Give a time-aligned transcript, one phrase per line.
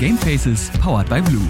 [0.00, 1.46] Gamefaces powered by Blue.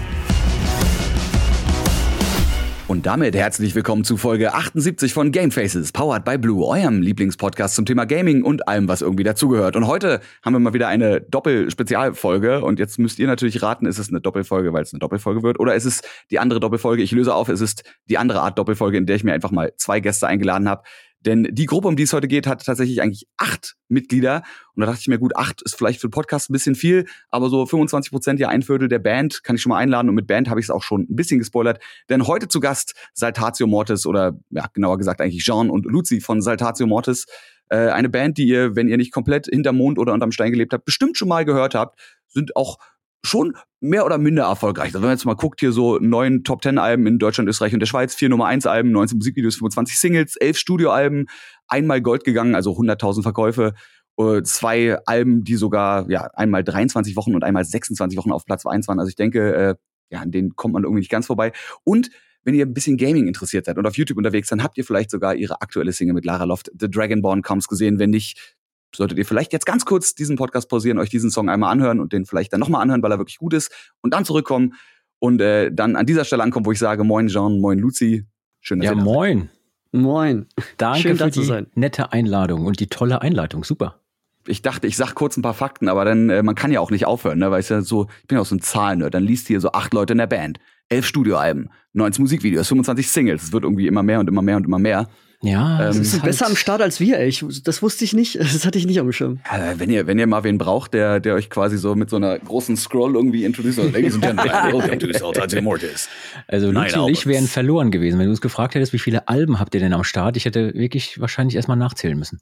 [2.89, 7.85] Und damit herzlich willkommen zu Folge 78 von Gamefaces, powered by Blue, eurem Lieblingspodcast zum
[7.85, 9.77] Thema Gaming und allem, was irgendwie dazugehört.
[9.77, 12.59] Und heute haben wir mal wieder eine Doppel-Spezialfolge.
[12.59, 15.57] Und jetzt müsst ihr natürlich raten, ist es eine Doppelfolge, weil es eine Doppelfolge wird,
[15.57, 17.01] oder ist es die andere Doppelfolge?
[17.03, 19.71] Ich löse auf, es ist die andere Art Doppelfolge, in der ich mir einfach mal
[19.77, 20.83] zwei Gäste eingeladen habe,
[21.21, 24.43] denn die Gruppe, um die es heute geht, hat tatsächlich eigentlich acht Mitglieder.
[24.75, 27.05] Und da dachte ich mir, gut, acht ist vielleicht für den Podcast ein bisschen viel,
[27.29, 30.09] aber so 25 Prozent, ja ein Viertel der Band kann ich schon mal einladen.
[30.09, 31.81] Und mit Band habe ich es auch schon ein bisschen gespoilert.
[32.09, 36.41] Denn heute zu Gast Saltatio Mortis oder ja, genauer gesagt eigentlich Jean und Luzi von
[36.41, 37.25] Saltatio Mortis.
[37.69, 40.73] Äh, eine Band, die ihr, wenn ihr nicht komplett hinterm Mond oder unterm Stein gelebt
[40.73, 41.99] habt, bestimmt schon mal gehört habt.
[42.27, 42.77] Sind auch
[43.23, 44.87] schon mehr oder minder erfolgreich.
[44.87, 47.73] Also wenn man jetzt mal guckt, hier so neun Top Ten Alben in Deutschland, Österreich
[47.73, 51.27] und der Schweiz, vier Nummer eins Alben, 19 Musikvideos, 25 Singles, elf Studioalben,
[51.67, 53.73] einmal Gold gegangen, also 100.000 Verkäufe,
[54.17, 58.65] äh, zwei Alben, die sogar ja einmal 23 Wochen und einmal 26 Wochen auf Platz
[58.65, 58.99] 1 waren.
[58.99, 59.75] Also ich denke, äh,
[60.09, 61.51] ja, an denen kommt man irgendwie nicht ganz vorbei.
[61.83, 62.09] Und
[62.43, 65.11] wenn ihr ein bisschen Gaming interessiert seid und auf YouTube unterwegs, dann habt ihr vielleicht
[65.11, 67.99] sogar ihre aktuelle Single mit Lara Loft, The Dragonborn Comes gesehen.
[67.99, 68.57] Wenn nicht,
[68.95, 72.13] solltet ihr vielleicht jetzt ganz kurz diesen Podcast pausieren, euch diesen Song einmal anhören und
[72.13, 74.73] den vielleicht dann nochmal anhören, weil er wirklich gut ist und dann zurückkommen
[75.19, 78.25] und äh, dann an dieser Stelle ankommen, wo ich sage, moin Jean, moin Luzi.
[78.59, 79.49] Schön, dass ja, ihr da moin.
[79.91, 80.47] Moin.
[80.77, 81.67] Danke Schön, für die sein.
[81.75, 83.63] nette Einladung und die tolle Einleitung.
[83.63, 83.99] Super.
[84.47, 86.89] Ich dachte, ich sag kurz ein paar Fakten, aber dann, äh, man kann ja auch
[86.89, 87.51] nicht aufhören, ne?
[87.51, 89.73] Weil es ja so, ich bin ja auch so ein Zahlen, dann liest hier so
[89.73, 93.43] acht Leute in der Band, elf Studioalben, 19 Musikvideos, 25 Singles.
[93.43, 95.07] Es wird irgendwie immer mehr und immer mehr und immer mehr.
[95.43, 97.27] Ja, ähm, sie sind halt besser am Start als wir, ey.
[97.27, 98.35] Ich, das wusste ich nicht.
[98.51, 99.39] Das hatte ich nicht auf dem Schirm.
[99.51, 102.17] Ja, wenn ihr, wenn ihr mal wen braucht, der, der euch quasi so mit so
[102.17, 106.09] einer großen Scroll irgendwie introduziert, Ladies and Gentlemen, welcome to Saltatio Mortis.
[106.47, 109.59] Also Luzi und ich wären verloren gewesen, wenn du uns gefragt hättest, wie viele Alben
[109.59, 110.37] habt ihr denn am Start?
[110.37, 112.39] Ich hätte wirklich wahrscheinlich erstmal nachzählen müssen.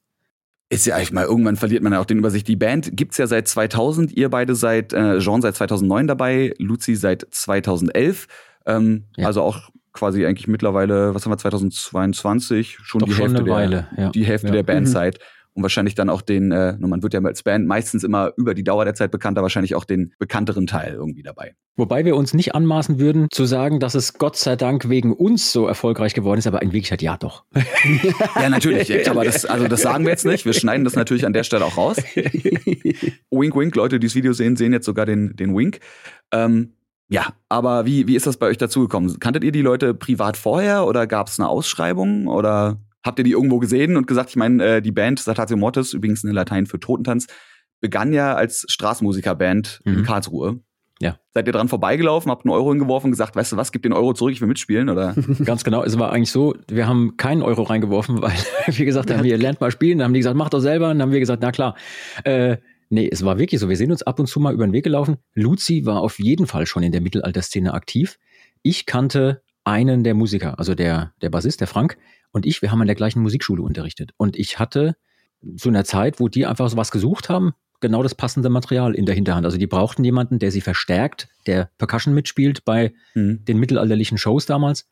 [0.69, 2.47] Ist ja eigentlich mal, irgendwann verliert man ja auch den Übersicht.
[2.47, 6.95] Die Band gibt's ja seit 2000, ihr beide seit, äh, Jean seit 2009 dabei, Luzi
[6.95, 8.27] seit 2011.
[8.65, 9.27] Ähm, ja.
[9.27, 13.53] Also auch quasi eigentlich mittlerweile, was haben wir, 2022, schon Doch die schon Hälfte, der,
[13.53, 14.09] Weile, ja.
[14.09, 14.53] die Hälfte ja.
[14.53, 15.19] der Bandzeit.
[15.29, 15.39] Mhm.
[15.59, 18.63] Und wahrscheinlich dann auch den, äh, man wird ja als Band meistens immer über die
[18.63, 21.55] Dauer der Zeit bekannter, wahrscheinlich auch den bekannteren Teil irgendwie dabei.
[21.75, 25.51] Wobei wir uns nicht anmaßen würden, zu sagen, dass es Gott sei Dank wegen uns
[25.51, 27.43] so erfolgreich geworden ist, aber in Wirklichkeit ja doch.
[28.35, 28.89] ja, natürlich.
[29.09, 30.45] Aber das, also das sagen wir jetzt nicht.
[30.45, 31.97] Wir schneiden das natürlich an der Stelle auch raus.
[33.31, 33.75] wink, wink.
[33.75, 35.79] Leute, die das Video sehen, sehen jetzt sogar den, den Wink.
[36.31, 36.73] Ähm,
[37.09, 39.19] ja, aber wie, wie ist das bei euch dazugekommen?
[39.19, 43.31] Kanntet ihr die Leute privat vorher oder gab es eine Ausschreibung oder habt ihr die
[43.31, 46.79] irgendwo gesehen und gesagt, ich meine, äh, die Band Satatio Mortis, übrigens in Latein für
[46.79, 47.25] Totentanz,
[47.81, 49.93] begann ja als Straßenmusikerband mhm.
[49.93, 50.59] in Karlsruhe.
[51.01, 51.17] Ja.
[51.33, 53.93] Seid ihr dran vorbeigelaufen, habt einen Euro hingeworfen und gesagt, weißt du was, gib den
[53.93, 55.15] Euro zurück, ich will mitspielen, oder?
[55.45, 55.83] Ganz genau.
[55.83, 58.33] Es war eigentlich so, wir haben keinen Euro reingeworfen, weil
[58.67, 59.99] wir gesagt haben, wir lernt mal spielen.
[59.99, 60.91] Dann haben die gesagt, mach doch selber.
[60.91, 61.75] Und dann haben wir gesagt, na klar.
[62.23, 62.57] Äh,
[62.89, 63.69] Nee, es war wirklich so.
[63.69, 65.17] Wir sehen uns ab und zu mal über den Weg gelaufen.
[65.33, 68.17] Luzi war auf jeden Fall schon in der Mittelalterszene aktiv.
[68.63, 71.97] Ich kannte einen der Musiker, also der, der Bassist, der Frank,
[72.31, 74.11] und ich, wir haben an der gleichen Musikschule unterrichtet.
[74.17, 74.95] Und ich hatte
[75.55, 79.05] zu einer Zeit, wo die einfach so was gesucht haben, genau das passende Material in
[79.05, 79.45] der Hinterhand.
[79.45, 83.45] Also die brauchten jemanden, der sie verstärkt, der Percussion mitspielt bei mhm.
[83.45, 84.89] den mittelalterlichen Shows damals.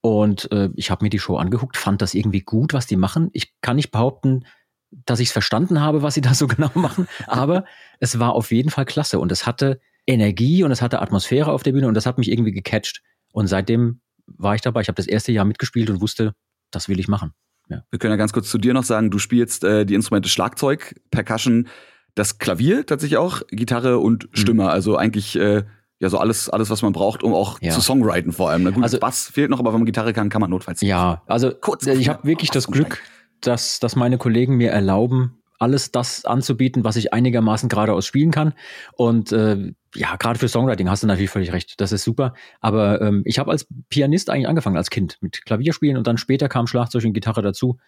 [0.00, 3.30] Und äh, ich habe mir die Show angeguckt, fand das irgendwie gut, was die machen.
[3.32, 4.44] Ich kann nicht behaupten,
[4.90, 7.64] dass ich es verstanden habe, was sie da so genau machen, aber
[8.00, 11.62] es war auf jeden Fall klasse und es hatte Energie und es hatte Atmosphäre auf
[11.62, 13.02] der Bühne und das hat mich irgendwie gecatcht.
[13.32, 14.80] Und seitdem war ich dabei.
[14.80, 16.34] Ich habe das erste Jahr mitgespielt und wusste,
[16.70, 17.32] das will ich machen.
[17.68, 17.82] Ja.
[17.90, 20.94] Wir können ja ganz kurz zu dir noch sagen, du spielst äh, die Instrumente Schlagzeug,
[21.10, 21.68] Percussion,
[22.14, 24.36] das Klavier tatsächlich auch, Gitarre und mhm.
[24.36, 24.62] Stimme.
[24.64, 24.68] Mhm.
[24.70, 25.64] Also eigentlich äh,
[26.00, 27.72] ja so alles, alles, was man braucht, um auch ja.
[27.72, 28.62] zu Songwriten vor allem.
[28.62, 30.80] Na gut, also, Bass fehlt noch, aber wenn man Gitarre kann, kann man notfalls.
[30.80, 33.02] Ja, also kurz, ich habe wirklich das Glück,
[33.40, 38.54] dass, dass meine Kollegen mir erlauben, alles das anzubieten, was ich einigermaßen geradeaus spielen kann.
[38.94, 41.80] Und äh, ja, gerade für Songwriting hast du natürlich völlig recht.
[41.80, 42.34] Das ist super.
[42.60, 46.48] Aber ähm, ich habe als Pianist eigentlich angefangen als Kind mit Klavierspielen und dann später
[46.48, 47.78] kam Schlagzeug und Gitarre dazu.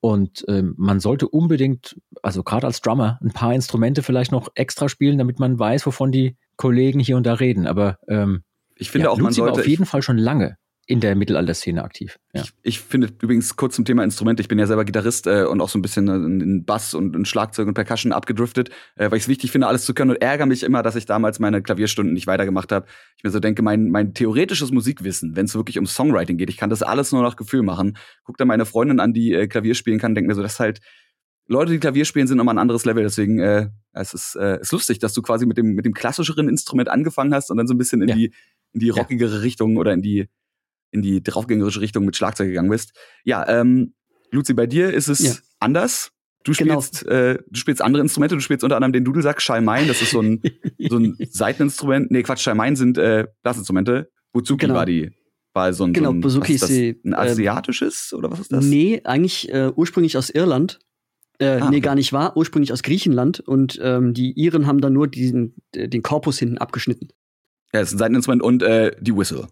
[0.00, 4.88] Und ähm, man sollte unbedingt, also gerade als Drummer, ein paar Instrumente vielleicht noch extra
[4.88, 7.66] spielen, damit man weiß, wovon die Kollegen hier und da reden.
[7.66, 8.42] Aber ähm,
[8.76, 12.18] ich finde ja, auch, man sollte auf jeden Fall schon lange in der Mittelalterszene aktiv.
[12.32, 12.42] Ja.
[12.42, 15.60] Ich, ich, finde übrigens kurz zum Thema Instrument, ich bin ja selber Gitarrist äh, und
[15.60, 16.08] auch so ein bisschen
[16.40, 19.84] in Bass und in Schlagzeug und Percussion abgedriftet, äh, weil ich es wichtig finde, alles
[19.84, 22.86] zu können und ärgere mich immer, dass ich damals meine Klavierstunden nicht weitergemacht habe.
[23.16, 26.56] Ich mir so denke, mein, mein theoretisches Musikwissen, wenn es wirklich um Songwriting geht, ich
[26.56, 27.96] kann das alles nur nach Gefühl machen.
[28.22, 30.60] Guck da meine Freundin an, die äh, Klavier spielen kann, denke mir so, das ist
[30.60, 30.80] halt
[31.48, 33.02] Leute, die Klavier spielen, sind immer ein anderes Level.
[33.02, 36.48] Deswegen äh, es ist äh, ist lustig, dass du quasi mit dem mit dem klassischeren
[36.48, 38.14] Instrument angefangen hast und dann so ein bisschen in ja.
[38.14, 38.32] die
[38.72, 39.40] in die rockigere ja.
[39.40, 40.28] Richtung oder in die
[40.90, 42.92] in die draufgängerische Richtung mit Schlagzeug gegangen bist.
[43.24, 43.94] Ja, ähm,
[44.30, 45.32] Luzi, bei dir ist es ja.
[45.60, 46.10] anders.
[46.44, 46.80] Du Genau.
[46.80, 50.12] spielst, äh, du spielst andere Instrumente, du spielst unter anderem den Dudelsack, Shalmain, das ist
[50.12, 50.40] so ein,
[50.88, 52.10] so ein Seiteninstrument.
[52.10, 54.10] Nee, Quatsch, Shalmain sind äh, Blasinstrumente.
[54.32, 54.74] Buzuki Genau.
[54.78, 55.10] war die,
[55.54, 58.52] war so ein, Genau, so ein, ist das, die, ein äh, asiatisches oder was ist
[58.52, 58.64] das?
[58.64, 60.78] Nee, eigentlich äh, ursprünglich aus Irland.
[61.38, 61.80] Äh, Ah, nee, okay.
[61.80, 62.36] gar nicht wahr.
[62.36, 63.40] Ursprünglich aus Griechenland.
[63.40, 67.08] Und ähm, die Iren haben dann nur diesen, äh, den Korpus hinten abgeschnitten.
[67.74, 69.48] Ja, es ist ein Seiteninstrument und äh, die Whistle.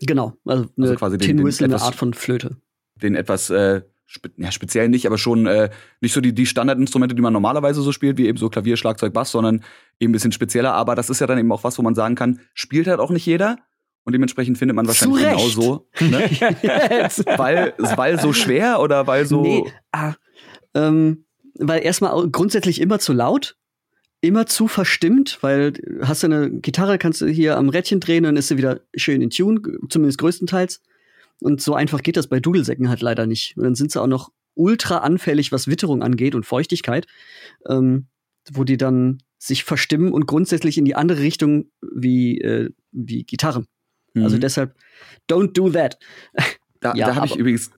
[0.00, 0.34] Genau.
[0.44, 2.56] Also eine Also quasi den- Tin den Whistle, eine etwas- Art von Flöte.
[3.02, 7.14] Den etwas, äh, spe ja, speziell nicht, aber schon äh, nicht so die, die Standardinstrumente,
[7.14, 9.62] die man normalerweise so spielt, wie eben so Klavier, Schlagzeug, Bass, sondern
[9.98, 10.74] eben ein bisschen spezieller.
[10.74, 13.10] Aber das ist ja dann eben auch was, wo man sagen kann, spielt halt auch
[13.10, 13.56] nicht jeder.
[14.04, 15.86] Und dementsprechend findet man wahrscheinlich genau so.
[16.00, 16.28] Ne?
[17.36, 19.42] weil, weil so schwer oder weil so.
[19.42, 20.14] Nee, ah,
[20.74, 21.24] ähm,
[21.58, 23.56] weil erstmal grundsätzlich immer zu laut,
[24.22, 28.36] immer zu verstimmt, weil hast du eine Gitarre, kannst du hier am Rädchen drehen, dann
[28.36, 29.60] ist sie wieder schön in Tune,
[29.90, 30.80] zumindest größtenteils.
[31.40, 33.56] Und so einfach geht das bei Dudelsäcken halt leider nicht.
[33.56, 37.06] Und dann sind sie auch noch ultra anfällig, was Witterung angeht und Feuchtigkeit,
[37.68, 38.06] ähm,
[38.52, 43.66] wo die dann sich verstimmen und grundsätzlich in die andere Richtung wie, äh, wie Gitarren.
[44.14, 44.40] Also Mhm.
[44.40, 44.76] deshalb,
[45.28, 45.98] don't do that.
[46.80, 47.72] Da, Ja, da habe ich übrigens.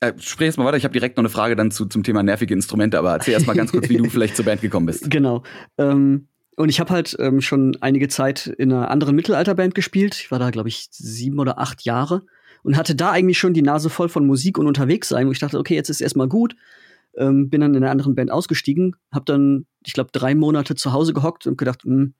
[0.00, 2.22] Äh, sprich jetzt mal weiter, ich habe direkt noch eine Frage dann zu, zum Thema
[2.22, 5.10] nervige Instrumente, aber erzähl erst mal ganz kurz, wie du vielleicht zur Band gekommen bist.
[5.10, 5.42] Genau.
[5.76, 10.14] Ähm, und ich habe halt ähm, schon einige Zeit in einer anderen Mittelalterband gespielt.
[10.16, 12.22] Ich war da, glaube ich, sieben oder acht Jahre
[12.62, 15.26] und hatte da eigentlich schon die Nase voll von Musik und unterwegs sein.
[15.26, 16.56] Und ich dachte, okay, jetzt ist erstmal gut.
[17.16, 20.92] Ähm, bin dann in einer anderen Band ausgestiegen, habe dann, ich glaube, drei Monate zu
[20.92, 22.14] Hause gehockt und gedacht, hm,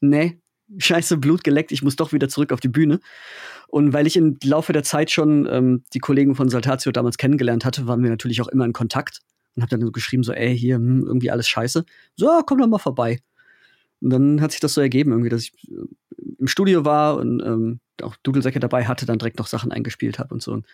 [0.00, 0.40] nee,
[0.76, 3.00] scheiße, Blut geleckt, ich muss doch wieder zurück auf die Bühne.
[3.68, 7.64] Und weil ich im Laufe der Zeit schon ähm, die Kollegen von Saltatio damals kennengelernt
[7.64, 9.20] hatte, waren wir natürlich auch immer in Kontakt
[9.54, 11.84] und habe dann so geschrieben, so, ey, hier, hm, irgendwie alles scheiße.
[12.16, 13.20] So, komm doch mal vorbei.
[14.00, 15.86] Und dann hat sich das so ergeben, irgendwie, dass ich äh,
[16.38, 20.34] im Studio war und ähm, auch Dudelsäcke dabei hatte, dann direkt noch Sachen eingespielt habe
[20.34, 20.52] und so.
[20.52, 20.66] Und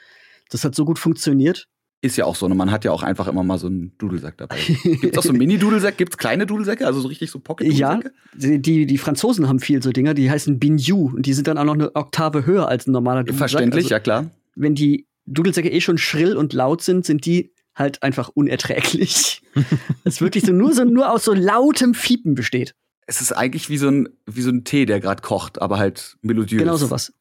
[0.50, 1.69] das hat so gut funktioniert.
[2.00, 2.55] Ist ja auch so, ne?
[2.55, 4.56] man hat ja auch einfach immer mal so einen Dudelsack dabei.
[4.82, 5.96] Gibt's auch so Mini-Dudelsäcke?
[5.96, 6.87] Gibt's kleine Dudelsäcke?
[6.87, 8.12] Also so richtig so Ja, Pocket-Dudelsäcke?
[8.35, 11.56] die, die, die Franzosen haben viel so Dinger, die heißen Binju und die sind dann
[11.56, 13.50] auch noch eine Oktave höher als ein normaler Dudelsack.
[13.50, 14.31] Verständlich, Also, ja klar.
[14.55, 19.40] wenn die Dudelsäcke eh schon schrill und laut sind, sind die halt einfach unerträglich.
[20.05, 22.75] Es ist wirklich so nur so nur aus so lautem Fiepen besteht.
[23.06, 26.17] Es ist eigentlich wie so ein, wie so ein Tee, der gerade kocht, aber halt
[26.23, 26.61] melodiös.
[26.62, 27.12] Genau sowas.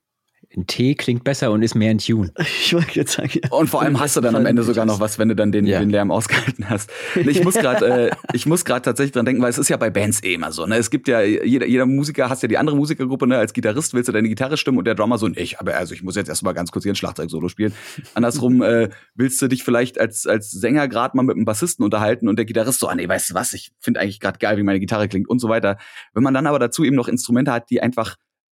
[0.55, 2.31] Ein Tee klingt besser und ist mehr in Tune.
[2.39, 3.29] Ich wollte jetzt sagen.
[3.33, 3.49] ja.
[3.51, 5.65] Und vor allem hast du dann am Ende sogar noch was, wenn du dann den,
[5.65, 5.79] Ja.
[5.79, 6.91] den Lärm ausgehalten hast.
[7.15, 9.89] Ich muss gerade, äh, ich muss gerade tatsächlich dran denken, weil es ist ja bei
[9.89, 10.65] Bands eh immer so.
[10.65, 10.77] Ne?
[10.77, 13.27] Es gibt ja jeder, jeder Musiker, hast ja die andere Musikergruppe.
[13.27, 13.37] Ne?
[13.37, 15.59] Als Gitarrist willst du deine Gitarre stimmen und der Drummer so nicht.
[15.59, 17.73] Aber also ich muss jetzt erstmal ganz kurz hier ein Schlagzeug-Solo spielen.
[18.13, 22.27] Andersrum äh, willst du dich vielleicht als als Sänger gerade mal mit einem Bassisten unterhalten
[22.29, 23.53] und der Gitarrist so, ah nee, weißt du was?
[23.53, 25.77] Ich finde eigentlich gerade geil, wie meine Gitarre klingt und so weiter.
[26.13, 28.15] Wenn man dann aber dazu eben noch Instrumente hat, die einfach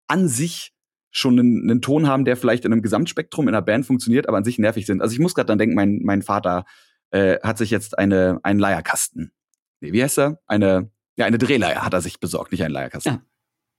[0.07, 0.71] an sich
[1.15, 4.37] schon einen, einen Ton haben, der vielleicht in einem Gesamtspektrum in einer Band funktioniert, aber
[4.37, 5.01] an sich nervig sind.
[5.01, 6.65] Also ich muss gerade dann denken, mein, mein Vater
[7.11, 9.31] äh, hat sich jetzt eine, einen Leierkasten.
[9.79, 10.39] Nee, wie heißt er?
[10.47, 13.13] Eine, ja, eine Drehleier hat er sich besorgt, nicht einen Leierkasten.
[13.13, 13.21] Ja.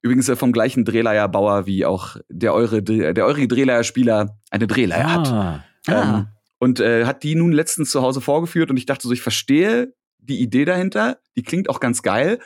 [0.01, 5.27] Übrigens äh, vom gleichen Drehleierbauer wie auch der eure, der eurige Drehleierspieler eine Drehleier hat.
[5.27, 6.17] Ah, Ah.
[6.19, 6.27] Ähm,
[6.59, 9.93] und äh, hat die nun letztens zu Hause vorgeführt und ich dachte so, ich verstehe
[10.17, 12.39] die Idee dahinter, die klingt auch ganz geil,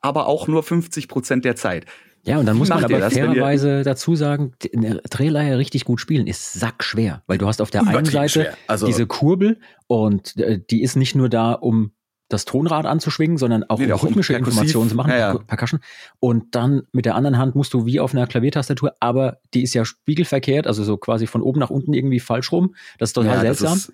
[0.00, 1.86] aber auch nur 50 Prozent der Zeit.
[2.24, 5.84] Ja, und dann muss man Macht ihr aber das, fairerweise dazu sagen, eine Drehleier richtig
[5.86, 8.52] gut spielen ist sackschwer, weil du hast auf der einen Seite.
[8.66, 11.92] Also- diese Kurbel und äh, die ist nicht nur da, um
[12.28, 14.34] das Tonrad anzuschwingen, sondern auch Nee, um auch rhythmische.
[14.34, 15.32] Informationen zu machen, Ja, ja.
[15.32, 15.80] Per- Percussion.
[16.20, 19.74] Und dann mit der anderen Hand musst du wie auf einer Klaviertastatur, aber die ist
[19.74, 22.74] ja spiegelverkehrt, also so quasi von oben nach unten irgendwie falsch rum.
[22.98, 23.78] Das ist total Ja, das seltsam.
[23.78, 23.92] ist-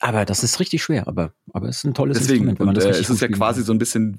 [0.00, 2.74] aber das ist richtig schwer, aber, aber es ist ein tolles Deswegen, Instrument, wenn man
[2.74, 3.66] und, das äh, es ist ja quasi kann.
[3.66, 4.18] so ein bisschen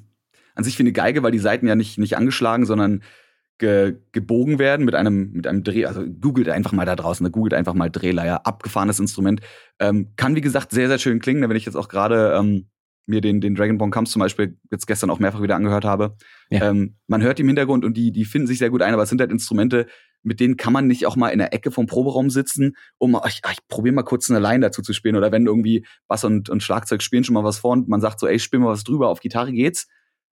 [0.56, 3.04] an sich wie eine Geige, weil die Seiten ja nicht, nicht angeschlagen, sondern
[3.58, 7.32] ge, gebogen werden mit einem, mit einem Dreh, also googelt einfach mal da draußen, ne,
[7.32, 9.42] googelt einfach mal Drehleier, abgefahrenes Instrument.
[9.80, 12.70] Ähm, kann, wie gesagt, sehr, sehr schön klingen, wenn ich jetzt auch gerade ähm,
[13.08, 16.16] mir den, den Dragon Ball Comes zum Beispiel jetzt gestern auch mehrfach wieder angehört habe.
[16.50, 16.70] Ja.
[16.70, 19.04] Ähm, man hört die im Hintergrund und die, die finden sich sehr gut ein, aber
[19.04, 19.88] es sind halt Instrumente,
[20.24, 23.28] mit denen kann man nicht auch mal in der Ecke vom Proberaum sitzen, um, ach,
[23.28, 25.16] ich, ach, ich probiere mal kurz eine Line dazu zu spielen.
[25.16, 28.20] Oder wenn irgendwie Bass und, und Schlagzeug spielen schon mal was vor und man sagt
[28.20, 29.88] so, ey, spiel mal was drüber, auf Gitarre geht's.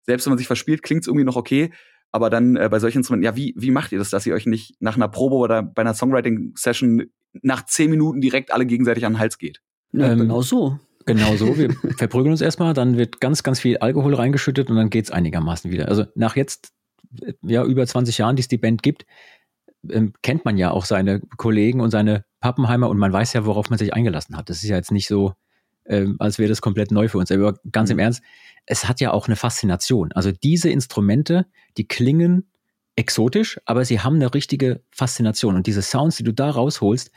[0.05, 1.71] Selbst wenn man sich verspielt, klingt's irgendwie noch okay.
[2.11, 4.45] Aber dann äh, bei solchen Instrumenten, ja, wie, wie macht ihr das, dass ihr euch
[4.45, 7.03] nicht nach einer Probe oder bei einer Songwriting-Session
[7.41, 9.61] nach zehn Minuten direkt alle gegenseitig an den Hals geht?
[9.91, 10.79] Ja, Ähm, genau so.
[11.05, 11.57] Genau so.
[11.57, 15.71] Wir verprügeln uns erstmal, dann wird ganz, ganz viel Alkohol reingeschüttet und dann geht's einigermaßen
[15.71, 15.87] wieder.
[15.87, 16.73] Also nach jetzt
[17.21, 19.05] äh, ja über 20 Jahren, die es die Band gibt,
[19.89, 23.69] ähm, kennt man ja auch seine Kollegen und seine Pappenheimer und man weiß ja, worauf
[23.69, 24.49] man sich eingelassen hat.
[24.49, 25.33] Das ist ja jetzt nicht so,
[25.87, 27.31] ähm, als wäre das komplett neu für uns.
[27.31, 28.01] Aber ganz im Mhm.
[28.01, 28.21] Ernst,
[28.65, 30.11] es hat ja auch eine Faszination.
[30.11, 31.45] Also diese Instrumente,
[31.77, 32.49] die klingen
[32.95, 35.55] exotisch, aber sie haben eine richtige Faszination.
[35.55, 37.11] Und diese Sounds, die du da rausholst,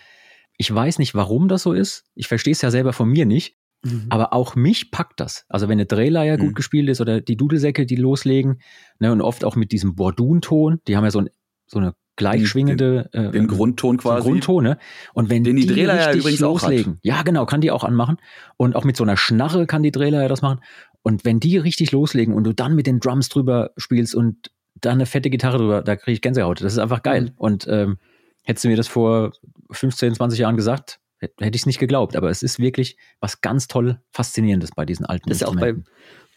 [0.57, 2.05] ich weiß nicht, warum das so ist.
[2.15, 3.57] Ich verstehe es ja selber von mir nicht.
[3.83, 4.07] Mhm.
[4.11, 5.47] Aber auch mich packt das.
[5.49, 6.41] Also wenn eine Drehleier mhm.
[6.41, 8.61] gut gespielt ist oder die Dudelsäcke, die loslegen,
[8.99, 11.31] ne, und oft auch mit diesem Bordun-Ton, die haben ja so, ein,
[11.67, 14.23] so eine gleichschwingende den, äh, den Grundton quasi.
[14.23, 14.79] So Grundton, ne?
[15.15, 18.19] Und wenn den die, die Drehleier übrigens loslegen, ja genau, kann die auch anmachen.
[18.57, 20.61] Und auch mit so einer Schnarre kann die Drehleier das machen.
[21.03, 24.93] Und wenn die richtig loslegen und du dann mit den Drums drüber spielst und da
[24.93, 26.61] eine fette Gitarre drüber, da kriege ich Gänsehaut.
[26.61, 27.23] Das ist einfach geil.
[27.23, 27.33] Mhm.
[27.37, 27.99] Und ähm,
[28.45, 29.33] hättest du mir das vor
[29.71, 32.17] 15, 20 Jahren gesagt, hätte ich es nicht geglaubt.
[32.17, 35.57] Aber es ist wirklich was ganz toll Faszinierendes bei diesen alten Das ist ja auch
[35.57, 35.75] bei,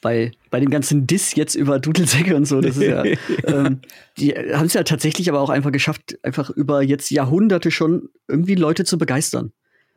[0.04, 2.62] bei, bei dem ganzen Diss jetzt über Dudelsäcke und so.
[2.62, 3.04] Das ist ja,
[3.48, 3.80] ähm,
[4.20, 8.54] die haben es ja tatsächlich aber auch einfach geschafft, einfach über jetzt Jahrhunderte schon irgendwie
[8.54, 9.54] Leute zu begeistern.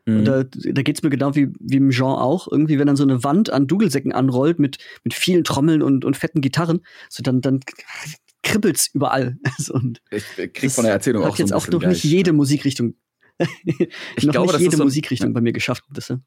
[0.07, 0.19] Mhm.
[0.19, 2.49] Und da, da geht es mir genau wie, wie im Genre auch.
[2.51, 6.17] Irgendwie, wenn dann so eine Wand an Dudelsäcken anrollt mit, mit vielen Trommeln und, und
[6.17, 7.61] fetten Gitarren, so dann, dann
[8.43, 9.37] kribbelt's überall.
[9.71, 12.95] und ich krieg von der Erzählung auch hat so jetzt auch noch nicht jede Musikrichtung.
[13.65, 15.85] ich noch glaube, nicht jede so Musikrichtung bei mir geschafft.
[15.93, 16.21] Das, ja.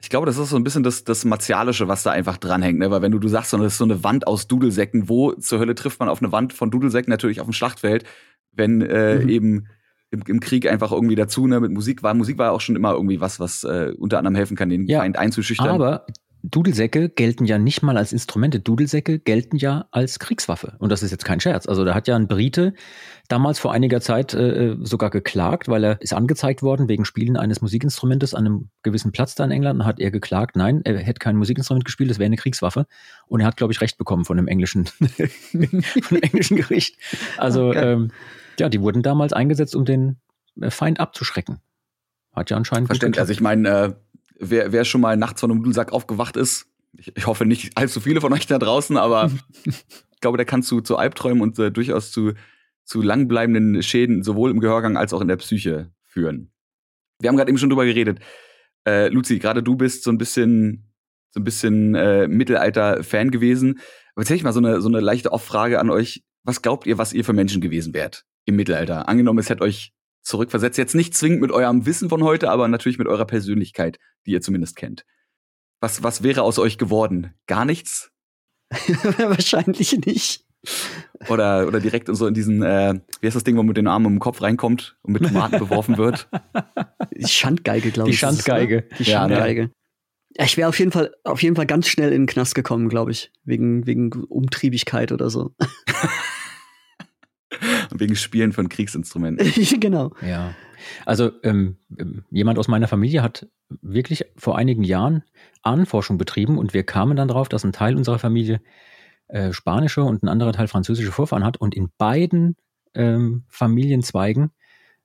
[0.00, 2.90] Ich glaube, das ist so ein bisschen das, das Martialische, was da einfach dranhängt, ne?
[2.90, 5.74] Weil wenn du, du sagst, das ist so eine Wand aus Dudelsäcken, wo zur Hölle
[5.74, 8.04] trifft man auf eine Wand von Dudelsäcken natürlich auf dem Schlachtfeld,
[8.52, 9.28] wenn äh, mhm.
[9.28, 9.66] eben
[10.10, 12.14] im, im Krieg einfach irgendwie dazu, ne, mit Musik war.
[12.14, 15.00] Musik war auch schon immer irgendwie was, was äh, unter anderem helfen kann, den ja,
[15.00, 15.68] Feind einzuschüchtern.
[15.68, 16.06] Aber
[16.42, 18.60] Dudelsäcke gelten ja nicht mal als Instrumente.
[18.60, 20.74] Dudelsäcke gelten ja als Kriegswaffe.
[20.78, 21.66] Und das ist jetzt kein Scherz.
[21.66, 22.74] Also da hat ja ein Brite
[23.28, 27.60] damals vor einiger Zeit äh, sogar geklagt, weil er ist angezeigt worden wegen Spielen eines
[27.60, 29.80] Musikinstrumentes an einem gewissen Platz da in England.
[29.80, 32.86] Und hat er geklagt, nein, er hätte kein Musikinstrument gespielt, das wäre eine Kriegswaffe.
[33.26, 35.68] Und er hat, glaube ich, Recht bekommen von dem englischen, von
[36.10, 36.96] dem englischen Gericht.
[37.36, 37.92] Also okay.
[37.92, 38.10] ähm,
[38.58, 40.20] ja, die wurden damals eingesetzt, um den
[40.60, 41.60] äh, Feind abzuschrecken.
[42.34, 42.88] Hat ja anscheinend.
[42.88, 43.20] Verständlich.
[43.20, 43.92] Also ich meine, äh,
[44.40, 46.66] wer, wer schon mal nachts von einem Nudelsack aufgewacht ist,
[46.98, 49.30] ich, ich, hoffe nicht allzu viele von euch da draußen, aber
[49.64, 52.32] ich glaube, der kann zu, zu Albträumen und äh, durchaus zu,
[52.84, 56.50] zu langbleibenden Schäden sowohl im Gehörgang als auch in der Psyche führen.
[57.20, 58.18] Wir haben gerade eben schon drüber geredet.
[58.86, 60.90] Äh, Luzi, gerade du bist so ein bisschen,
[61.30, 63.78] so ein bisschen äh, Mittelalter-Fan gewesen.
[64.14, 66.24] Aber jetzt hätte ich mal so eine, so eine leichte Off-Frage an euch.
[66.42, 69.08] Was glaubt ihr, was ihr für Menschen gewesen wärt im Mittelalter?
[69.08, 69.92] Angenommen, es hätte euch
[70.22, 70.78] zurückversetzt.
[70.78, 74.40] Jetzt nicht zwingend mit eurem Wissen von heute, aber natürlich mit eurer Persönlichkeit, die ihr
[74.40, 75.04] zumindest kennt.
[75.80, 77.34] Was, was wäre aus euch geworden?
[77.46, 78.10] Gar nichts?
[78.70, 80.44] Wahrscheinlich nicht.
[81.28, 83.86] Oder, oder direkt so in diesen, äh, wie heißt das Ding, wo man mit den
[83.86, 86.28] Armen im Kopf reinkommt und mit Tomaten beworfen wird?
[87.16, 88.16] Die Schandgeige, glaube ich.
[88.16, 88.84] Die Schandgeige.
[88.98, 89.60] Die Schandgeige.
[89.62, 89.72] Ja, ne?
[90.44, 93.10] Ich wäre auf jeden Fall auf jeden Fall ganz schnell in den Knast gekommen, glaube
[93.10, 95.54] ich, wegen wegen Umtriebigkeit oder so.
[97.98, 99.52] wegen Spielen von Kriegsinstrumenten.
[99.80, 100.12] genau.
[100.22, 100.54] Ja.
[101.04, 105.22] Also ähm, ähm, jemand aus meiner Familie hat wirklich vor einigen Jahren
[105.62, 108.60] Ahnenforschung betrieben und wir kamen dann darauf, dass ein Teil unserer Familie
[109.28, 112.56] äh, spanische und ein anderer Teil französische Vorfahren hat und in beiden
[112.94, 114.50] ähm, Familienzweigen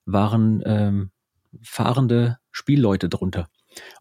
[0.06, 1.12] waren ähm,
[1.62, 3.50] fahrende Spielleute drunter.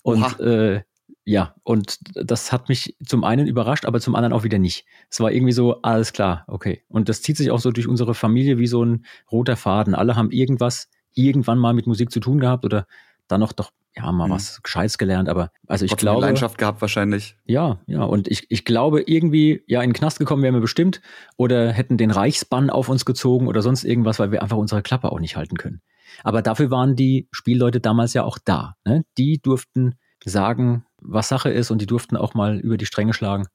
[0.03, 0.83] Und äh,
[1.25, 4.85] ja, und das hat mich zum einen überrascht, aber zum anderen auch wieder nicht.
[5.09, 6.83] Es war irgendwie so, alles klar, okay.
[6.89, 9.95] Und das zieht sich auch so durch unsere Familie wie so ein roter Faden.
[9.95, 12.87] Alle haben irgendwas irgendwann mal mit Musik zu tun gehabt oder
[13.27, 14.33] dann noch doch, ja, mal mhm.
[14.33, 16.21] was Gescheites gelernt, aber also ich Trotzdem glaube.
[16.23, 17.37] Leidenschaft gehabt wahrscheinlich.
[17.47, 21.01] Ja, ja, und ich, ich glaube irgendwie, ja, in den Knast gekommen wären wir bestimmt
[21.39, 25.11] oder hätten den Reichsbann auf uns gezogen oder sonst irgendwas, weil wir einfach unsere Klappe
[25.11, 25.81] auch nicht halten können.
[26.23, 28.77] Aber dafür waren die Spielleute damals ja auch da.
[28.85, 29.05] Ne?
[29.17, 29.95] Die durften
[30.31, 33.47] sagen, was Sache ist und die durften auch mal über die Stränge schlagen,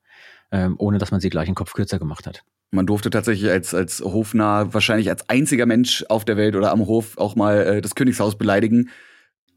[0.51, 2.43] ähm, ohne dass man sie gleich den Kopf kürzer gemacht hat.
[2.71, 6.85] Man durfte tatsächlich als, als Hofnarr, wahrscheinlich als einziger Mensch auf der Welt oder am
[6.85, 8.89] Hof auch mal äh, das Königshaus beleidigen.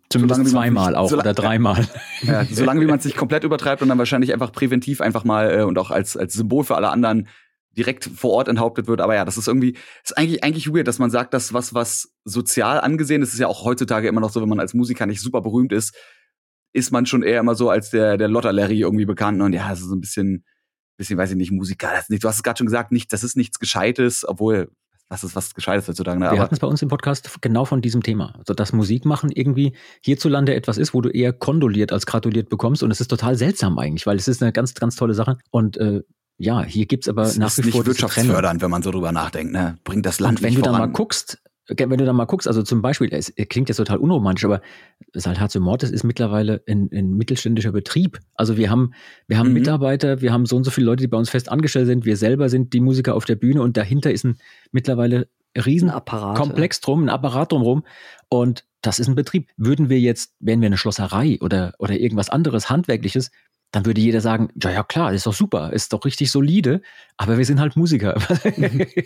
[0.09, 1.87] Zumindest zweimal auch oder dreimal.
[2.23, 5.51] Ja, solange wie man es sich komplett übertreibt und dann wahrscheinlich einfach präventiv einfach mal
[5.51, 7.29] äh, und auch als, als Symbol für alle anderen
[7.77, 9.01] direkt vor Ort enthauptet wird.
[9.01, 12.15] Aber ja, das ist irgendwie, ist eigentlich, eigentlich weird, dass man sagt, dass was, was
[12.25, 15.21] sozial angesehen ist, ist ja auch heutzutage immer noch so, wenn man als Musiker nicht
[15.21, 15.97] super berühmt ist,
[16.73, 19.41] ist man schon eher immer so als der, der Lotter-Larry irgendwie bekannt.
[19.43, 20.45] Und ja, das ist so ein bisschen,
[20.97, 21.91] bisschen, weiß ich nicht, Musiker.
[21.93, 24.71] Das ist nicht, du hast es gerade schon gesagt, nicht, das ist nichts Gescheites, obwohl,
[25.09, 26.19] was ist was Gescheites heutzutage?
[26.19, 26.31] Ne?
[26.31, 28.35] Wir hatten es bei uns im Podcast genau von diesem Thema.
[28.39, 32.83] Also, dass Musik machen irgendwie hierzulande etwas ist, wo du eher kondoliert als gratuliert bekommst.
[32.83, 35.37] Und es ist total seltsam eigentlich, weil es ist eine ganz, ganz tolle Sache.
[35.51, 36.01] Und äh,
[36.39, 37.85] ja, hier gibt's aber das nach wie vor.
[37.85, 39.53] Das ist nicht wirtschaftsfördernd, wenn man so drüber nachdenkt.
[39.53, 39.79] Ne?
[39.85, 40.73] Bringt das Land Und wenn du voran.
[40.73, 43.99] da mal guckst, wenn du da mal guckst, also zum Beispiel, es klingt jetzt total
[43.99, 44.61] unromantisch, aber
[45.13, 48.19] Saltatio Mortis ist mittlerweile ein, ein mittelständischer Betrieb.
[48.35, 48.95] Also wir haben,
[49.29, 49.55] wir haben mhm.
[49.55, 52.17] Mitarbeiter, wir haben so und so viele Leute, die bei uns fest angestellt sind, wir
[52.17, 54.39] selber sind die Musiker auf der Bühne und dahinter ist ein
[54.73, 57.85] mittlerweile riesen Apparat, Komplex drum, ein Apparat drumherum
[58.29, 59.49] und das ist ein Betrieb.
[59.57, 63.31] Würden wir jetzt, wären wir eine Schlosserei oder, oder irgendwas anderes Handwerkliches,
[63.73, 66.83] dann würde jeder sagen, ja, ja klar, ist doch super, ist doch richtig solide,
[67.17, 68.15] aber wir sind halt Musiker.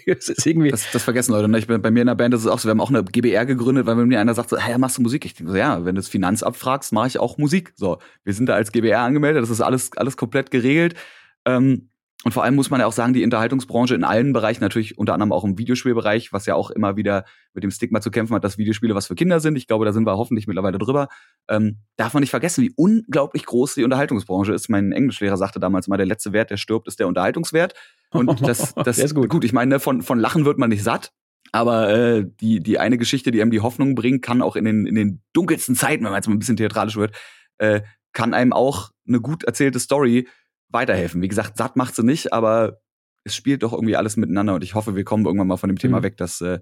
[0.07, 1.49] das, ist irgendwie das, das vergessen Leute.
[1.49, 1.59] Ne?
[1.59, 3.05] Ich bin, bei mir in der Band ist es auch so, wir haben auch eine
[3.05, 5.25] GBR gegründet, weil mir einer sagt, so, hey, machst du Musik?
[5.25, 7.73] Ich denke so, ja, wenn du das Finanzamt fragst, mache ich auch Musik.
[7.77, 10.97] So, wir sind da als GBR angemeldet, das ist alles, alles komplett geregelt.
[11.45, 11.89] Ähm,
[12.27, 15.15] und vor allem muss man ja auch sagen, die Unterhaltungsbranche in allen Bereichen, natürlich unter
[15.15, 18.43] anderem auch im Videospielbereich, was ja auch immer wieder mit dem Stigma zu kämpfen hat,
[18.43, 19.55] dass Videospiele was für Kinder sind.
[19.55, 21.07] Ich glaube, da sind wir hoffentlich mittlerweile drüber.
[21.49, 24.69] Ähm, darf man nicht vergessen, wie unglaublich groß die Unterhaltungsbranche ist.
[24.69, 27.75] Mein Englischlehrer sagte damals mal, der letzte Wert, der stirbt, ist der Unterhaltungswert.
[28.11, 29.29] Und das, das ist gut.
[29.29, 29.45] gut.
[29.45, 31.13] Ich meine, ne, von, von Lachen wird man nicht satt.
[31.53, 34.85] Aber äh, die, die eine Geschichte, die einem die Hoffnung bringt, kann auch in den,
[34.85, 37.15] in den dunkelsten Zeiten, wenn man jetzt mal ein bisschen theatralisch wird,
[37.59, 40.27] äh, kann einem auch eine gut erzählte Story
[40.69, 41.23] weiterhelfen.
[41.23, 42.81] Wie gesagt, satt macht sie nicht, aber
[43.25, 45.79] es spielt doch irgendwie alles miteinander und ich hoffe, wir kommen irgendwann mal von dem
[45.79, 46.05] Thema mhm.
[46.05, 46.61] weg, dass, äh,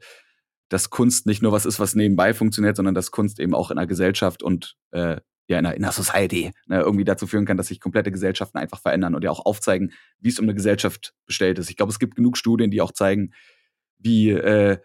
[0.68, 3.78] dass Kunst nicht nur was ist, was nebenbei funktioniert, sondern dass Kunst eben auch in
[3.78, 7.58] einer Gesellschaft und äh, ja, in einer, in einer Society ne, irgendwie dazu führen kann,
[7.58, 11.14] dass sich komplette Gesellschaften einfach verändern und ja auch aufzeigen, wie es um eine Gesellschaft
[11.26, 11.68] bestellt ist.
[11.68, 13.34] Ich glaube, es gibt genug Studien, die auch zeigen,
[13.98, 14.78] wie äh,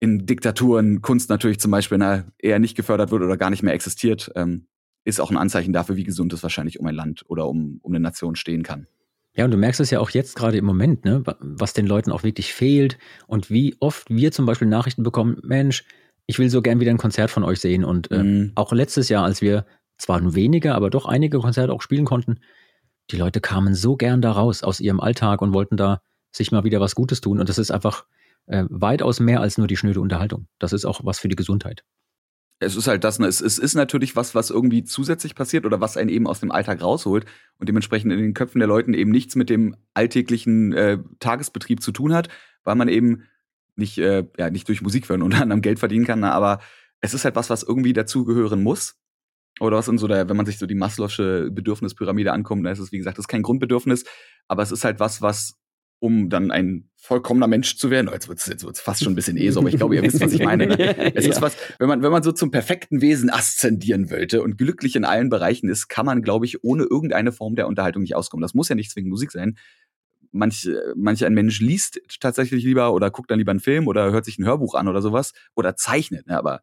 [0.00, 3.74] in Diktaturen Kunst natürlich zum Beispiel na, eher nicht gefördert wird oder gar nicht mehr
[3.74, 4.32] existiert.
[4.34, 4.66] Ähm,
[5.04, 7.92] ist auch ein Anzeichen dafür, wie gesund es wahrscheinlich um ein Land oder um, um
[7.92, 8.86] eine Nation stehen kann.
[9.36, 12.12] Ja, und du merkst es ja auch jetzt gerade im Moment, ne, was den Leuten
[12.12, 15.84] auch wirklich fehlt und wie oft wir zum Beispiel Nachrichten bekommen, Mensch,
[16.26, 17.84] ich will so gern wieder ein Konzert von euch sehen.
[17.84, 18.52] Und äh, mhm.
[18.54, 19.66] auch letztes Jahr, als wir
[19.98, 22.38] zwar nur wenige, aber doch einige Konzerte auch spielen konnten,
[23.10, 26.64] die Leute kamen so gern da raus aus ihrem Alltag und wollten da sich mal
[26.64, 27.40] wieder was Gutes tun.
[27.40, 28.06] Und das ist einfach
[28.46, 30.46] äh, weitaus mehr als nur die schnöde Unterhaltung.
[30.58, 31.84] Das ist auch was für die Gesundheit
[32.64, 33.26] es ist halt das, ne?
[33.26, 36.50] es, es ist natürlich was, was irgendwie zusätzlich passiert oder was einen eben aus dem
[36.50, 37.24] Alltag rausholt
[37.58, 41.92] und dementsprechend in den Köpfen der Leuten eben nichts mit dem alltäglichen äh, Tagesbetrieb zu
[41.92, 42.28] tun hat,
[42.64, 43.24] weil man eben
[43.76, 46.32] nicht, äh, ja, nicht durch Musik hören und anderem Geld verdienen kann, ne?
[46.32, 46.60] aber
[47.00, 48.96] es ist halt was, was irgendwie dazugehören muss.
[49.60, 52.80] Oder was in so der, wenn man sich so die Maslow'sche Bedürfnispyramide ankommt, dann ist
[52.80, 54.04] es, wie gesagt, das ist kein Grundbedürfnis,
[54.48, 55.54] aber es ist halt was, was
[56.04, 58.10] um dann ein vollkommener Mensch zu werden.
[58.10, 60.02] Oh, jetzt wird es jetzt wird's fast schon ein bisschen ESO, aber ich glaube, ihr
[60.02, 60.66] wisst, was ich meine.
[60.66, 60.74] Ne?
[61.14, 61.32] Es ja.
[61.32, 65.06] ist was, wenn man, wenn man so zum perfekten Wesen aszendieren wollte und glücklich in
[65.06, 68.42] allen Bereichen ist, kann man, glaube ich, ohne irgendeine Form der Unterhaltung nicht auskommen.
[68.42, 69.56] Das muss ja nicht zwingend Musik sein.
[70.30, 74.26] Manch, manch ein Mensch liest tatsächlich lieber oder guckt dann lieber einen Film oder hört
[74.26, 76.26] sich ein Hörbuch an oder sowas oder zeichnet.
[76.26, 76.36] Ne?
[76.36, 76.60] Aber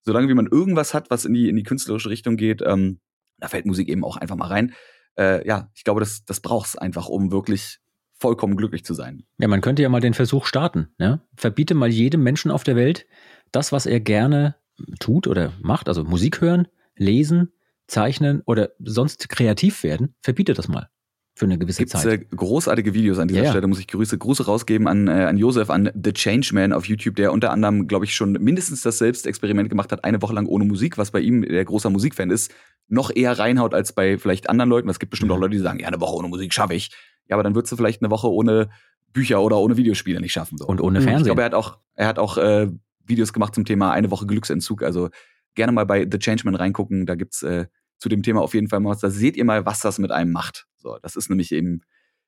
[0.00, 2.98] solange wie man irgendwas hat, was in die, in die künstlerische Richtung geht, ähm,
[3.38, 4.74] da fällt Musik eben auch einfach mal rein.
[5.16, 7.78] Äh, ja, ich glaube, das, das braucht es einfach, um wirklich
[8.22, 9.24] vollkommen glücklich zu sein.
[9.38, 10.88] Ja, man könnte ja mal den Versuch starten.
[10.98, 11.20] Ne?
[11.36, 13.06] Verbiete mal jedem Menschen auf der Welt
[13.50, 14.54] das, was er gerne
[14.98, 17.52] tut oder macht, also Musik hören, lesen,
[17.86, 20.14] zeichnen oder sonst kreativ werden.
[20.22, 20.88] Verbiete das mal
[21.34, 22.22] für eine gewisse Gibt's, Zeit.
[22.22, 25.38] Äh, großartige Videos an dieser ja, Stelle, muss ich Grüße, Grüße rausgeben an, äh, an
[25.38, 29.68] Josef, an The Changeman auf YouTube, der unter anderem, glaube ich, schon mindestens das Selbstexperiment
[29.68, 32.52] gemacht hat, eine Woche lang ohne Musik, was bei ihm, der großer Musikfan ist,
[32.88, 34.88] noch eher reinhaut als bei vielleicht anderen Leuten.
[34.88, 35.36] Es gibt bestimmt mhm.
[35.36, 36.90] auch Leute, die sagen, ja, eine Woche ohne Musik schaffe ich.
[37.28, 38.70] Ja, aber dann würdest du vielleicht eine Woche ohne
[39.12, 40.58] Bücher oder ohne Videospiele nicht schaffen.
[40.58, 40.66] So.
[40.66, 41.20] Und ohne Fernsehen.
[41.20, 42.68] Ich glaube, er hat auch, er hat auch äh,
[43.04, 44.82] Videos gemacht zum Thema eine Woche Glücksentzug.
[44.82, 45.10] Also
[45.54, 47.06] gerne mal bei The Changeman reingucken.
[47.06, 47.66] Da gibt's äh,
[47.98, 49.00] zu dem Thema auf jeden Fall mal was.
[49.00, 50.66] Da seht ihr mal, was das mit einem macht.
[50.76, 51.82] So, das ist nämlich eben,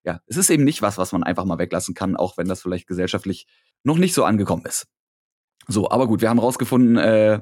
[0.05, 2.63] ja, es ist eben nicht was, was man einfach mal weglassen kann, auch wenn das
[2.63, 3.47] vielleicht gesellschaftlich
[3.83, 4.87] noch nicht so angekommen ist.
[5.67, 7.41] So, aber gut, wir haben rausgefunden, äh,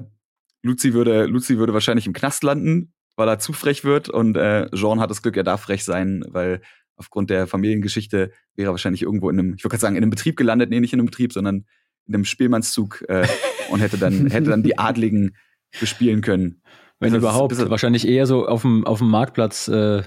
[0.61, 4.69] Luzi würde, Luzi würde wahrscheinlich im Knast landen, weil er zu frech wird und äh,
[4.71, 6.61] Jean hat das Glück, er darf frech sein, weil
[7.03, 10.09] aufgrund der Familiengeschichte wäre er wahrscheinlich irgendwo in einem, ich würde gerade sagen, in einem
[10.09, 11.65] Betrieb gelandet, nee, nicht in einem Betrieb, sondern
[12.07, 13.27] in einem Spielmannszug äh,
[13.69, 15.35] und hätte dann, hätte dann die Adligen
[15.79, 16.61] bespielen können.
[16.99, 20.03] Wenn überhaupt, wahrscheinlich eher so auf dem, auf dem Marktplatz äh,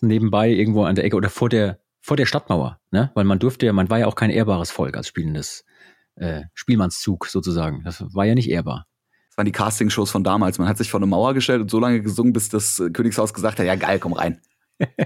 [0.00, 3.10] nebenbei irgendwo an der Ecke oder vor der, vor der Stadtmauer, ne?
[3.14, 5.64] Weil man durfte ja, man war ja auch kein ehrbares Volk als spielendes
[6.14, 7.82] äh, Spielmannszug sozusagen.
[7.84, 8.86] Das war ja nicht ehrbar.
[9.30, 10.58] Das waren die Castingshows von damals.
[10.58, 13.58] Man hat sich vor eine Mauer gestellt und so lange gesungen, bis das Königshaus gesagt
[13.58, 14.40] hat, ja geil, komm rein.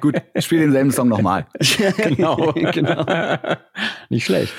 [0.01, 1.47] Gut, spiel denselben Song nochmal.
[1.97, 3.07] genau, genau.
[4.11, 4.53] Nicht schlecht.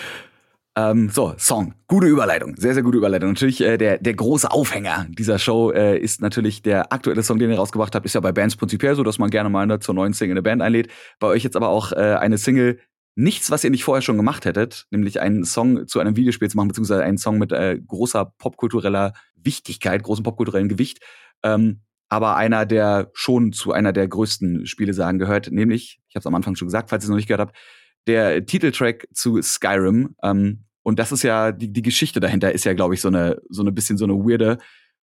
[0.76, 1.76] Ähm, so, Song.
[1.88, 2.56] Gute Überleitung.
[2.58, 3.30] Sehr, sehr gute Überleitung.
[3.30, 7.52] Natürlich, äh, der, der große Aufhänger dieser Show äh, ist natürlich der aktuelle Song, den
[7.52, 8.06] ihr rausgebracht habt.
[8.06, 10.42] Ist ja bei Bands prinzipiell so, dass man gerne mal ne, zur neuen Single eine
[10.42, 10.90] Band einlädt.
[11.20, 12.80] Bei euch jetzt aber auch äh, eine Single,
[13.16, 16.58] nichts, was ihr nicht vorher schon gemacht hättet, nämlich einen Song zu einem Videospiel zu
[16.58, 21.00] machen, beziehungsweise einen Song mit äh, großer popkultureller Wichtigkeit, großem popkulturellen Gewicht.
[21.44, 21.82] Ähm,
[22.14, 26.28] aber einer, der schon zu einer der größten Spiele sagen gehört, nämlich, ich habe es
[26.28, 27.58] am Anfang schon gesagt, falls ihr es noch nicht gehört habt,
[28.06, 30.16] der Titeltrack zu Skyrim.
[30.22, 33.42] Ähm, und das ist ja, die, die Geschichte dahinter ist ja, glaube ich, so eine,
[33.50, 34.60] so eine bisschen so eine weirde,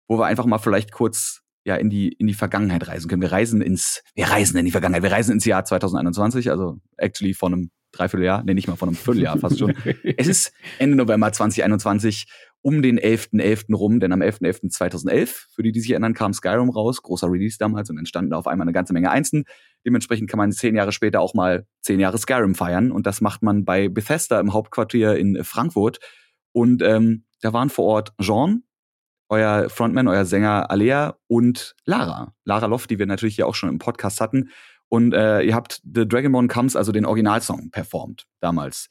[0.07, 3.23] wo wir einfach mal vielleicht kurz ja in die, in die Vergangenheit reisen können.
[3.23, 7.35] Wir reisen ins, wir reisen in die Vergangenheit, wir reisen ins Jahr 2021, also actually
[7.35, 9.75] von einem Dreivierteljahr, nee, nicht mal von einem Vierteljahr fast schon.
[10.17, 12.27] es ist Ende November 2021
[12.63, 13.41] um den 11.11.
[13.41, 13.75] .11.
[13.75, 17.91] rum, denn am 11.11.2011, für die, die sich erinnern, kam Skyrim raus, großer Release damals
[17.91, 19.45] und entstanden auf einmal eine ganze Menge Einsen.
[19.87, 23.43] Dementsprechend kann man zehn Jahre später auch mal zehn Jahre Skyrim feiern und das macht
[23.43, 25.99] man bei Bethesda im Hauptquartier in Frankfurt.
[26.53, 28.65] Und ähm, da waren vor Ort Jean,
[29.29, 32.35] euer Frontman, euer Sänger Alea und Lara.
[32.45, 34.51] Lara Loft, die wir natürlich ja auch schon im Podcast hatten.
[34.89, 38.89] Und äh, ihr habt The Dragonborn Comes, also den Originalsong, performt damals.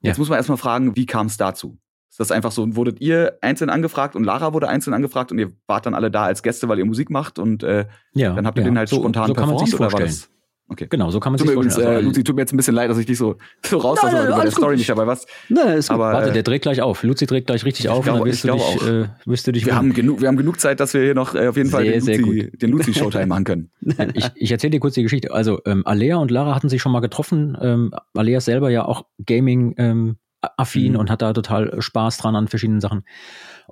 [0.00, 0.20] Jetzt ja.
[0.20, 1.78] muss man erstmal fragen, wie kam es dazu?
[2.18, 5.52] Ist das einfach so, wurdet ihr einzeln angefragt und Lara wurde einzeln angefragt und ihr
[5.68, 8.58] wart dann alle da als Gäste, weil ihr Musik macht und äh, ja, dann habt
[8.58, 8.70] ihr ja.
[8.70, 10.28] den halt so, spontan so performt oder war das?
[10.68, 10.88] Okay.
[10.90, 11.86] Genau, so kann man sich vorstellen.
[11.86, 14.16] Übrigens, äh, Luzi, tut mir jetzt ein bisschen leid, dass ich dich so, so rauslasse,
[14.16, 15.28] weil du bei der Story nicht dabei warst.
[15.48, 17.04] Nein, ist Aber, Warte, der dreht gleich auf.
[17.04, 19.64] Luzi dreht gleich richtig auf glaube, und dann wirst du, dich, äh, wirst du dich
[19.64, 21.84] wir haben, genug, wir haben genug Zeit, dass wir hier noch äh, auf jeden Fall
[22.00, 23.70] sehr, den, Luzi, den Luzi Showtime machen können.
[24.14, 25.32] ich ich erzähle dir kurz die Geschichte.
[25.32, 27.56] Also, ähm, Alea und Lara hatten sich schon mal getroffen.
[27.62, 30.98] Ähm, Alea ist selber ja auch Gaming ähm, affin mhm.
[30.98, 33.04] und hat da total Spaß dran an verschiedenen Sachen.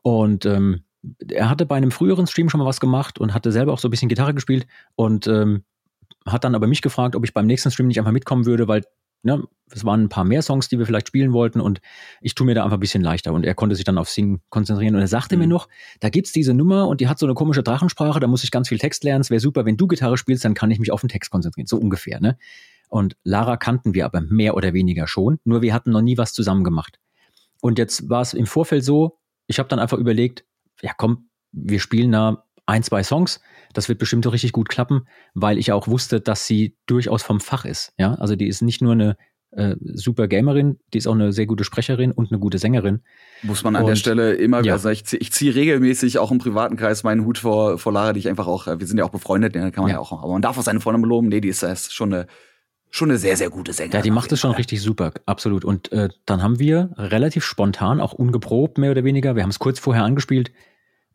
[0.03, 0.85] Und ähm,
[1.29, 3.89] er hatte bei einem früheren Stream schon mal was gemacht und hatte selber auch so
[3.89, 5.65] ein bisschen Gitarre gespielt und ähm,
[6.27, 8.83] hat dann aber mich gefragt, ob ich beim nächsten Stream nicht einfach mitkommen würde, weil
[9.23, 11.81] ne, es waren ein paar mehr Songs, die wir vielleicht spielen wollten und
[12.21, 13.33] ich tue mir da einfach ein bisschen leichter.
[13.33, 14.95] Und er konnte sich dann auf Singen konzentrieren.
[14.95, 15.43] Und er sagte mhm.
[15.43, 15.69] mir noch,
[16.01, 18.69] da gibt's diese Nummer und die hat so eine komische Drachensprache, da muss ich ganz
[18.69, 19.21] viel Text lernen.
[19.21, 21.67] Es wäre super, wenn du Gitarre spielst, dann kann ich mich auf den Text konzentrieren.
[21.67, 22.39] So ungefähr, ne?
[22.89, 26.33] Und Lara kannten wir aber mehr oder weniger schon, nur wir hatten noch nie was
[26.33, 26.99] zusammen gemacht.
[27.61, 30.45] Und jetzt war es im Vorfeld so, ich habe dann einfach überlegt,
[30.83, 33.41] ja komm, wir spielen da ein, zwei Songs.
[33.73, 37.65] Das wird bestimmt richtig gut klappen, weil ich auch wusste, dass sie durchaus vom Fach
[37.65, 37.93] ist.
[37.99, 39.17] Ja, also die ist nicht nur eine
[39.53, 43.03] äh, super Gamerin, die ist auch eine sehr gute Sprecherin und eine gute Sängerin.
[43.43, 44.75] Muss man an und, der Stelle immer, ja.
[44.75, 48.29] also ich, ziehe regelmäßig auch im privaten Kreis meinen Hut vor, vor Lara, die ich
[48.29, 49.97] einfach auch, äh, wir sind ja auch befreundet, ja, kann man ja.
[49.97, 52.27] ja, auch, aber man darf auch seine Freundin beloben, nee, die ist, ist schon eine
[52.91, 53.99] schon eine sehr, sehr gute Sängerin.
[53.99, 55.65] Ja, die macht es schon richtig super, absolut.
[55.65, 59.59] Und äh, dann haben wir relativ spontan, auch ungeprobt mehr oder weniger, wir haben es
[59.59, 60.53] kurz vorher angespielt,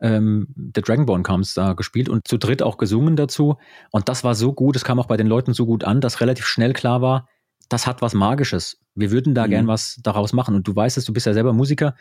[0.00, 3.56] ähm, The Dragonborn Comes da gespielt und zu dritt auch gesungen dazu.
[3.90, 6.20] Und das war so gut, es kam auch bei den Leuten so gut an, dass
[6.20, 7.28] relativ schnell klar war,
[7.68, 8.78] das hat was Magisches.
[8.94, 9.50] Wir würden da mhm.
[9.50, 10.54] gern was daraus machen.
[10.54, 11.94] Und du weißt es, du bist ja selber Musiker,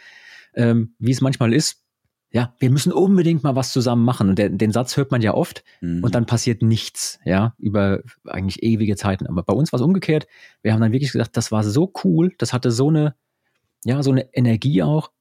[0.56, 1.84] ähm, wie es manchmal ist.
[2.34, 4.30] Ja, wir müssen unbedingt mal was zusammen machen.
[4.30, 6.04] Und der, den Satz hört man ja oft mhm.
[6.04, 9.28] und dann passiert nichts, ja, über eigentlich ewige Zeiten.
[9.28, 10.28] Aber bei uns war es umgekehrt.
[10.62, 13.16] Wir haben dann wirklich gesagt, das war so cool, das hatte so eine,
[13.84, 15.12] ja, so eine Energie auch.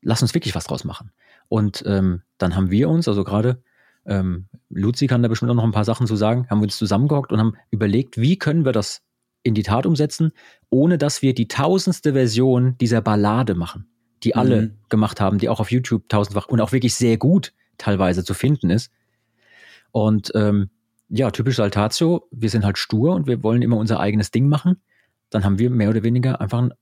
[0.00, 1.10] Lass uns wirklich was draus machen.
[1.48, 3.62] Und ähm, dann haben wir uns, also gerade
[4.06, 6.78] ähm, Luzi kann da bestimmt auch noch ein paar Sachen zu sagen, haben wir uns
[6.78, 9.02] zusammengehockt und haben überlegt, wie können wir das
[9.42, 10.32] in die Tat umsetzen,
[10.70, 13.86] ohne dass wir die tausendste Version dieser Ballade machen,
[14.24, 14.70] die alle mhm.
[14.88, 18.70] gemacht haben, die auch auf YouTube tausendfach und auch wirklich sehr gut teilweise zu finden
[18.70, 18.90] ist.
[19.92, 20.70] Und ähm,
[21.08, 24.82] ja, typisch Saltatio, wir sind halt stur und wir wollen immer unser eigenes Ding machen.
[25.30, 26.72] Dann haben wir mehr oder weniger einfach einen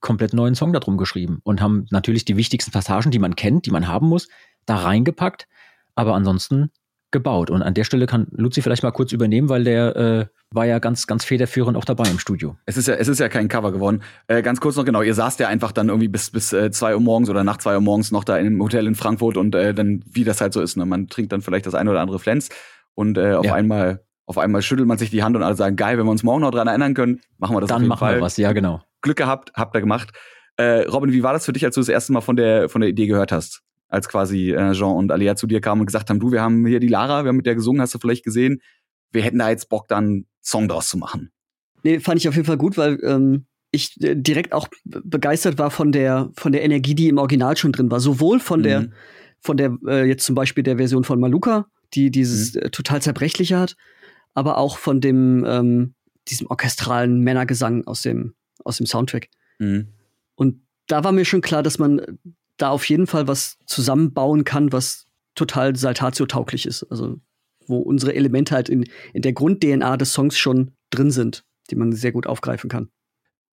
[0.00, 3.70] komplett neuen Song darum geschrieben und haben natürlich die wichtigsten Passagen, die man kennt, die
[3.70, 4.28] man haben muss,
[4.66, 5.48] da reingepackt,
[5.94, 6.70] aber ansonsten
[7.14, 7.48] gebaut.
[7.48, 10.78] Und an der Stelle kann Luzi vielleicht mal kurz übernehmen, weil der äh, war ja
[10.78, 12.56] ganz, ganz federführend auch dabei im Studio.
[12.66, 14.02] Es ist ja, es ist ja kein Cover geworden.
[14.26, 16.94] Äh, ganz kurz noch genau, ihr saßt ja einfach dann irgendwie bis bis äh, zwei
[16.94, 19.72] Uhr morgens oder nach zwei Uhr morgens noch da im Hotel in Frankfurt und äh,
[19.72, 20.84] dann, wie das halt so ist, ne?
[20.84, 22.50] man trinkt dann vielleicht das eine oder andere Flens
[22.94, 23.54] und äh, auf ja.
[23.54, 26.22] einmal auf einmal schüttelt man sich die Hand und alle sagen, geil, wenn wir uns
[26.22, 28.16] morgen noch dran erinnern können, machen wir das Dann machen Fall.
[28.16, 28.82] wir was, ja genau.
[29.02, 30.12] Glück gehabt, habt ihr gemacht.
[30.56, 32.80] Äh, Robin, wie war das für dich, als du das erste Mal von der, von
[32.80, 33.63] der Idee gehört hast?
[33.94, 36.66] Als quasi äh, Jean und Alia zu dir kamen und gesagt haben, du, wir haben
[36.66, 38.60] hier die Lara, wir haben mit der gesungen, hast du vielleicht gesehen.
[39.12, 41.30] Wir hätten da jetzt Bock, dann einen Song draus zu machen.
[41.84, 45.70] Nee, fand ich auf jeden Fall gut, weil ähm, ich äh, direkt auch begeistert war
[45.70, 48.00] von der, von der Energie, die im Original schon drin war.
[48.00, 48.64] Sowohl von mhm.
[48.64, 48.90] der,
[49.38, 52.62] von der, äh, jetzt zum Beispiel der Version von Maluka, die dieses mhm.
[52.62, 53.76] äh, total zerbrechliche hat,
[54.34, 55.94] aber auch von dem, ähm,
[56.28, 59.28] diesem orchestralen Männergesang aus dem, aus dem Soundtrack.
[59.60, 59.86] Mhm.
[60.34, 62.00] Und da war mir schon klar, dass man
[62.56, 66.84] da auf jeden Fall was zusammenbauen kann, was total Saltatio-tauglich ist.
[66.84, 67.16] Also,
[67.66, 71.92] wo unsere Elemente halt in, in der Grund-DNA des Songs schon drin sind, die man
[71.92, 72.88] sehr gut aufgreifen kann.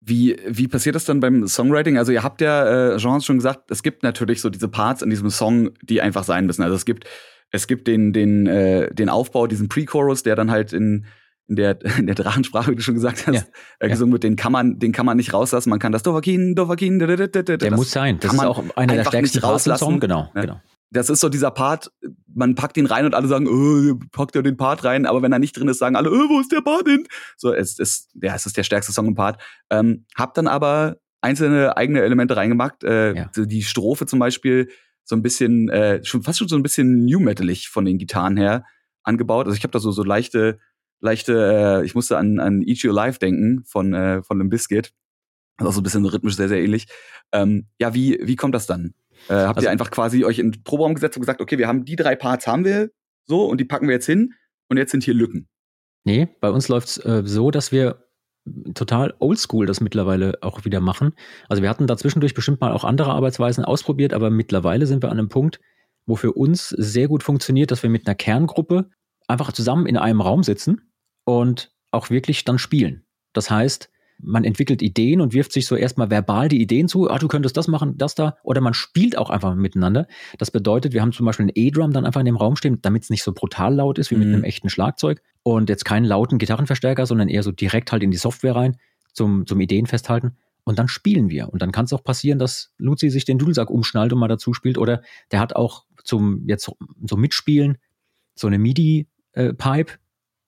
[0.01, 1.97] Wie, wie passiert das dann beim Songwriting?
[1.97, 5.11] Also ihr habt ja, äh, Jean schon gesagt, es gibt natürlich so diese Parts in
[5.11, 6.63] diesem Song, die einfach sein müssen.
[6.63, 7.05] Also es gibt,
[7.51, 11.05] es gibt den, den, äh, den Aufbau, diesen Pre-Chorus, der dann halt in,
[11.51, 13.43] in der, in der Drachensprache, wie du schon gesagt hast, ja,
[13.79, 14.13] äh, gesungen ja.
[14.13, 15.69] wird, den kann man, den kann man nicht rauslassen.
[15.69, 18.19] Man kann das Dovakin, Dovakin, der muss sein.
[18.21, 19.99] Das ist auch einer der stärksten rauslassen.
[19.99, 20.41] Genau, ja.
[20.41, 20.61] genau.
[20.91, 21.91] Das ist so dieser Part,
[22.33, 25.31] man packt ihn rein und alle sagen, oh, packt er den Part rein, aber wenn
[25.31, 27.05] er nicht drin ist, sagen alle, oh, wo ist der Part hin?
[27.37, 29.41] So, es ist, ja, es ist der stärkste Song im Part.
[29.69, 32.83] Ähm, hab dann aber einzelne eigene Elemente reingemacht.
[32.83, 33.29] Äh, ja.
[33.35, 34.69] Die Strophe zum Beispiel
[35.03, 38.37] so ein bisschen, äh, schon fast schon so ein bisschen New Metalig von den Gitarren
[38.37, 38.63] her
[39.03, 39.47] angebaut.
[39.47, 40.59] Also ich habe da so so leichte
[41.01, 44.91] leichte, äh, ich musste an, an Eat Your Life denken von, äh, von Limp Bizkit.
[45.57, 46.87] Also so ein bisschen rhythmisch sehr, sehr ähnlich.
[47.31, 48.93] Ähm, ja, wie, wie kommt das dann?
[49.27, 51.67] Äh, habt Also- ihr einfach quasi euch in den Proberaum gesetzt und gesagt, okay, wir
[51.67, 52.89] haben die drei Parts haben wir
[53.25, 54.33] so und die packen wir jetzt hin
[54.69, 55.47] und jetzt sind hier Lücken.
[56.03, 58.07] Nee, bei uns läuft's äh, so, dass wir
[58.73, 61.13] total oldschool das mittlerweile auch wieder machen.
[61.47, 65.11] Also wir hatten da zwischendurch bestimmt mal auch andere Arbeitsweisen ausprobiert, aber mittlerweile sind wir
[65.11, 65.59] an einem Punkt,
[66.07, 68.89] wo für uns sehr gut funktioniert, dass wir mit einer Kerngruppe
[69.27, 70.90] einfach zusammen in einem Raum sitzen
[71.23, 73.03] und auch wirklich dann spielen.
[73.33, 73.89] Das heißt,
[74.23, 77.57] man entwickelt Ideen und wirft sich so erstmal verbal die Ideen zu, ah, du könntest
[77.57, 80.05] das machen, das da, oder man spielt auch einfach miteinander.
[80.37, 83.03] Das bedeutet, wir haben zum Beispiel einen E-Drum dann einfach in dem Raum stehen, damit
[83.03, 84.35] es nicht so brutal laut ist wie mit Mhm.
[84.35, 88.17] einem echten Schlagzeug und jetzt keinen lauten Gitarrenverstärker, sondern eher so direkt halt in die
[88.17, 88.77] Software rein
[89.11, 90.37] zum, zum Ideen festhalten.
[90.63, 91.49] Und dann spielen wir.
[91.49, 94.53] Und dann kann es auch passieren, dass Luzi sich den Dudelsack umschnallt und mal dazu
[94.53, 94.77] spielt.
[94.77, 97.79] Oder der hat auch zum jetzt so, so Mitspielen
[98.35, 99.93] so eine MIDI-Pipe,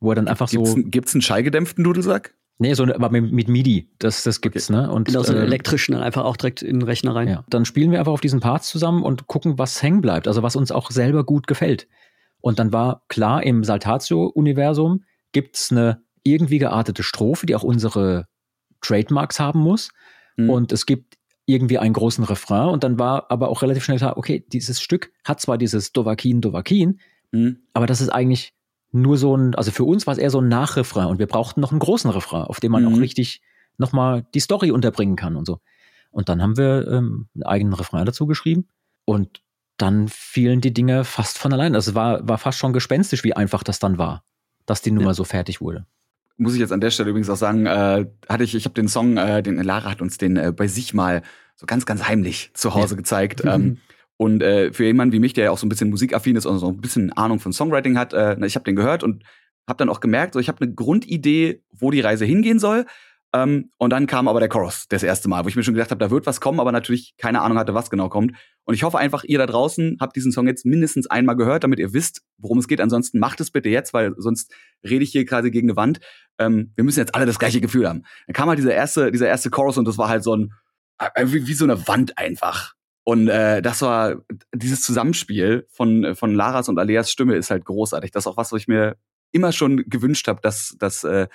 [0.04, 0.78] wo er dann einfach Gibt's, so.
[0.78, 2.36] ein- gibt's einen schallgedämpften Dudelsack?
[2.60, 4.92] Nee, so aber mit, MIDI, das, das gibt's, ne?
[4.92, 7.28] Und Genau, so einen äh, elektrischen dann einfach auch direkt in den Rechner rein.
[7.28, 10.44] ja, dann spielen wir einfach auf diesen Parts zusammen und gucken, was hängen bleibt, also
[10.44, 11.88] was uns auch selber gut gefällt.
[12.42, 18.28] Und dann war klar, im Saltatio-Universum gibt's eine irgendwie geartete Strophe, die auch unsere
[18.82, 19.90] Trademarks haben muss.
[20.38, 20.50] Hm.
[20.50, 22.70] Und es gibt irgendwie einen großen Refrain.
[22.70, 26.40] Und dann war aber auch relativ schnell klar, okay, dieses Stück hat zwar dieses Dovakin,
[26.42, 27.00] Dovakin,
[27.34, 27.58] Hm.
[27.74, 28.54] aber das ist eigentlich
[28.94, 31.60] nur so ein, also für uns war es eher so ein Nachrefrain und wir brauchten
[31.62, 32.94] noch einen großen Refrain, auf dem man Mhm.
[32.94, 33.42] auch richtig
[33.78, 35.60] nochmal die Story unterbringen kann und so.
[36.12, 38.68] Und dann haben wir ähm, einen eigenen Refrain dazu geschrieben
[39.06, 39.42] und
[39.78, 41.74] dann fielen die Dinge fast von allein.
[41.76, 44.24] Also es war, war fast schon gespenstisch, wie einfach das dann war,
[44.68, 45.14] dass die Nummer Ja.
[45.16, 45.86] so fertig wurde.
[46.38, 48.88] muss ich jetzt an der Stelle übrigens auch sagen, äh, hatte ich, ich habe den
[48.88, 51.22] Song, äh, den Lara hat uns den äh, bei sich mal
[51.56, 53.42] so ganz, ganz heimlich zu Hause gezeigt.
[53.46, 53.78] Ähm,
[54.18, 56.60] und äh, für jemanden wie mich, der ja auch so ein bisschen musikaffin ist und
[56.60, 59.24] so ein bisschen Ahnung von Songwriting hat, äh, ich habe den gehört und
[59.68, 62.86] habe dann auch gemerkt, so ich habe eine Grundidee, wo die Reise hingehen soll.
[63.36, 65.90] Ähm, und dann kam aber der Chorus das erste Mal, wo ich mir schon gedacht
[65.90, 68.34] habe, da wird was kommen, aber natürlich keine Ahnung hatte, was genau kommt.
[68.66, 71.80] Und ich hoffe einfach, ihr da draußen habt diesen Song jetzt mindestens einmal gehört, damit
[71.80, 72.80] ihr wisst, worum es geht.
[72.80, 76.00] Ansonsten macht es bitte jetzt, weil sonst rede ich hier quasi gegen eine Wand.
[76.38, 78.04] Ähm, wir müssen jetzt alle das gleiche Gefühl haben.
[78.28, 80.54] Dann kam halt dieser erste, dieser erste Chorus und das war halt so ein,
[81.00, 82.76] äh, wie, wie so eine Wand einfach.
[83.06, 84.16] Und äh, das war
[84.56, 88.12] dieses Zusammenspiel von, von Laras und Aleas Stimme ist halt großartig.
[88.12, 88.96] Das ist auch was, was ich mir
[89.32, 91.28] immer schon gewünscht habe, dass, dass äh,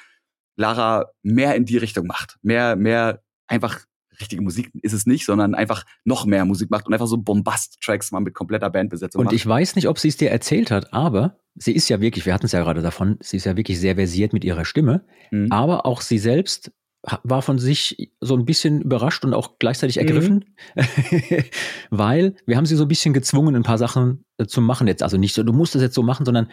[0.56, 2.38] Lara mehr in die Richtung macht.
[2.42, 3.80] Mehr, mehr einfach
[4.20, 8.10] richtige Musik ist es nicht, sondern einfach noch mehr Musik macht und einfach so Bombast-Tracks
[8.10, 9.34] mal mit kompletter Bandbesetzung Und macht.
[9.36, 12.34] ich weiß nicht, ob sie es dir erzählt hat, aber sie ist ja wirklich, wir
[12.34, 15.52] hatten es ja gerade davon, sie ist ja wirklich sehr versiert mit ihrer Stimme, Mhm.
[15.52, 20.44] aber auch sie selbst war von sich so ein bisschen überrascht und auch gleichzeitig ergriffen,
[21.90, 25.02] weil wir haben sie so ein bisschen gezwungen, ein paar Sachen äh, zu machen jetzt.
[25.02, 26.50] Also nicht so, du musst das jetzt so machen, sondern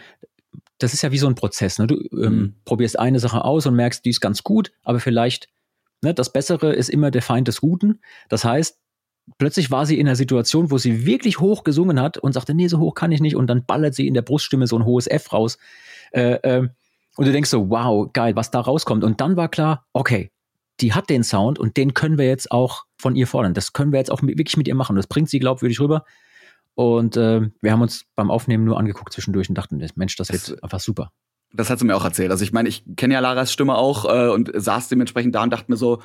[0.78, 1.78] das ist ja wie so ein Prozess.
[1.78, 1.86] Ne?
[1.86, 2.54] Du ähm, Mhm.
[2.64, 5.48] probierst eine Sache aus und merkst, die ist ganz gut, aber vielleicht,
[6.02, 8.00] ne, das Bessere ist immer der Feind des Guten.
[8.28, 8.78] Das heißt,
[9.38, 12.68] plötzlich war sie in einer Situation, wo sie wirklich hoch gesungen hat und sagte, nee,
[12.68, 13.36] so hoch kann ich nicht.
[13.36, 15.58] Und dann ballert sie in der Bruststimme so ein hohes F raus.
[16.12, 16.70] Äh, ähm,
[17.16, 19.02] und du denkst so, wow, geil, was da rauskommt.
[19.02, 20.30] Und dann war klar, okay,
[20.80, 23.54] die hat den Sound und den können wir jetzt auch von ihr fordern.
[23.54, 24.96] Das können wir jetzt auch mit, wirklich mit ihr machen.
[24.96, 26.04] Das bringt sie glaubwürdig rüber.
[26.74, 30.50] Und äh, wir haben uns beim Aufnehmen nur angeguckt zwischendurch und dachten, Mensch, das Das-
[30.50, 31.12] wird einfach super.
[31.52, 32.30] Das hat sie mir auch erzählt.
[32.30, 35.50] Also ich meine, ich kenne ja Laras Stimme auch äh, und saß dementsprechend da und
[35.50, 36.02] dachte mir so,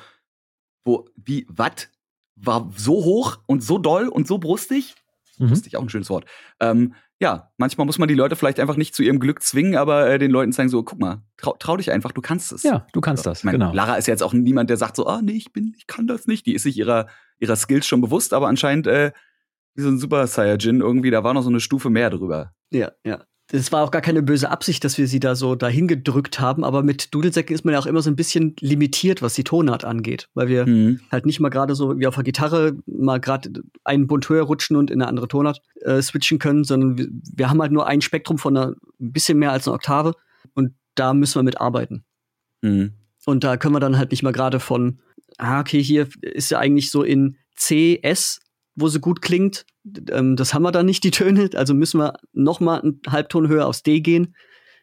[0.84, 1.90] wo, wie, wat?
[2.36, 4.94] War so hoch und so doll und so brustig?
[5.38, 5.48] Mhm.
[5.48, 6.24] Brustig, auch ein schönes Wort.
[6.60, 10.08] Ähm, ja, manchmal muss man die Leute vielleicht einfach nicht zu ihrem Glück zwingen, aber
[10.10, 12.64] äh, den Leuten zeigen so, guck mal, trau, trau dich einfach, du kannst es.
[12.64, 13.72] Ja, du kannst das, Ich meine, genau.
[13.72, 16.06] Lara ist ja jetzt auch niemand, der sagt so, ah, nee, ich bin, ich kann
[16.06, 16.46] das nicht.
[16.46, 17.06] Die ist sich ihrer,
[17.38, 19.12] ihrer Skills schon bewusst, aber anscheinend äh,
[19.74, 22.54] wie so ein Super Saiyajin irgendwie, da war noch so eine Stufe mehr drüber.
[22.70, 23.24] Ja, ja.
[23.54, 26.64] Es war auch gar keine böse Absicht, dass wir sie da so dahin gedrückt haben,
[26.64, 29.84] aber mit Dudelsäcken ist man ja auch immer so ein bisschen limitiert, was die Tonart
[29.84, 31.00] angeht, weil wir Mhm.
[31.10, 33.52] halt nicht mal gerade so wie auf der Gitarre mal gerade
[33.84, 37.50] einen Bund höher rutschen und in eine andere Tonart äh, switchen können, sondern wir, wir
[37.50, 40.14] haben halt nur ein Spektrum von einer, ein bisschen mehr als einer Oktave
[40.54, 42.04] und da müssen wir mit arbeiten.
[42.62, 42.92] Mhm.
[43.26, 44.98] Und da können wir dann halt nicht mal gerade von,
[45.38, 48.40] ah, okay, hier ist ja eigentlich so in C, S,
[48.74, 49.66] wo sie gut klingt.
[50.10, 51.50] Ähm, das haben wir dann nicht, die Töne.
[51.54, 54.34] Also müssen wir noch mal einen Halbton höher aufs D gehen,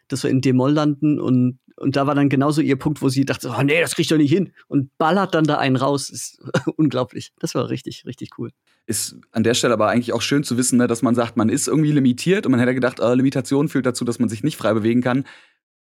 [0.08, 1.20] dass wir in D-Moll landen.
[1.20, 4.12] Und, und da war dann genauso ihr Punkt, wo sie dachte, oh nee, das kriegt
[4.12, 4.54] doch nicht hin.
[4.68, 6.10] Und ballert dann da einen raus.
[6.10, 6.40] Ist
[6.78, 7.32] unglaublich.
[7.40, 8.52] Das war richtig, richtig cool.
[8.86, 11.50] Ist an der Stelle aber eigentlich auch schön zu wissen, ne, dass man sagt, man
[11.50, 14.58] ist irgendwie limitiert und man hätte gedacht, äh, Limitation führt dazu, dass man sich nicht
[14.58, 15.26] frei bewegen kann.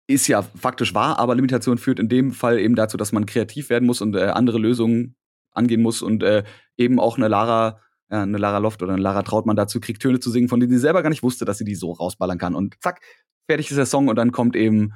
[0.06, 3.70] Ist ja faktisch wahr, aber Limitation führt in dem Fall eben dazu, dass man kreativ
[3.70, 5.14] werden muss und äh, andere Lösungen
[5.52, 6.44] angehen muss und äh,
[6.76, 7.80] eben auch eine Lara,
[8.10, 10.72] ja, eine Lara Loft oder eine Lara Trautmann dazu kriegt, Töne zu singen, von denen
[10.72, 12.54] sie selber gar nicht wusste, dass sie die so rausballern kann.
[12.54, 13.00] Und zack,
[13.46, 14.92] fertig ist der Song und dann kommt eben,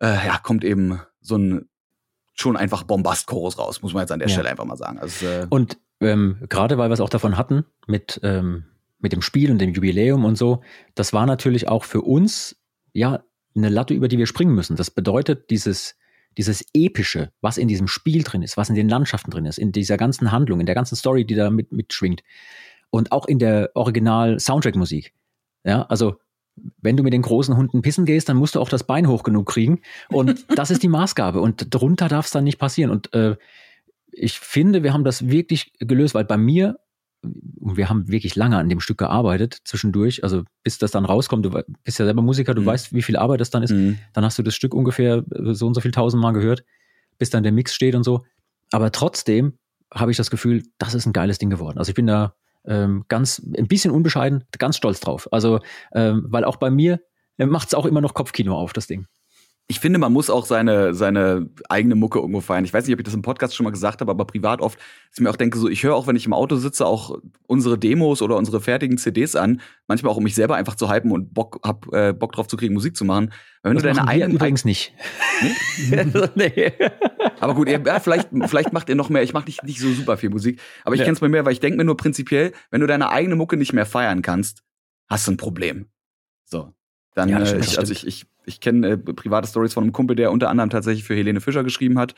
[0.00, 1.68] äh, ja, kommt eben so ein
[2.34, 4.34] schon einfach Bombast-Chorus raus, muss man jetzt an der Ja.
[4.34, 4.98] Stelle einfach mal sagen.
[4.98, 8.64] Also, äh, Und ähm, gerade weil wir es auch davon hatten, mit, ähm,
[8.98, 10.62] mit dem Spiel und dem Jubiläum und so,
[10.94, 12.56] das war natürlich auch für uns
[12.92, 13.22] ja
[13.54, 14.76] eine Latte, über die wir springen müssen.
[14.76, 15.96] Das bedeutet, dieses,
[16.36, 19.72] dieses Epische, was in diesem Spiel drin ist, was in den Landschaften drin ist, in
[19.72, 22.22] dieser ganzen Handlung, in der ganzen Story, die da mit, mitschwingt
[22.90, 25.12] und auch in der Original-Soundtrack-Musik.
[25.64, 26.16] Ja, also
[26.80, 29.22] wenn du mit den großen Hunden pissen gehst, dann musst du auch das Bein hoch
[29.22, 29.80] genug kriegen.
[30.08, 31.40] Und das ist die Maßgabe.
[31.40, 32.90] Und drunter darf es dann nicht passieren.
[32.90, 33.36] Und äh,
[34.10, 36.78] ich finde, wir haben das wirklich gelöst, weil bei mir,
[37.34, 41.50] wir haben wirklich lange an dem Stück gearbeitet zwischendurch, also bis das dann rauskommt, du
[41.84, 42.66] bist ja selber Musiker, du mhm.
[42.66, 43.98] weißt, wie viel Arbeit das dann ist, mhm.
[44.12, 46.64] dann hast du das Stück ungefähr so und so viel tausendmal gehört,
[47.18, 48.24] bis dann der Mix steht und so.
[48.72, 49.54] Aber trotzdem
[49.92, 51.78] habe ich das Gefühl, das ist ein geiles Ding geworden.
[51.78, 52.34] Also ich bin da
[52.66, 55.28] ähm, ganz, ein bisschen unbescheiden, ganz stolz drauf.
[55.32, 55.60] Also,
[55.92, 57.00] ähm, weil auch bei mir
[57.38, 59.06] äh, macht es auch immer noch Kopfkino auf, das Ding
[59.68, 62.64] ich finde, man muss auch seine, seine eigene Mucke irgendwo feiern.
[62.64, 64.78] Ich weiß nicht, ob ich das im Podcast schon mal gesagt habe, aber privat oft,
[64.78, 67.18] dass ich mir auch denke, so, ich höre auch, wenn ich im Auto sitze, auch
[67.48, 69.60] unsere Demos oder unsere fertigen CDs an.
[69.88, 72.56] Manchmal auch, um mich selber einfach zu hypen und Bock, hab, äh, Bock drauf zu
[72.56, 73.32] kriegen, Musik zu machen.
[73.62, 74.36] Weil wenn das du deine eigenen.
[74.36, 74.94] Übrigens nicht.
[76.36, 76.72] nee?
[77.40, 79.24] Aber gut, ja, vielleicht, vielleicht macht ihr noch mehr.
[79.24, 80.60] Ich mache nicht, nicht so super viel Musik.
[80.84, 81.06] Aber ich ja.
[81.06, 83.56] kenne es bei mir, weil ich denke mir nur prinzipiell, wenn du deine eigene Mucke
[83.56, 84.62] nicht mehr feiern kannst,
[85.08, 85.86] hast du ein Problem.
[86.44, 86.72] So.
[87.14, 90.16] Dann, ja, äh, ich, also ich, ich ich kenne äh, private Stories von einem Kumpel,
[90.16, 92.14] der unter anderem tatsächlich für Helene Fischer geschrieben hat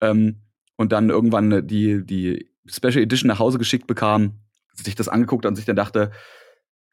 [0.00, 0.42] ähm,
[0.76, 4.40] und dann irgendwann die, die Special Edition nach Hause geschickt bekam,
[4.74, 6.10] sich das angeguckt hat und sich dann dachte,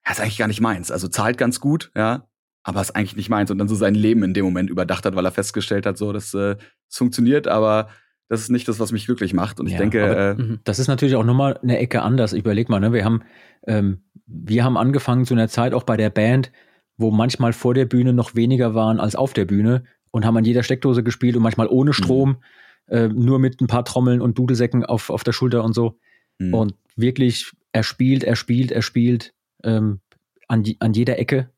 [0.05, 0.91] ja, ist eigentlich gar nicht meins.
[0.91, 2.27] Also zahlt ganz gut, ja,
[2.63, 5.15] aber ist eigentlich nicht meins und dann so sein Leben in dem Moment überdacht hat,
[5.15, 7.89] weil er festgestellt hat, so, das, äh, das funktioniert, aber
[8.27, 9.59] das ist nicht das, was mich glücklich macht.
[9.59, 10.59] Und ich ja, denke, äh, mhm.
[10.63, 12.33] das ist natürlich auch nochmal eine Ecke anders.
[12.33, 13.21] Ich überleg mal, ne, wir haben,
[13.67, 16.51] ähm, wir haben angefangen zu einer Zeit auch bei der Band,
[16.97, 20.45] wo manchmal vor der Bühne noch weniger waren als auf der Bühne und haben an
[20.45, 21.93] jeder Steckdose gespielt und manchmal ohne mhm.
[21.93, 22.95] Strom, mhm.
[22.95, 25.97] äh, nur mit ein paar Trommeln und Dudelsäcken auf, auf der Schulter und so.
[26.39, 26.53] Mhm.
[26.53, 29.99] Und wirklich, er spielt, er spielt, er spielt ähm,
[30.47, 31.49] an, die, an jeder Ecke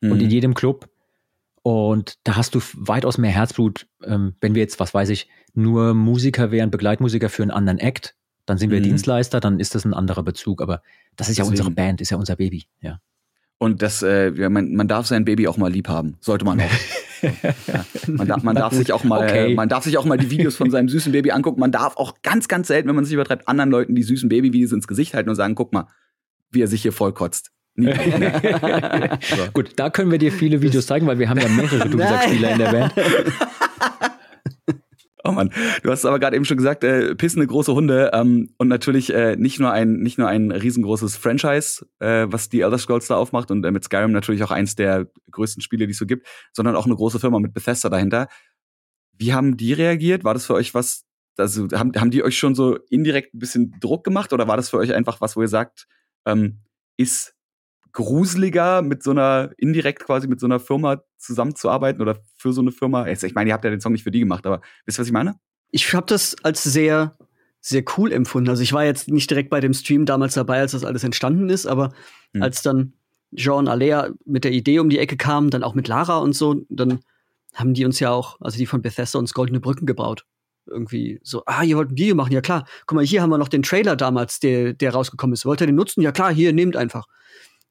[0.00, 0.12] mhm.
[0.12, 0.32] und in mhm.
[0.32, 0.88] jedem Club.
[1.62, 5.94] Und da hast du weitaus mehr Herzblut, ähm, wenn wir jetzt, was weiß ich, nur
[5.94, 8.84] Musiker wären, Begleitmusiker für einen anderen Act, dann sind wir mhm.
[8.84, 10.60] Dienstleister, dann ist das ein anderer Bezug.
[10.60, 10.82] Aber
[11.16, 11.52] das ist ja Deswegen.
[11.52, 12.98] unsere Band, ist ja unser Baby, ja.
[13.62, 16.16] Und das, äh, ja, man, man darf sein Baby auch mal lieb haben.
[16.18, 16.64] Sollte man auch.
[17.22, 17.84] ja.
[18.08, 19.54] man, darf, man darf sich auch mal, okay.
[19.54, 21.60] man darf sich auch mal die Videos von seinem süßen Baby angucken.
[21.60, 24.72] Man darf auch ganz, ganz selten, wenn man sich übertreibt, anderen Leuten die süßen Baby-Videos
[24.72, 25.86] ins Gesicht halten und sagen, guck mal,
[26.50, 27.52] wie er sich hier vollkotzt.
[27.76, 27.86] so.
[29.52, 32.58] Gut, da können wir dir viele Videos zeigen, weil wir haben ja mehrere Dudelsack-Spieler in
[32.58, 32.92] der Band.
[35.24, 35.50] Oh Mann,
[35.82, 39.36] du hast aber gerade eben schon gesagt, äh, pissende große Hunde ähm, und natürlich äh,
[39.36, 43.50] nicht nur ein nicht nur ein riesengroßes Franchise, äh, was die Elder Scrolls da aufmacht
[43.50, 46.74] und äh, mit Skyrim natürlich auch eins der größten Spiele, die es so gibt, sondern
[46.74, 48.28] auch eine große Firma mit Bethesda dahinter.
[49.16, 50.24] Wie haben die reagiert?
[50.24, 51.04] War das für euch was?
[51.38, 54.70] Also haben haben die euch schon so indirekt ein bisschen Druck gemacht oder war das
[54.70, 55.86] für euch einfach was, wo ihr sagt,
[56.26, 56.62] ähm,
[56.96, 57.34] ist
[57.92, 62.72] gruseliger, mit so einer, indirekt quasi mit so einer Firma zusammenzuarbeiten oder für so eine
[62.72, 63.06] Firma?
[63.06, 65.08] Ich meine, ihr habt ja den Song nicht für die gemacht, aber wisst ihr, was
[65.08, 65.36] ich meine?
[65.70, 67.16] Ich habe das als sehr,
[67.60, 68.50] sehr cool empfunden.
[68.50, 71.48] Also ich war jetzt nicht direkt bei dem Stream damals dabei, als das alles entstanden
[71.48, 71.92] ist, aber
[72.32, 72.42] hm.
[72.42, 72.94] als dann
[73.34, 76.62] Jean Alea mit der Idee um die Ecke kam, dann auch mit Lara und so,
[76.68, 77.00] dann
[77.54, 80.24] haben die uns ja auch, also die von Bethesda uns goldene Brücken gebaut.
[80.66, 82.66] Irgendwie so, ah, ihr wollt ein Video machen, ja klar.
[82.86, 85.44] Guck mal, hier haben wir noch den Trailer damals, der, der rausgekommen ist.
[85.44, 86.02] Wollt ihr den nutzen?
[86.02, 87.06] Ja klar, hier, nehmt einfach.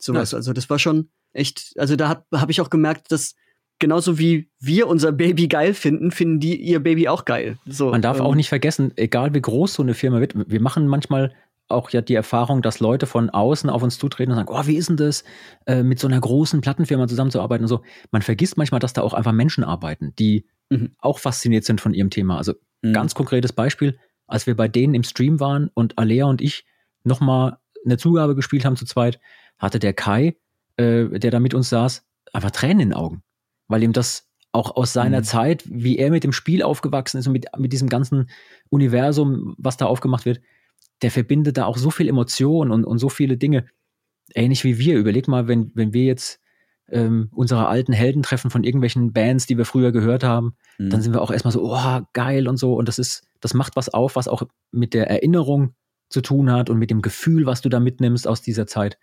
[0.01, 0.31] Sowas.
[0.31, 0.37] Ja.
[0.37, 3.35] Also das war schon echt, also da habe ich auch gemerkt, dass
[3.79, 7.57] genauso wie wir unser Baby geil finden, finden die ihr Baby auch geil.
[7.65, 10.61] So, Man darf ähm, auch nicht vergessen, egal wie groß so eine Firma wird, wir
[10.61, 11.33] machen manchmal
[11.67, 14.75] auch ja die Erfahrung, dass Leute von außen auf uns zutreten und sagen, oh, wie
[14.75, 15.23] ist denn das,
[15.65, 17.81] äh, mit so einer großen Plattenfirma zusammenzuarbeiten und so.
[18.11, 20.91] Man vergisst manchmal, dass da auch einfach Menschen arbeiten, die mhm.
[20.99, 22.37] auch fasziniert sind von ihrem Thema.
[22.37, 22.93] Also mhm.
[22.93, 26.65] ganz konkretes Beispiel, als wir bei denen im Stream waren und Alea und ich
[27.03, 29.19] nochmal eine Zugabe gespielt haben zu zweit,
[29.61, 30.35] hatte der Kai,
[30.77, 33.23] äh, der da mit uns saß, einfach Tränen in den Augen.
[33.67, 35.23] Weil ihm das auch aus seiner mhm.
[35.23, 38.29] Zeit, wie er mit dem Spiel aufgewachsen ist und mit, mit diesem ganzen
[38.69, 40.41] Universum, was da aufgemacht wird,
[41.01, 43.65] der verbindet da auch so viel Emotion und, und so viele Dinge.
[44.33, 44.97] Ähnlich wie wir.
[44.97, 46.39] Überleg mal, wenn, wenn wir jetzt
[46.89, 50.89] ähm, unsere alten Helden treffen von irgendwelchen Bands, die wir früher gehört haben, mhm.
[50.89, 52.75] dann sind wir auch erstmal so, oh, geil und so.
[52.75, 55.75] Und das ist, das macht was auf, was auch mit der Erinnerung
[56.09, 58.97] zu tun hat und mit dem Gefühl, was du da mitnimmst aus dieser Zeit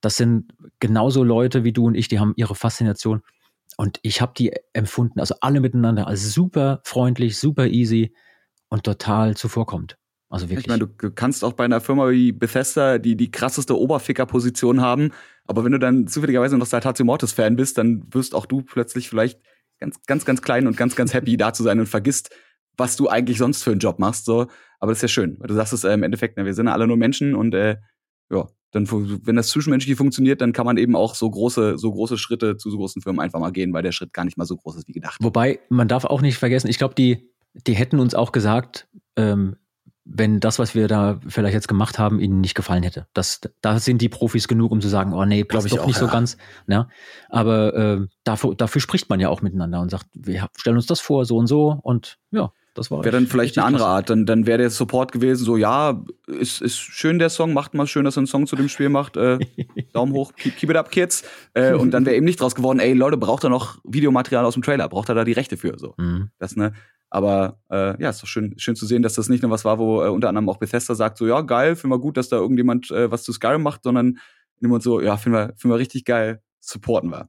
[0.00, 3.22] das sind genauso Leute wie du und ich, die haben ihre Faszination.
[3.76, 8.14] Und ich habe die empfunden, also alle miteinander, als super freundlich, super easy
[8.68, 9.96] und total zuvorkommt.
[10.30, 10.66] Also wirklich.
[10.66, 15.12] Ich meine, du kannst auch bei einer Firma wie Bethesda die, die krasseste Oberficker-Position haben,
[15.46, 19.40] aber wenn du dann zufälligerweise noch Saltatio Mortis-Fan bist, dann wirst auch du plötzlich vielleicht
[19.78, 22.30] ganz, ganz, ganz klein und ganz, ganz happy da zu sein und vergisst,
[22.76, 24.26] was du eigentlich sonst für einen Job machst.
[24.26, 24.48] So,
[24.80, 26.68] aber das ist ja schön, weil du sagst es äh, im Endeffekt, ne, wir sind
[26.68, 27.76] alle nur Menschen und äh,
[28.30, 32.18] ja, dann wenn das zwischenmenschlich funktioniert, dann kann man eben auch so große, so große
[32.18, 34.56] Schritte zu so großen Firmen einfach mal gehen, weil der Schritt gar nicht mal so
[34.56, 35.18] groß ist wie gedacht.
[35.20, 37.28] Wobei man darf auch nicht vergessen, ich glaube, die
[37.66, 39.56] die hätten uns auch gesagt, ähm,
[40.10, 43.06] wenn das, was wir da vielleicht jetzt gemacht haben, ihnen nicht gefallen hätte.
[43.12, 46.00] Das, da sind die Profis genug, um zu sagen, oh nee, passt doch auch, nicht
[46.00, 46.06] ja.
[46.06, 46.38] so ganz.
[46.66, 46.88] Ja,
[47.28, 51.00] aber äh, dafür, dafür spricht man ja auch miteinander und sagt, wir stellen uns das
[51.00, 52.52] vor, so und so und ja.
[52.78, 53.86] Das war wäre dann vielleicht eine andere.
[53.86, 54.08] Art.
[54.08, 57.86] Dann, dann wäre der Support gewesen, so ja, ist, ist schön der Song, macht mal
[57.86, 59.16] schön, dass er einen Song zu dem Spiel macht.
[59.16, 59.38] Äh,
[59.92, 61.24] Daumen hoch, keep, keep, it up, Kids.
[61.54, 64.54] Äh, und dann wäre eben nicht draus geworden, ey Leute, braucht er noch Videomaterial aus
[64.54, 64.88] dem Trailer?
[64.88, 65.76] Braucht er da die Rechte für?
[65.76, 65.94] So.
[65.96, 66.30] Mhm.
[66.38, 66.72] Das, ne?
[67.10, 69.78] Aber äh, ja, ist doch schön, schön zu sehen, dass das nicht nur was war,
[69.78, 72.36] wo äh, unter anderem auch Bethesda sagt, so ja, geil, finden wir gut, dass da
[72.36, 74.18] irgendjemand äh, was zu Skyrim macht, sondern
[74.60, 77.28] jemand so, ja, finden wir, finden wir richtig geil, supporten wir.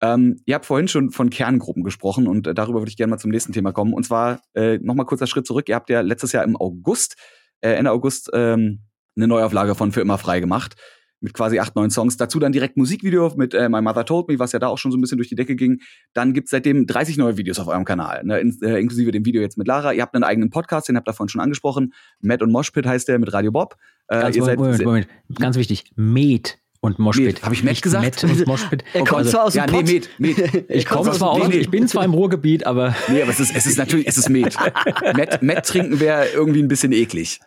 [0.00, 3.18] Ähm, ihr habt vorhin schon von Kerngruppen gesprochen und äh, darüber würde ich gerne mal
[3.18, 3.94] zum nächsten Thema kommen.
[3.94, 5.68] Und zwar äh, nochmal kurzer Schritt zurück.
[5.68, 7.16] Ihr habt ja letztes Jahr im August,
[7.60, 8.82] äh, Ende August, ähm,
[9.16, 10.76] eine Neuauflage von Für immer frei gemacht
[11.20, 12.16] mit quasi acht, neun Songs.
[12.16, 14.92] Dazu dann direkt Musikvideo mit äh, My Mother Told Me, was ja da auch schon
[14.92, 15.80] so ein bisschen durch die Decke ging.
[16.12, 18.38] Dann gibt's seitdem 30 neue Videos auf eurem Kanal, ne?
[18.38, 19.92] In, äh, inklusive dem Video jetzt mit Lara.
[19.92, 21.94] Ihr habt einen eigenen Podcast, den habt ihr vorhin schon angesprochen.
[22.20, 23.76] Matt und Moshpit heißt der mit Radio Bob.
[24.08, 25.08] Äh, ganz, ihr Moment, Moment, Moment.
[25.34, 27.42] ganz wichtig, Med und Moshpit.
[27.42, 28.04] Habe ich Matt gesagt?
[28.04, 28.84] Matt und Moshpit.
[28.92, 30.64] er kommt also, zwar aus dem ja, nee, Met, Met.
[30.70, 31.60] Ich komme zwar aus, nee, nee.
[31.60, 34.28] ich bin zwar im Ruhrgebiet, aber Nee, aber es ist, es ist natürlich, es ist
[34.28, 34.56] Met.
[35.14, 37.40] Matt, Matt trinken wäre irgendwie ein bisschen eklig.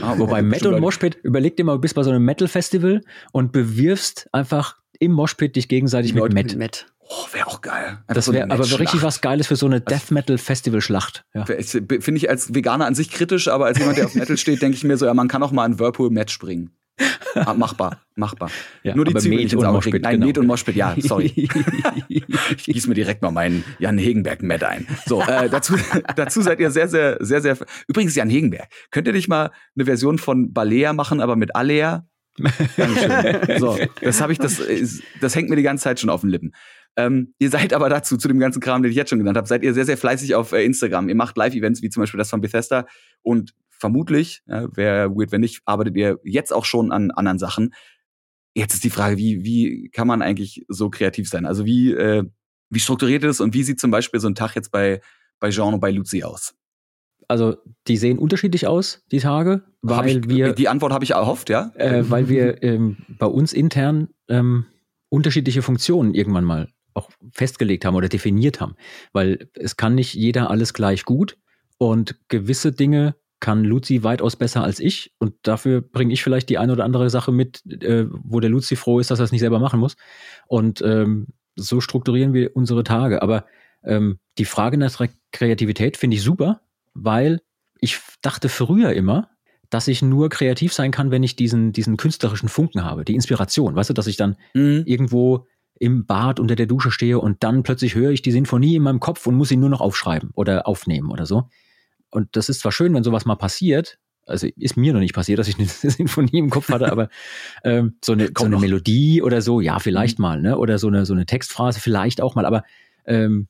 [0.00, 3.02] Ah, Wobei Metal und Moshpit, überleg dir mal, du bist bei so einem Metal-Festival
[3.32, 6.56] und bewirfst einfach im Moshpit dich gegenseitig mit Met.
[6.56, 6.86] Met.
[7.08, 7.84] Oh, wäre auch geil.
[7.84, 11.24] Einfach das wäre so aber richtig was Geiles für so eine Death Metal Festival Schlacht.
[11.34, 11.44] Ja.
[11.44, 14.76] Finde ich als Veganer an sich kritisch, aber als jemand, der auf Metal steht, denke
[14.76, 16.72] ich mir so, ja, man kann auch mal ein Whirlpool Match springen.
[17.34, 18.50] Ah, machbar, machbar.
[18.82, 20.26] Ja, Nur die Zwiebeln ins Auge Nein, genau.
[20.26, 21.26] Met und Moshpit, ja, sorry.
[22.08, 24.86] ich gieße mir direkt mal meinen Jan Hegenberg Met ein.
[25.04, 25.74] So, äh, dazu,
[26.16, 27.58] dazu seid ihr sehr, sehr, sehr, sehr.
[27.88, 32.06] Übrigens, Jan Hegenberg, könnt ihr nicht mal eine Version von Balea machen, aber mit Alea?
[32.76, 33.58] Dankeschön.
[33.58, 34.62] So, das habe ich, das,
[35.20, 36.52] das hängt mir die ganze Zeit schon auf den Lippen.
[36.96, 39.46] Ähm, ihr seid aber dazu, zu dem ganzen Kram, den ich jetzt schon genannt habe,
[39.46, 41.08] seid ihr sehr, sehr fleißig auf äh, Instagram.
[41.10, 42.86] Ihr macht Live-Events, wie zum Beispiel das von Bethesda.
[43.20, 47.74] Und vermutlich, ja, wäre weird, wenn nicht, arbeitet ihr jetzt auch schon an anderen Sachen.
[48.54, 51.46] Jetzt ist die Frage, wie, wie kann man eigentlich so kreativ sein?
[51.46, 52.24] Also wie, äh,
[52.70, 55.00] wie strukturiert ist und wie sieht zum Beispiel so ein Tag jetzt bei,
[55.40, 56.54] bei Jean und bei Luzi aus?
[57.28, 57.56] Also
[57.88, 60.52] die sehen unterschiedlich aus, die Tage, weil ich, wir.
[60.52, 61.72] Die Antwort habe ich erhofft, ja.
[61.74, 64.66] Äh, weil wir ähm, bei uns intern ähm,
[65.08, 68.76] unterschiedliche Funktionen irgendwann mal auch festgelegt haben oder definiert haben.
[69.12, 71.36] Weil es kann nicht jeder alles gleich gut
[71.78, 76.58] und gewisse Dinge kann Luzi weitaus besser als ich und dafür bringe ich vielleicht die
[76.58, 79.40] eine oder andere Sache mit, äh, wo der Luzi froh ist, dass er es nicht
[79.40, 79.96] selber machen muss.
[80.46, 83.22] Und ähm, so strukturieren wir unsere Tage.
[83.22, 83.46] Aber
[83.84, 86.60] ähm, die Frage nach Kreativität finde ich super,
[86.94, 87.40] weil
[87.80, 89.30] ich dachte früher immer,
[89.70, 93.74] dass ich nur kreativ sein kann, wenn ich diesen, diesen künstlerischen Funken habe, die Inspiration.
[93.74, 94.84] Weißt du, dass ich dann mhm.
[94.86, 95.46] irgendwo
[95.78, 99.00] im Bad unter der Dusche stehe und dann plötzlich höre ich die Sinfonie in meinem
[99.00, 101.50] Kopf und muss sie nur noch aufschreiben oder aufnehmen oder so.
[102.16, 105.38] Und das ist zwar schön, wenn sowas mal passiert, also ist mir noch nicht passiert,
[105.38, 107.10] dass ich eine Sinfonie im Kopf hatte, aber
[107.62, 110.22] ähm, so eine, so eine Melodie oder so, ja, vielleicht mhm.
[110.22, 110.56] mal, ne?
[110.56, 112.64] Oder so eine, so eine Textphrase, vielleicht auch mal, aber
[113.04, 113.48] ähm,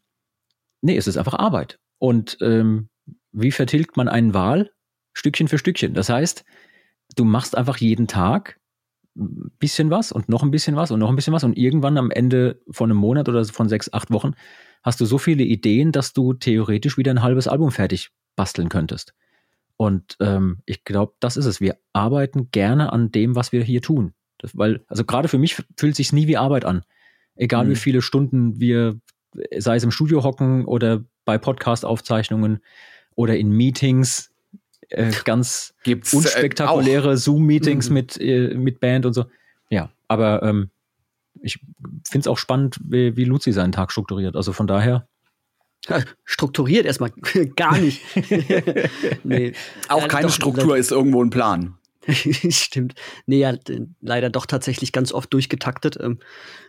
[0.82, 1.78] nee, es ist einfach Arbeit.
[1.98, 2.88] Und ähm,
[3.30, 4.70] wie vertilgt man einen Wal?
[5.12, 5.94] Stückchen für Stückchen.
[5.94, 6.44] Das heißt,
[7.14, 8.58] du machst einfach jeden Tag
[9.16, 11.98] ein bisschen was und noch ein bisschen was und noch ein bisschen was und irgendwann
[11.98, 14.32] am Ende von einem Monat oder von sechs, acht Wochen
[14.82, 19.14] hast du so viele Ideen, dass du theoretisch wieder ein halbes Album fertig basteln könntest.
[19.76, 21.61] Und ähm, ich glaube, das ist es.
[21.61, 24.14] Wir arbeiten gerne an dem, was wir hier tun.
[24.39, 26.82] Das, weil, also gerade für mich fühlt sich nie wie Arbeit an.
[27.34, 27.70] Egal mhm.
[27.70, 28.99] wie viele Stunden wir,
[29.59, 32.61] sei es im Studio hocken oder bei Podcast-Aufzeichnungen
[33.14, 34.30] oder in Meetings,
[34.89, 37.95] äh, ganz Gibt's, äh, unspektakuläre äh, Zoom-Meetings mhm.
[37.95, 39.26] mit, äh, mit Band und so.
[39.68, 40.70] Ja, aber ähm,
[41.43, 41.61] ich
[42.09, 44.37] finde es auch spannend, wie, wie Luzi seinen Tag strukturiert.
[44.37, 45.07] Also von daher
[46.24, 47.11] Strukturiert erstmal
[47.57, 48.03] gar nicht.
[49.24, 49.53] nee.
[49.89, 51.78] Auch ja, keine doch, Struktur ist irgendwo ein Plan.
[52.09, 52.95] Stimmt.
[53.26, 53.55] Nee, ja,
[54.01, 56.18] leider doch tatsächlich ganz oft durchgetaktet, ähm,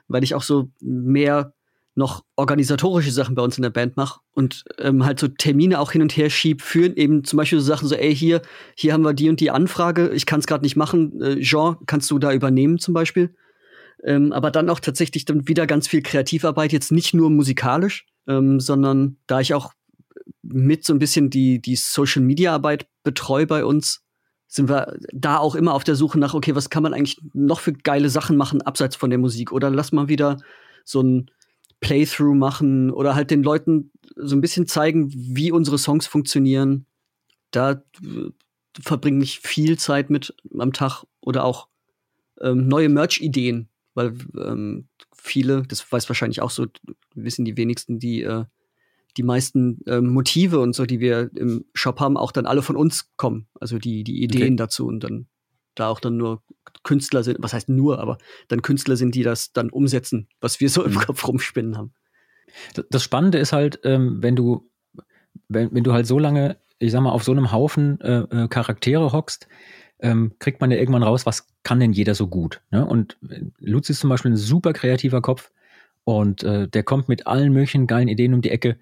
[0.07, 1.53] weil ich auch so mehr
[1.95, 5.91] noch organisatorische Sachen bei uns in der Band mache und ähm, halt so Termine auch
[5.91, 8.43] hin und her schieb führen eben zum Beispiel so Sachen so ey hier
[8.75, 11.77] hier haben wir die und die Anfrage ich kann es gerade nicht machen äh, Jean
[11.87, 13.33] kannst du da übernehmen zum Beispiel
[14.03, 18.59] ähm, aber dann auch tatsächlich dann wieder ganz viel Kreativarbeit jetzt nicht nur musikalisch ähm,
[18.59, 19.73] sondern da ich auch
[20.41, 24.03] mit so ein bisschen die, die Social Media Arbeit betreue bei uns,
[24.47, 27.59] sind wir da auch immer auf der Suche nach, okay, was kann man eigentlich noch
[27.59, 29.51] für geile Sachen machen, abseits von der Musik?
[29.51, 30.37] Oder lass mal wieder
[30.85, 31.29] so ein
[31.81, 36.85] Playthrough machen oder halt den Leuten so ein bisschen zeigen, wie unsere Songs funktionieren.
[37.51, 38.29] Da äh,
[38.79, 41.67] verbringe ich viel Zeit mit am Tag oder auch
[42.41, 43.67] ähm, neue Merch-Ideen,
[43.97, 46.67] weil ähm, viele, das weiß wahrscheinlich auch so,
[47.15, 48.45] wissen die wenigsten, die äh,
[49.17, 52.75] die meisten äh, Motive und so, die wir im Shop haben, auch dann alle von
[52.75, 53.47] uns kommen.
[53.59, 54.55] Also die, die Ideen okay.
[54.57, 55.25] dazu und dann
[55.73, 56.43] da auch dann nur
[56.83, 60.69] Künstler sind, was heißt nur, aber dann Künstler sind, die das dann umsetzen, was wir
[60.69, 60.99] so im mhm.
[60.99, 61.93] Kopf rumspinnen haben.
[62.89, 64.69] Das Spannende ist halt, ähm, wenn du,
[65.47, 68.47] wenn, wenn du halt so lange, ich sag mal, auf so einem Haufen äh, äh,
[68.47, 69.47] Charaktere hockst,
[69.99, 72.61] ähm, kriegt man ja irgendwann raus, was kann denn jeder so gut.
[72.71, 72.85] Ne?
[72.85, 75.51] Und äh, Lutz ist zum Beispiel ein super kreativer Kopf
[76.03, 78.77] und äh, der kommt mit allen möglichen geilen Ideen um die Ecke.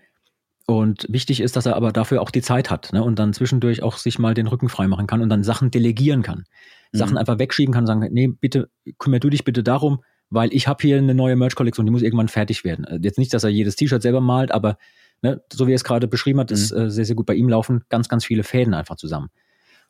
[0.68, 3.04] Und wichtig ist, dass er aber dafür auch die Zeit hat ne?
[3.04, 6.24] und dann zwischendurch auch sich mal den Rücken frei machen kann und dann Sachen delegieren
[6.24, 6.46] kann.
[6.92, 6.98] Mhm.
[6.98, 10.68] Sachen einfach wegschieben kann und sagen, nee, bitte, kümmere du dich bitte darum, weil ich
[10.68, 12.86] habe hier eine neue Merch-Kollektion, die muss irgendwann fertig werden.
[12.86, 14.78] Äh, jetzt nicht, dass er jedes T-Shirt selber malt, aber
[15.22, 16.56] ne, so wie er es gerade beschrieben hat, mhm.
[16.56, 17.28] ist äh, sehr, sehr gut.
[17.28, 19.30] Bei ihm laufen ganz, ganz viele Fäden einfach zusammen.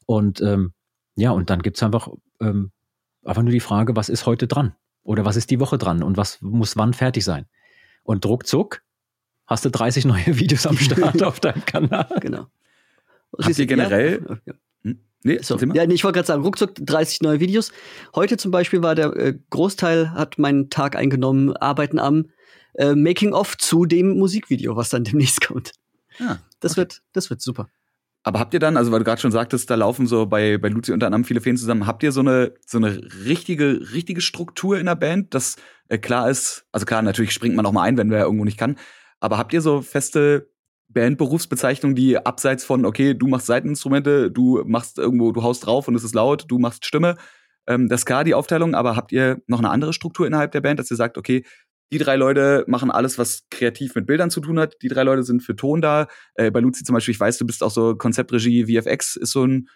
[0.05, 0.73] Und ähm,
[1.15, 2.09] ja, und dann gibt's einfach,
[2.39, 2.71] ähm,
[3.23, 4.75] einfach nur die Frage, was ist heute dran?
[5.03, 6.03] Oder was ist die Woche dran?
[6.03, 7.45] Und was muss wann fertig sein?
[8.03, 8.81] Und ruckzuck
[9.45, 12.07] hast du 30 neue Videos am Start auf deinem Kanal.
[12.21, 12.47] Genau.
[13.37, 14.53] Habt ihr generell, ja,
[15.25, 15.57] Nee, so.
[15.57, 17.71] ja, nee, ich wollte gerade sagen, ruckzuck 30 neue Videos.
[18.13, 22.27] Heute zum Beispiel war der äh, Großteil, hat meinen Tag eingenommen, Arbeiten am
[22.75, 25.71] äh, Making-of zu dem Musikvideo, was dann demnächst kommt.
[26.19, 26.81] Ah, das, okay.
[26.81, 27.69] wird, das wird super.
[28.27, 30.67] Aber habt ihr dann, also weil du gerade schon sagtest, da laufen so bei, bei
[30.67, 34.79] Luzi unter anderem viele Fäden zusammen, habt ihr so eine, so eine richtige, richtige Struktur
[34.79, 35.57] in der Band, dass
[35.89, 38.57] äh, klar ist, also klar, natürlich springt man auch mal ein, wenn wer irgendwo nicht
[38.57, 38.77] kann,
[39.19, 40.49] aber habt ihr so feste
[40.87, 45.93] Bandberufsbezeichnung, die abseits von, okay, du machst Seiteninstrumente, du machst irgendwo, du haust drauf und
[45.93, 47.17] es ist laut, du machst Stimme.
[47.67, 50.61] Ähm, das ist klar, die Aufteilung, aber habt ihr noch eine andere Struktur innerhalb der
[50.61, 51.43] Band, dass ihr sagt, okay,
[51.91, 54.75] die drei Leute machen alles, was kreativ mit Bildern zu tun hat.
[54.81, 56.07] Die drei Leute sind für Ton da.
[56.33, 59.45] Äh, bei Luzi zum Beispiel, ich weiß, du bist auch so Konzeptregie, VFX ist so
[59.45, 59.69] ein,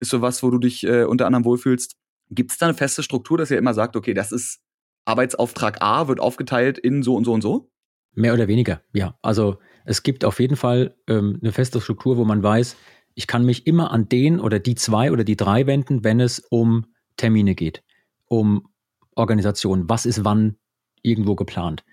[0.00, 1.96] ist so was, wo du dich äh, unter anderem wohlfühlst.
[2.30, 4.60] Gibt es da eine feste Struktur, dass ihr immer sagt, okay, das ist
[5.04, 7.70] Arbeitsauftrag A, wird aufgeteilt in so und so und so?
[8.14, 9.18] Mehr oder weniger, ja.
[9.22, 12.76] Also es gibt auf jeden Fall ähm, eine feste Struktur, wo man weiß,
[13.14, 16.38] ich kann mich immer an den oder die zwei oder die drei wenden, wenn es
[16.38, 16.86] um
[17.16, 17.82] Termine geht,
[18.26, 18.68] um
[19.14, 19.88] Organisation.
[19.88, 20.56] Was ist wann
[21.02, 21.84] irgendwo geplant?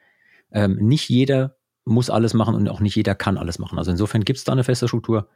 [0.51, 3.77] Ähm, nicht jeder muss alles machen und auch nicht jeder kann alles machen.
[3.77, 5.29] Also insofern gibt es da eine feste Struktur.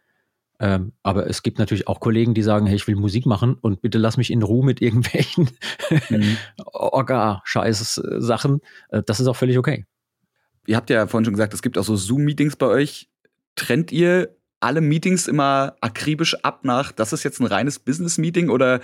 [0.62, 3.82] Ähm, aber es gibt natürlich auch Kollegen, die sagen, hey, ich will Musik machen und
[3.82, 5.50] bitte lass mich in Ruhe mit irgendwelchen
[6.10, 6.38] mhm.
[6.66, 8.60] Orga-Scheiß-Sachen.
[8.90, 9.86] Äh, das ist auch völlig okay
[10.70, 13.10] ihr habt ja vorhin schon gesagt, es gibt auch so Zoom-Meetings bei euch.
[13.56, 18.80] Trennt ihr alle Meetings immer akribisch ab nach, das ist jetzt ein reines Business-Meeting oder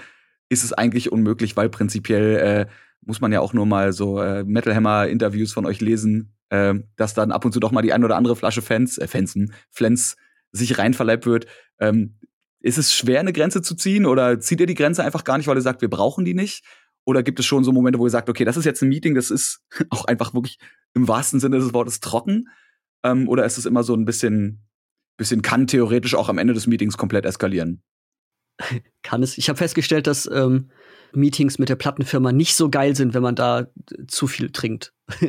[0.50, 2.66] ist es eigentlich unmöglich, weil prinzipiell äh,
[3.06, 7.14] muss man ja auch nur mal so äh, Metal Hammer-Interviews von euch lesen, äh, dass
[7.14, 10.16] dann ab und zu doch mal die ein oder andere Flasche Fans, äh, Fansen, Flens
[10.52, 11.48] sich reinverleibt wird.
[11.80, 12.18] Ähm,
[12.60, 15.48] ist es schwer, eine Grenze zu ziehen oder zieht ihr die Grenze einfach gar nicht,
[15.48, 16.66] weil ihr sagt, wir brauchen die nicht?
[17.06, 19.14] Oder gibt es schon so Momente, wo ihr sagt, okay, das ist jetzt ein Meeting,
[19.14, 20.58] das ist auch einfach wirklich
[20.96, 22.50] im wahrsten Sinne des Wortes trocken?
[23.04, 24.66] Ähm, oder ist es immer so ein bisschen,
[25.18, 27.84] bisschen kann theoretisch auch am Ende des Meetings komplett eskalieren?
[29.04, 29.38] Kann es.
[29.38, 30.72] Ich habe festgestellt, dass ähm,
[31.14, 33.68] Meetings mit der Plattenfirma nicht so geil sind, wenn man da
[34.08, 34.94] zu viel trinkt.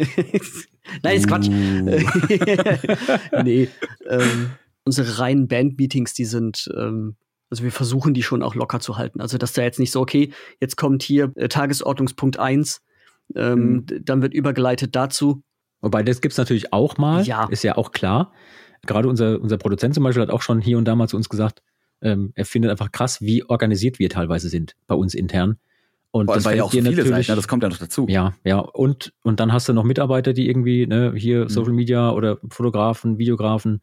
[1.02, 1.48] Nein, ist Quatsch.
[1.48, 3.42] Uh.
[3.42, 3.68] nee.
[4.08, 4.50] Ähm,
[4.84, 7.16] unsere reinen Band-Meetings, die sind ähm,
[7.50, 9.20] also wir versuchen die schon auch locker zu halten.
[9.20, 12.82] Also dass da jetzt nicht so, okay, jetzt kommt hier äh, Tagesordnungspunkt 1,
[13.34, 14.04] ähm, mhm.
[14.04, 15.42] dann wird übergeleitet dazu.
[15.80, 17.46] Wobei, das gibt's natürlich auch mal, ja.
[17.48, 18.32] ist ja auch klar.
[18.86, 21.28] Gerade unser, unser Produzent zum Beispiel hat auch schon hier und da mal zu uns
[21.28, 21.62] gesagt,
[22.02, 25.58] ähm, er findet einfach krass, wie organisiert wir teilweise sind bei uns intern.
[26.16, 27.36] Und das weil ja auch so viele seid, ne?
[27.36, 28.06] das kommt ja noch dazu.
[28.08, 28.58] Ja, ja.
[28.58, 31.48] Und, und dann hast du noch Mitarbeiter, die irgendwie, ne, hier mhm.
[31.48, 33.82] Social Media oder Fotografen, Videografen,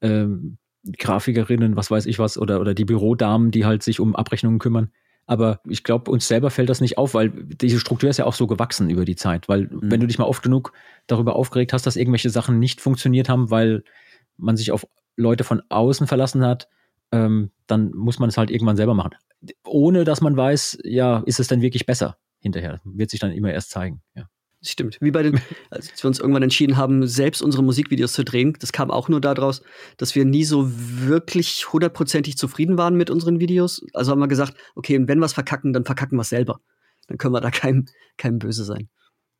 [0.00, 0.58] ähm,
[0.98, 4.90] Grafikerinnen, was weiß ich was, oder, oder die Bürodamen, die halt sich um Abrechnungen kümmern.
[5.26, 8.34] Aber ich glaube, uns selber fällt das nicht auf, weil diese Struktur ist ja auch
[8.34, 9.48] so gewachsen über die Zeit.
[9.48, 9.90] Weil mhm.
[9.90, 10.72] wenn du dich mal oft genug
[11.08, 13.82] darüber aufgeregt hast, dass irgendwelche Sachen nicht funktioniert haben, weil
[14.36, 14.86] man sich auf
[15.16, 16.68] Leute von außen verlassen hat,
[17.12, 19.12] ähm, dann muss man es halt irgendwann selber machen.
[19.64, 22.80] Ohne dass man weiß, ja, ist es denn wirklich besser hinterher?
[22.84, 24.02] Wird sich dann immer erst zeigen.
[24.14, 24.28] Ja.
[24.62, 24.98] Stimmt.
[25.00, 25.40] Wie bei den,
[25.70, 29.20] als wir uns irgendwann entschieden haben, selbst unsere Musikvideos zu drehen, das kam auch nur
[29.20, 29.62] daraus,
[29.96, 33.84] dass wir nie so wirklich hundertprozentig zufrieden waren mit unseren Videos.
[33.92, 36.60] Also haben wir gesagt, okay, und wenn wir es verkacken, dann verkacken wir es selber.
[37.06, 37.86] Dann können wir da keinem,
[38.16, 38.88] keinem böse sein.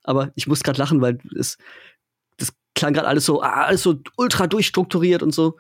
[0.05, 1.59] Aber ich muss gerade lachen, weil es,
[2.37, 5.57] das klang gerade alles so, ah, alles so ultra durchstrukturiert und so.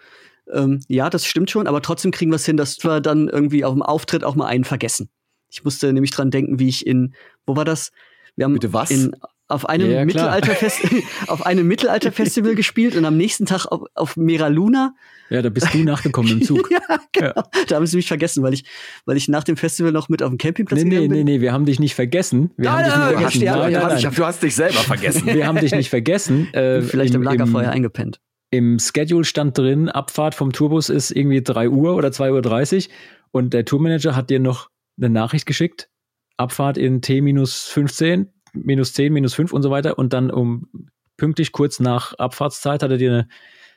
[0.52, 3.64] Ähm, ja, das stimmt schon, aber trotzdem kriegen wir es hin, dass wir dann irgendwie
[3.64, 5.08] auf dem Auftritt auch mal einen vergessen.
[5.50, 7.14] Ich musste nämlich dran denken, wie ich in,
[7.46, 7.90] wo war das?
[8.36, 8.90] Wir haben Bitte was?
[8.90, 9.12] In,
[9.48, 10.04] auf einem Ja.
[10.04, 10.80] Mittelalterfest
[11.28, 14.94] auf einem Mittelalterfestival gespielt und am nächsten Tag auf, auf Mera Luna.
[15.30, 16.68] Ja, da bist du nachgekommen im Zug.
[16.70, 16.80] Ja,
[17.12, 17.42] genau.
[17.68, 18.64] Da haben sie mich vergessen, weil ich,
[19.04, 21.26] weil ich nach dem Festival noch mit auf dem Campingplatz Nee, nee, gegangen nee, bin.
[21.26, 22.50] nee, wir haben dich nicht vergessen.
[22.56, 23.50] Wir Nein, haben nein, dich nicht du vergessen.
[23.50, 24.14] hast- Nein, du nein, hast- nein.
[24.16, 25.26] Du hast dich selber vergessen.
[25.26, 26.48] Wir haben dich nicht vergessen.
[26.52, 28.20] Äh, Vielleicht im, Lagerfeuer eingepennt.
[28.50, 32.94] Im Schedule stand drin, Abfahrt vom Tourbus ist irgendwie 3 Uhr oder 2.30 Uhr
[33.32, 35.90] und der Tourmanager hat dir noch eine Nachricht geschickt,
[36.36, 40.68] Abfahrt in T minus 15, minus 10, minus 5 und so weiter und dann um
[41.16, 43.28] pünktlich kurz nach Abfahrtszeit hat er dir eine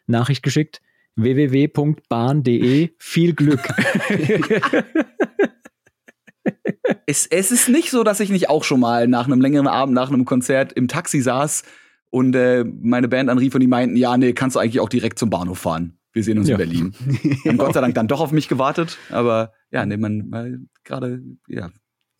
[0.07, 0.81] Nachricht geschickt,
[1.15, 3.67] www.bahn.de, viel Glück.
[7.05, 9.95] Es, es ist nicht so, dass ich nicht auch schon mal nach einem längeren Abend,
[9.95, 11.63] nach einem Konzert im Taxi saß
[12.09, 15.19] und äh, meine Band anrief und die meinten, ja, nee, kannst du eigentlich auch direkt
[15.19, 15.97] zum Bahnhof fahren.
[16.11, 16.55] Wir sehen uns Ja.
[16.55, 16.93] in Berlin.
[17.47, 21.21] Haben Gott sei Dank dann doch auf mich gewartet, aber ja, nee, man weil gerade,
[21.47, 21.69] ja.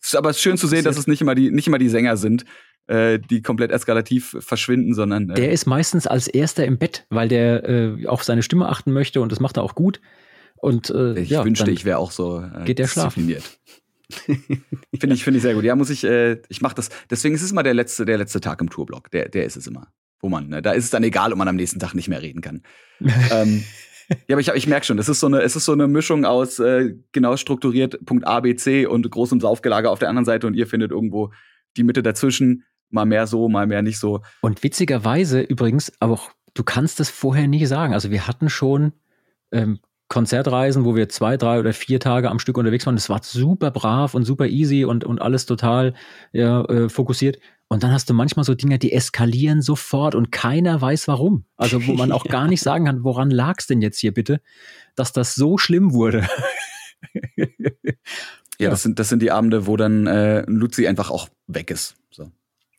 [0.02, 2.16] Es ist aber schön zu sehen, dass es nicht immer die, nicht immer die Sänger
[2.16, 2.44] sind,
[2.86, 7.28] äh, die komplett eskalativ verschwinden, sondern äh, Der ist meistens als erster im Bett, weil
[7.28, 10.00] der äh, auf seine Stimme achten möchte und das macht er auch gut.
[10.56, 13.26] Und äh, ich ja, wünschte, ich wäre auch so äh, geht der schlafen.
[13.26, 13.58] diszipliniert.
[15.00, 15.64] Finde ich, finde ich sehr gut.
[15.64, 16.90] Ja, muss ich, äh, ich mache das.
[17.08, 19.10] Deswegen ist es immer der letzte, der letzte Tag im Tourblock.
[19.10, 19.88] Der, der ist es immer.
[20.20, 22.20] Wo man, ne, da ist es dann egal, ob man am nächsten Tag nicht mehr
[22.20, 22.62] reden kann.
[23.32, 23.64] ähm,
[24.28, 26.24] ja, aber ich, ich merke schon, es ist so eine, es ist so eine Mischung
[26.24, 30.46] aus äh, genau strukturiert Punkt A, B, C und großem Saufgelager auf der anderen Seite
[30.46, 31.32] und ihr findet irgendwo
[31.76, 32.64] die Mitte dazwischen.
[32.90, 34.20] Mal mehr so, mal mehr nicht so.
[34.40, 37.94] Und witzigerweise übrigens, aber auch, du kannst das vorher nie sagen.
[37.94, 38.92] Also wir hatten schon
[39.52, 39.78] ähm,
[40.10, 42.96] Konzertreisen, wo wir zwei, drei oder vier Tage am Stück unterwegs waren.
[42.96, 45.94] Das war super brav und super easy und, und alles total
[46.32, 47.38] ja, äh, fokussiert.
[47.68, 51.44] Und dann hast du manchmal so Dinge, die eskalieren sofort und keiner weiß warum.
[51.56, 54.42] Also wo man auch gar nicht sagen kann, woran lag's denn jetzt hier bitte,
[54.96, 56.26] dass das so schlimm wurde.
[57.36, 57.46] Ja,
[58.60, 58.68] Ja.
[58.68, 61.96] Das, sind, das sind die Abende, wo dann äh, Luzi einfach auch weg ist.
[62.10, 62.30] So.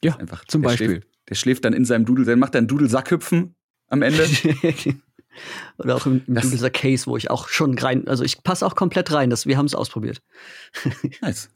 [0.04, 0.90] Ja, einfach, zum Beispiel.
[0.90, 3.56] Schläft, der schläft dann in seinem Dudel, dann macht er einen Dudelsackhüpfen
[3.88, 4.24] am Ende.
[5.78, 8.76] Oder auch im, im dieser Case, wo ich auch schon rein, also ich passe auch
[8.76, 9.30] komplett rein.
[9.30, 10.22] Das, wir haben es ausprobiert.
[11.22, 11.50] Nice.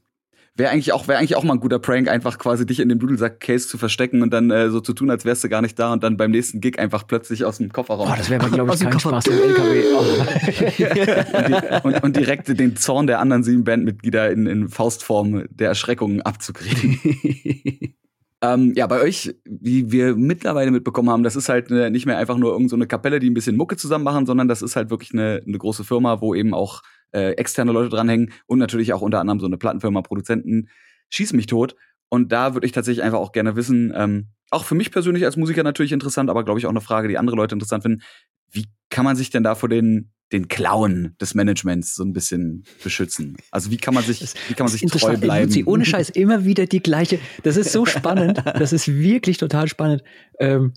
[0.58, 2.98] Wäre eigentlich auch, wäre eigentlich auch mal ein guter Prank, einfach quasi dich in dem
[2.98, 5.92] Dudelsack-Case zu verstecken und dann äh, so zu tun, als wärst du gar nicht da
[5.92, 8.72] und dann beim nächsten Gig einfach plötzlich aus dem Kofferraum Boah, das wäre aber, glaube
[8.72, 9.84] Aus ich, dem kein Koffer- Spaß im LKW.
[9.94, 11.38] Oh.
[11.38, 15.68] und, die, und, und direkt den Zorn der anderen sieben Bandmitglieder in, in Faustform der
[15.68, 17.00] Erschreckung abzukriegen.
[18.42, 22.18] Ähm, ja, bei euch, wie wir mittlerweile mitbekommen haben, das ist halt äh, nicht mehr
[22.18, 24.76] einfach nur irgendeine so eine Kapelle, die ein bisschen Mucke zusammen machen, sondern das ist
[24.76, 26.82] halt wirklich eine, eine große Firma, wo eben auch
[27.12, 30.70] äh, externe Leute dranhängen und natürlich auch unter anderem so eine Plattenfirma, Produzenten,
[31.10, 31.76] schieß mich tot.
[32.10, 35.38] Und da würde ich tatsächlich einfach auch gerne wissen, ähm, auch für mich persönlich als
[35.38, 38.04] Musiker natürlich interessant, aber glaube ich auch eine Frage, die andere Leute interessant finden.
[38.52, 42.64] Wie kann man sich denn da vor den, den Klauen des Managements so ein bisschen
[42.84, 43.38] beschützen?
[43.52, 45.48] Also wie kann man sich, wie kann man sich treu bleiben?
[45.48, 47.20] Luzi, ohne Scheiß, immer wieder die gleiche.
[47.44, 48.42] Das ist so spannend.
[48.46, 50.04] Das ist wirklich total spannend.
[50.40, 50.74] Ähm,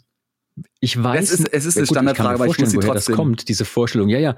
[0.81, 1.31] ich weiß.
[1.33, 3.17] Es ist- es ist eine gut, Standardfrage, aber mir ich muss sie woher trotzdem- das
[3.17, 4.09] kommt, diese Vorstellung.
[4.09, 4.37] Ja, ja.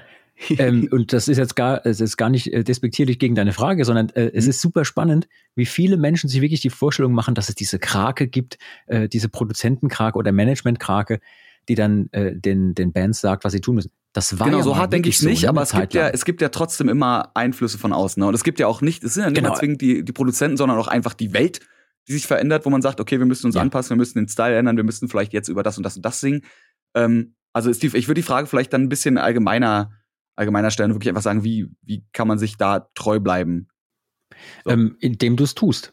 [0.50, 3.84] ähm, und das ist jetzt gar, es ist gar nicht äh, despektierlich gegen deine Frage,
[3.84, 4.50] sondern äh, es Mhm.
[4.50, 8.28] ist super spannend, wie viele Menschen sich wirklich die Vorstellung machen, dass es diese Krake
[8.28, 11.20] gibt, äh, diese Produzentenkrake oder Managementkrake,
[11.68, 13.90] die dann äh, den, den Bands sagt, was sie tun müssen.
[14.12, 16.08] Das war Genau, ja so hart denke ich nicht, so, ne, aber es gibt ja,
[16.08, 18.20] es gibt ja trotzdem immer Einflüsse von außen.
[18.20, 18.26] Ne?
[18.26, 19.54] Und es gibt ja auch nicht, es sind ja nicht Genau.
[19.54, 21.61] zwingend die, die Produzenten, sondern auch einfach die Welt,
[22.08, 23.61] die sich verändert, wo man sagt, okay, wir müssen uns Ja.
[23.61, 26.04] anpassen, wir müssen den Style ändern, wir müssen vielleicht jetzt über das und das und
[26.04, 26.42] das singen.
[26.94, 29.92] Ähm, also die, ich würde die Frage vielleicht dann ein bisschen allgemeiner,
[30.34, 33.68] allgemeiner stellen, und wirklich einfach sagen, wie, wie kann man sich da treu bleiben?
[34.64, 34.70] So.
[34.70, 35.92] Ähm, indem du es tust.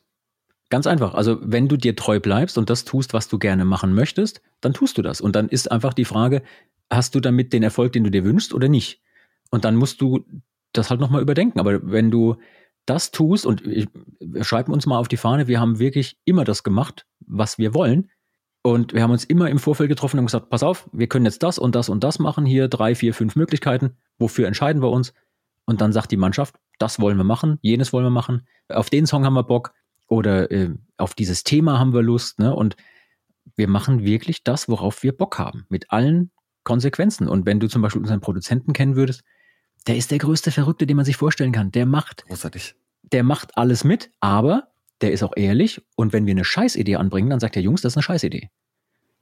[0.70, 1.14] Ganz einfach.
[1.14, 4.74] Also, wenn du dir treu bleibst und das tust, was du gerne machen möchtest, dann
[4.74, 5.22] tust du das.
[5.22, 6.42] Und dann ist einfach die Frage,
[6.90, 9.02] hast du damit den Erfolg, den du dir wünschst oder nicht?
[9.50, 10.26] Und dann musst du
[10.74, 11.60] das halt nochmal überdenken.
[11.60, 12.36] Aber wenn du
[12.86, 13.88] das tust, und ich,
[14.42, 18.10] schreiben uns mal auf die Fahne, wir haben wirklich immer das gemacht, was wir wollen.
[18.62, 21.44] Und wir haben uns immer im Vorfeld getroffen und gesagt, pass auf, wir können jetzt
[21.44, 25.14] das und das und das machen, hier drei, vier, fünf Möglichkeiten, wofür entscheiden wir uns?
[25.66, 29.06] Und dann sagt die Mannschaft, das wollen wir machen, jenes wollen wir machen, auf den
[29.06, 29.74] Song haben wir Bock
[30.08, 32.40] oder äh, auf dieses Thema haben wir Lust.
[32.40, 32.54] Ne?
[32.54, 32.76] Und
[33.56, 36.32] wir machen wirklich das, worauf wir Bock haben, mit allen
[36.68, 37.30] Konsequenzen.
[37.30, 39.24] Und wenn du zum Beispiel unseren Produzenten kennen würdest,
[39.88, 41.72] der ist der größte Verrückte, den man sich vorstellen kann.
[41.72, 42.76] Der macht, Großartig.
[43.14, 44.68] der macht alles mit, aber
[45.00, 45.82] der ist auch ehrlich.
[45.96, 48.50] Und wenn wir eine Scheißidee anbringen, dann sagt der Jungs, das ist eine Scheißidee.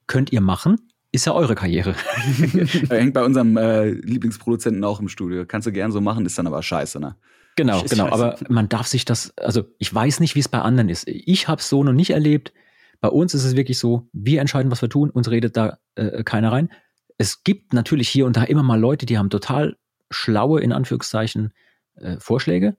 [0.07, 0.77] Könnt ihr machen,
[1.11, 1.95] ist ja eure Karriere.
[2.89, 5.45] Er hängt bei unserem äh, Lieblingsproduzenten auch im Studio.
[5.45, 7.15] Kannst du gern so machen, ist dann aber scheiße, ne?
[7.55, 8.09] Genau, Ist genau.
[8.09, 8.13] scheiße.
[8.13, 11.07] Aber man darf sich das, also ich weiß nicht, wie es bei anderen ist.
[11.07, 12.53] Ich habe es so noch nicht erlebt.
[13.01, 16.23] Bei uns ist es wirklich so, wir entscheiden, was wir tun, uns redet da äh,
[16.23, 16.69] keiner rein.
[17.17, 19.77] Es gibt natürlich hier und da immer mal Leute, die haben total
[20.09, 21.53] schlaue, in Anführungszeichen,
[21.95, 22.77] äh, Vorschläge,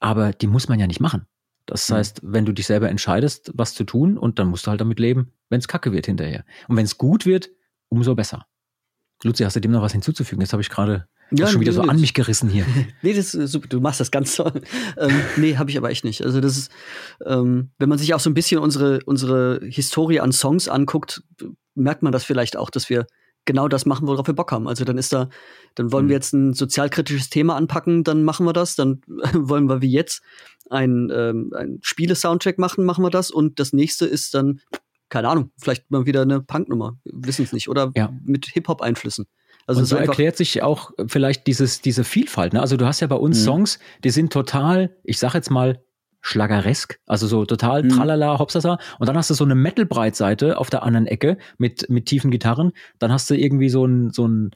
[0.00, 1.26] aber die muss man ja nicht machen.
[1.66, 4.80] Das heißt, wenn du dich selber entscheidest, was zu tun, und dann musst du halt
[4.80, 6.44] damit leben, wenn es kacke wird hinterher.
[6.66, 7.50] Und wenn es gut wird,
[7.90, 8.46] umso besser.
[9.22, 10.40] Luzi, hast du dem noch was hinzuzufügen?
[10.40, 12.64] Jetzt habe ich gerade ja, schon wieder so an mich gerissen hier.
[13.02, 13.68] nee, das ist super.
[13.68, 14.62] Du machst das ganz toll.
[14.96, 16.24] ähm, nee, habe ich aber echt nicht.
[16.24, 16.72] Also das ist,
[17.26, 21.22] ähm, wenn man sich auch so ein bisschen unsere unsere Historie an Songs anguckt,
[21.74, 23.06] merkt man das vielleicht auch, dass wir
[23.48, 24.68] genau das machen, worauf wir Bock haben.
[24.68, 25.28] Also dann ist da,
[25.74, 26.08] dann wollen mhm.
[26.10, 28.76] wir jetzt ein sozialkritisches Thema anpacken, dann machen wir das.
[28.76, 29.00] Dann
[29.34, 30.22] wollen wir wie jetzt
[30.70, 33.32] ein, ähm, ein Spiele-Soundtrack machen, machen wir das.
[33.32, 34.60] Und das nächste ist dann,
[35.08, 37.68] keine Ahnung, vielleicht mal wieder eine Punknummer, wissen es nicht.
[37.68, 38.12] Oder ja.
[38.22, 39.26] mit Hip-Hop-Einflüssen.
[39.66, 42.52] Also und so erklärt sich auch vielleicht dieses, diese Vielfalt.
[42.52, 42.60] Ne?
[42.60, 43.44] Also du hast ja bei uns mhm.
[43.44, 45.82] Songs, die sind total, ich sag jetzt mal,
[46.20, 47.90] schlageresk, also so total mhm.
[47.90, 48.78] tralala, hopsasa.
[48.98, 52.72] Und dann hast du so eine Metal-Breitseite auf der anderen Ecke mit, mit tiefen Gitarren.
[52.98, 54.50] Dann hast du irgendwie so ein, so ein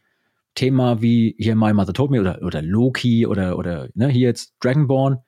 [0.55, 4.55] Thema wie hier My Mother Told Me oder, oder Loki oder, oder ne, hier jetzt
[4.61, 5.19] Dragonborn.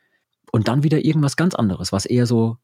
[0.52, 2.58] Und dann wieder irgendwas ganz anderes, was eher so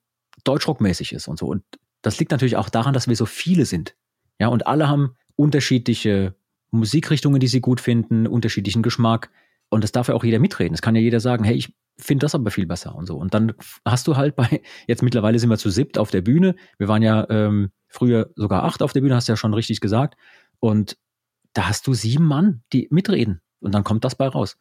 [0.44, 1.46] Deutschrockmäßig ist und so.
[1.46, 1.62] Und
[2.02, 3.96] das liegt natürlich auch daran, dass wir so viele sind.
[4.38, 6.34] Ja, und alle haben unterschiedliche
[6.70, 9.30] Musikrichtungen, die sie gut finden, unterschiedlichen Geschmack.
[9.70, 10.74] Und das darf ja auch jeder mitreden.
[10.74, 13.16] Es kann ja jeder sagen, hey, ich finde das aber viel besser und so.
[13.16, 13.52] Und dann
[13.84, 16.54] hast du halt bei, jetzt mittlerweile sind wir zu siebt auf der Bühne.
[16.78, 19.80] Wir waren ja ähm, früher sogar acht auf der Bühne, hast du ja schon richtig
[19.80, 20.16] gesagt.
[20.58, 20.96] Und
[21.52, 23.40] da hast du sieben Mann, die mitreden.
[23.60, 24.56] Und dann kommt das bei raus.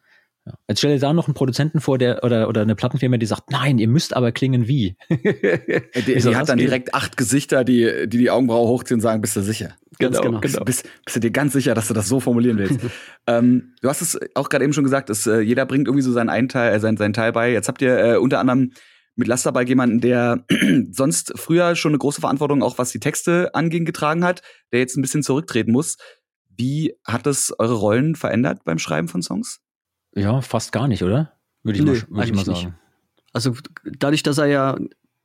[0.50, 0.58] Ja.
[0.68, 3.50] Jetzt stell dir da noch einen Produzenten vor, der oder, oder eine Plattenfirma, die sagt,
[3.50, 4.96] nein, ihr müsst aber klingen wie.
[5.10, 9.36] die, die hat dann direkt acht Gesichter, die, die die Augenbraue hochziehen und sagen, bist
[9.36, 9.74] du sicher?
[9.98, 10.40] Genau, genau.
[10.40, 12.80] Bist, bist, bist, du dir ganz sicher, dass du das so formulieren willst?
[13.26, 16.12] ähm, du hast es auch gerade eben schon gesagt, dass äh, jeder bringt irgendwie so
[16.12, 17.52] seinen, einen Teil, äh, seinen, seinen Teil bei.
[17.52, 18.72] Jetzt habt ihr äh, unter anderem
[19.16, 20.44] mit Lasterbike jemanden, der
[20.90, 24.40] sonst früher schon eine große Verantwortung, auch was die Texte anging, getragen hat,
[24.72, 25.96] der jetzt ein bisschen zurücktreten muss.
[26.48, 29.60] Wie hat das eure Rollen verändert beim Schreiben von Songs?
[30.14, 31.32] Ja, fast gar nicht, oder?
[31.62, 32.58] Würde ich, nee, mal, würd ich mal sagen.
[32.58, 32.74] Nicht.
[33.32, 33.54] Also
[33.84, 34.78] dadurch, dass er ja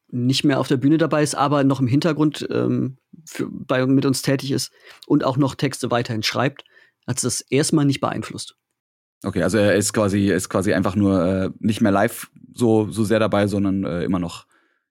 [0.10, 4.06] nicht mehr auf der Bühne dabei ist, aber noch im Hintergrund ähm, für, bei, mit
[4.06, 4.72] uns tätig ist
[5.08, 6.64] und auch noch Texte weiterhin schreibt,
[7.08, 8.56] hat es das erstmal nicht beeinflusst.
[9.24, 13.04] Okay, also er ist quasi, ist quasi einfach nur äh, nicht mehr live so, so
[13.04, 14.46] sehr dabei, sondern äh, immer noch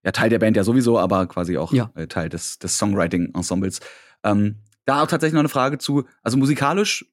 [0.04, 1.90] ja, Teil der Band ja sowieso, aber quasi auch ja.
[1.94, 3.80] äh, Teil des, des Songwriting-Ensembles.
[4.22, 7.06] Ähm, da auch tatsächlich noch eine Frage zu, also musikalisch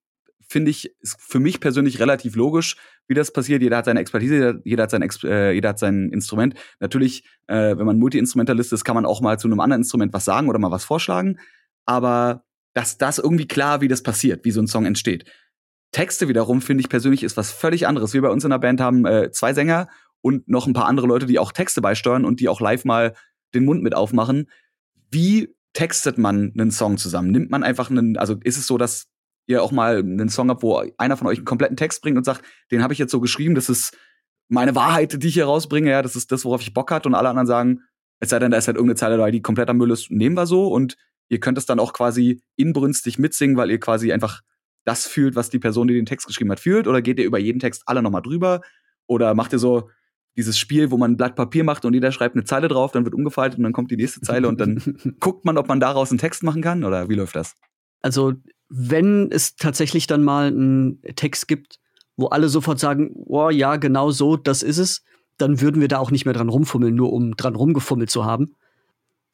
[0.52, 2.76] finde ich, ist für mich persönlich relativ logisch,
[3.08, 3.62] wie das passiert.
[3.62, 6.56] Jeder hat seine Expertise, jeder hat sein, äh, jeder hat sein Instrument.
[6.80, 10.26] Natürlich, äh, wenn man Multi-Instrumentalist ist, kann man auch mal zu einem anderen Instrument was
[10.26, 11.40] sagen oder mal was vorschlagen.
[11.86, 12.44] Aber
[12.74, 15.26] dass das irgendwie klar, wie das passiert, wie so ein Song entsteht.
[15.92, 18.14] Texte wiederum, finde ich persönlich, ist was völlig anderes.
[18.14, 19.88] Wir bei uns in der Band haben äh, zwei Sänger
[20.22, 23.14] und noch ein paar andere Leute, die auch Texte beisteuern und die auch live mal
[23.54, 24.50] den Mund mit aufmachen.
[25.10, 27.32] Wie textet man einen Song zusammen?
[27.32, 29.11] Nimmt man einfach einen, also ist es so, dass
[29.52, 32.24] ihr auch mal einen Song habt, wo einer von euch einen kompletten Text bringt und
[32.24, 33.98] sagt, den habe ich jetzt so geschrieben, das ist
[34.48, 37.06] meine Wahrheit, die ich hier rausbringe, ja, das ist das, worauf ich Bock hat.
[37.06, 37.82] Und alle anderen sagen,
[38.20, 40.36] es sei denn, da ist halt irgendeine Zeile dabei, die komplett am Müll ist, nehmen
[40.36, 40.68] wir so.
[40.68, 40.98] Und
[41.30, 44.42] ihr könnt es dann auch quasi inbrünstig mitsingen, weil ihr quasi einfach
[44.84, 46.88] das fühlt, was die Person, die den Text geschrieben hat, fühlt.
[46.88, 48.62] Oder geht ihr über jeden Text alle nochmal drüber.
[49.08, 49.90] Oder macht ihr so
[50.38, 53.04] dieses Spiel, wo man ein Blatt Papier macht und jeder schreibt eine Zeile drauf, dann
[53.04, 54.82] wird umgefaltet und dann kommt die nächste Zeile und dann
[55.20, 56.84] guckt man, ob man daraus einen Text machen kann.
[56.84, 57.56] Oder wie läuft das?
[58.02, 58.34] Also
[58.74, 61.80] wenn es tatsächlich dann mal einen Text gibt,
[62.16, 65.04] wo alle sofort sagen, oh ja, genau so, das ist es,
[65.38, 68.56] dann würden wir da auch nicht mehr dran rumfummeln, nur um dran rumgefummelt zu haben.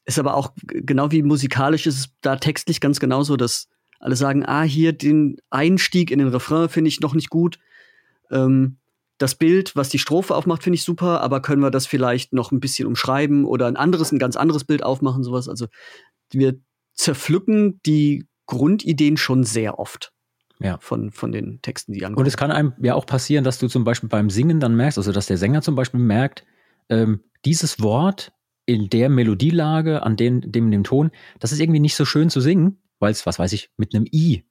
[0.05, 3.67] Ist aber auch genau wie musikalisch ist es da textlich ganz genauso, dass
[3.99, 7.59] alle sagen, ah, hier den Einstieg in den Refrain finde ich noch nicht gut.
[8.31, 8.77] Ähm,
[9.19, 12.51] das Bild, was die Strophe aufmacht, finde ich super, aber können wir das vielleicht noch
[12.51, 15.47] ein bisschen umschreiben oder ein anderes, ein ganz anderes Bild aufmachen, sowas.
[15.47, 15.67] Also
[16.31, 16.59] wir
[16.95, 20.11] zerpflücken die Grundideen schon sehr oft.
[20.59, 20.79] Ja.
[20.79, 22.23] Von, von den Texten, die ankommen.
[22.23, 24.97] Und es kann einem ja auch passieren, dass du zum Beispiel beim Singen dann merkst,
[24.97, 26.45] also dass der Sänger zum Beispiel merkt,
[26.89, 28.31] ähm, dieses Wort
[28.65, 32.41] in der Melodielage, an den, dem, dem Ton, das ist irgendwie nicht so schön zu
[32.41, 34.45] singen, weil es, was weiß ich, mit einem I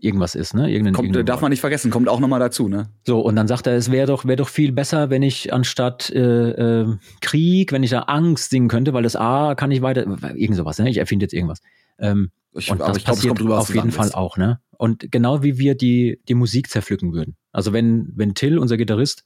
[0.00, 0.70] irgendwas ist, ne?
[0.70, 2.90] Irgendein, kommt, darf man nicht vergessen, kommt auch nochmal dazu, ne?
[3.06, 6.10] So, und dann sagt er, es wäre doch, wäre doch viel besser, wenn ich anstatt
[6.10, 10.02] äh, äh, Krieg, wenn ich da Angst singen könnte, weil das A kann ich weiter,
[10.34, 10.90] irgend sowas, ne?
[10.90, 11.60] Ich erfinde jetzt irgendwas.
[11.98, 14.14] Ähm, ich, und das ich glaub, passiert auf jeden Fall ist.
[14.14, 14.60] auch, ne?
[14.78, 17.36] Und genau wie wir die, die Musik zerpflücken würden.
[17.52, 19.24] Also wenn, wenn Till, unser Gitarrist,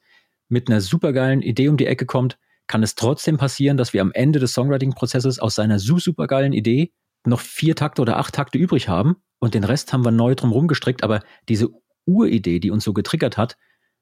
[0.48, 4.12] mit einer supergeilen Idee um die Ecke kommt, kann es trotzdem passieren, dass wir am
[4.12, 6.92] Ende des Songwriting-Prozesses aus seiner supergeilen Idee
[7.24, 10.52] noch vier Takte oder acht Takte übrig haben und den Rest haben wir neu drum
[10.52, 11.68] rumgestrickt, aber diese
[12.04, 13.56] Uridee, die uns so getriggert hat,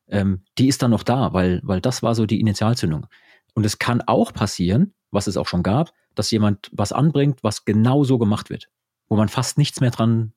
[0.08, 3.06] ähm, die ist dann noch da, weil, weil das war so die Initialzündung.
[3.54, 7.64] Und es kann auch passieren, was es auch schon gab, dass jemand was anbringt, was
[7.64, 8.68] genau so gemacht wird
[9.08, 10.32] wo man fast nichts mehr dran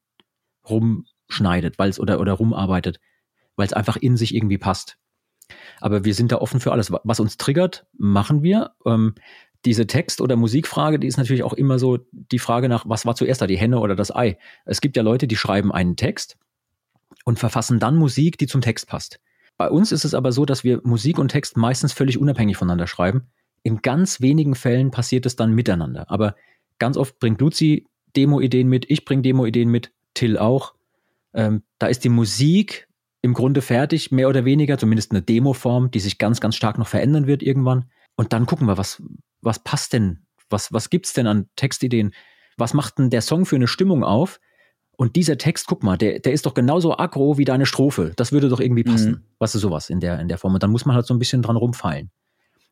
[0.67, 2.99] rumschneidet, weil oder, oder rumarbeitet,
[3.55, 4.97] weil es einfach in sich irgendwie passt.
[5.81, 6.91] Aber wir sind da offen für alles.
[7.03, 8.71] Was uns triggert, machen wir.
[8.85, 9.15] Ähm,
[9.65, 13.15] diese Text- oder Musikfrage, die ist natürlich auch immer so die Frage nach, was war
[13.15, 14.37] zuerst da, die Henne oder das Ei?
[14.65, 16.37] Es gibt ja Leute, die schreiben einen Text
[17.25, 19.19] und verfassen dann Musik, die zum Text passt.
[19.57, 22.87] Bei uns ist es aber so, dass wir Musik und Text meistens völlig unabhängig voneinander
[22.87, 23.27] schreiben.
[23.63, 26.09] In ganz wenigen Fällen passiert es dann miteinander.
[26.09, 26.35] Aber
[26.79, 30.73] ganz oft bringt Luzi Demo-Ideen mit, ich bringe Demo-Ideen mit, Till auch.
[31.33, 32.87] Ähm, da ist die Musik
[33.21, 36.87] im Grunde fertig, mehr oder weniger, zumindest eine Demo-Form, die sich ganz, ganz stark noch
[36.87, 37.85] verändern wird irgendwann.
[38.15, 39.01] Und dann gucken wir, was,
[39.41, 40.25] was passt denn?
[40.49, 42.13] Was, was gibt's denn an Textideen?
[42.57, 44.39] Was macht denn der Song für eine Stimmung auf?
[44.97, 48.11] Und dieser Text, guck mal, der, der ist doch genauso aggro wie deine Strophe.
[48.17, 49.11] Das würde doch irgendwie passen.
[49.11, 49.23] Mhm.
[49.39, 50.53] Was ist sowas in der, in der Form?
[50.53, 52.11] Und dann muss man halt so ein bisschen dran rumfallen.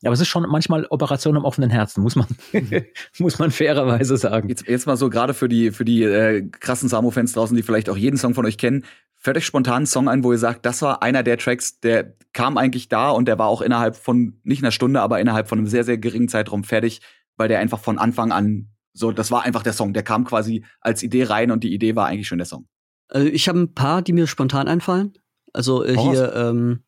[0.03, 2.27] Aber es ist schon manchmal Operation am offenen Herzen, muss man,
[3.19, 4.47] muss man fairerweise sagen.
[4.49, 7.89] Jetzt, jetzt mal so gerade für die, für die äh, krassen Samo-Fans draußen, die vielleicht
[7.89, 8.85] auch jeden Song von euch kennen.
[9.15, 12.15] Fällt euch spontan einen Song ein, wo ihr sagt, das war einer der Tracks, der
[12.31, 15.57] kam eigentlich da und der war auch innerhalb von nicht einer Stunde, aber innerhalb von
[15.57, 17.01] einem sehr, sehr geringen Zeitraum fertig,
[17.35, 19.93] weil der einfach von Anfang an so, das war einfach der Song.
[19.93, 22.67] Der kam quasi als Idee rein und die Idee war eigentlich schon der Song.
[23.07, 25.13] Also ich habe ein paar, die mir spontan einfallen.
[25.53, 26.83] Also äh, hier, ähm,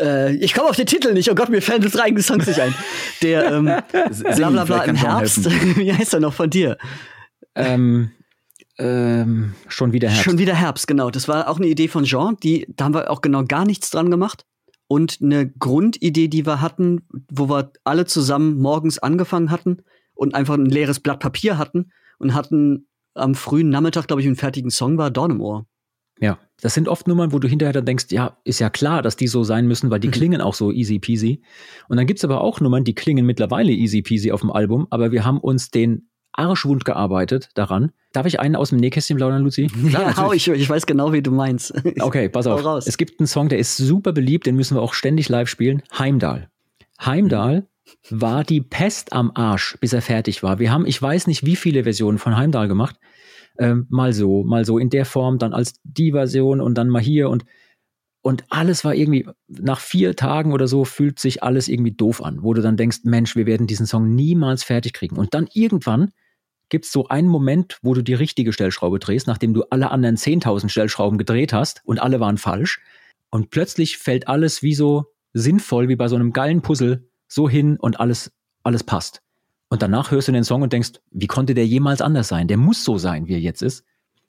[0.00, 1.30] äh, ich komme auf den Titel nicht.
[1.30, 2.74] Oh Gott, mir fallen drei eigene Songs nicht ein.
[3.22, 3.64] Der ähm,
[4.36, 5.50] Blablabla im Herbst.
[5.76, 6.78] Wie heißt er noch von dir?
[7.54, 8.10] Ähm,
[8.78, 10.24] ähm, schon wieder Herbst.
[10.24, 11.10] Schon wieder Herbst, genau.
[11.10, 12.36] Das war auch eine Idee von Jean.
[12.42, 14.46] Die, da haben wir auch genau gar nichts dran gemacht.
[14.86, 19.82] Und eine Grundidee, die wir hatten, wo wir alle zusammen morgens angefangen hatten
[20.14, 24.36] und einfach ein leeres Blatt Papier hatten und hatten am frühen Nachmittag, glaube ich, einen
[24.36, 25.66] fertigen Song war Dorn im Ohr.
[26.18, 29.16] Ja, das sind oft Nummern, wo du hinterher dann denkst, ja, ist ja klar, dass
[29.16, 30.12] die so sein müssen, weil die mhm.
[30.12, 31.42] klingen auch so easy peasy.
[31.88, 35.12] Und dann gibt's aber auch Nummern, die klingen mittlerweile easy peasy auf dem Album, aber
[35.12, 37.92] wir haben uns den Arschwund gearbeitet daran.
[38.12, 39.66] Darf ich einen aus dem Nähkästchen plaudern, Luzi?
[39.88, 41.72] Klar, ja, ich, ich weiß genau, wie du meinst.
[42.00, 42.64] okay, pass auf.
[42.64, 42.86] Raus.
[42.86, 45.82] Es gibt einen Song, der ist super beliebt, den müssen wir auch ständig live spielen.
[45.96, 46.48] Heimdall.
[47.00, 47.66] Heimdall
[48.10, 50.58] war die Pest am Arsch, bis er fertig war.
[50.58, 52.96] Wir haben, ich weiß nicht, wie viele Versionen von Heimdall gemacht
[53.60, 57.02] ähm, mal so, mal so in der Form, dann als die Version und dann mal
[57.02, 57.44] hier und
[58.22, 62.42] und alles war irgendwie, nach vier Tagen oder so fühlt sich alles irgendwie doof an,
[62.42, 65.16] wo du dann denkst, Mensch, wir werden diesen Song niemals fertig kriegen.
[65.16, 66.10] Und dann irgendwann
[66.68, 70.16] gibt es so einen Moment, wo du die richtige Stellschraube drehst, nachdem du alle anderen
[70.16, 72.82] 10.000 Stellschrauben gedreht hast und alle waren falsch.
[73.30, 77.78] Und plötzlich fällt alles wie so sinnvoll, wie bei so einem geilen Puzzle, so hin
[77.78, 78.32] und alles,
[78.62, 79.22] alles passt.
[79.70, 82.48] Und danach hörst du den Song und denkst, wie konnte der jemals anders sein?
[82.48, 83.84] Der muss so sein, wie er jetzt ist.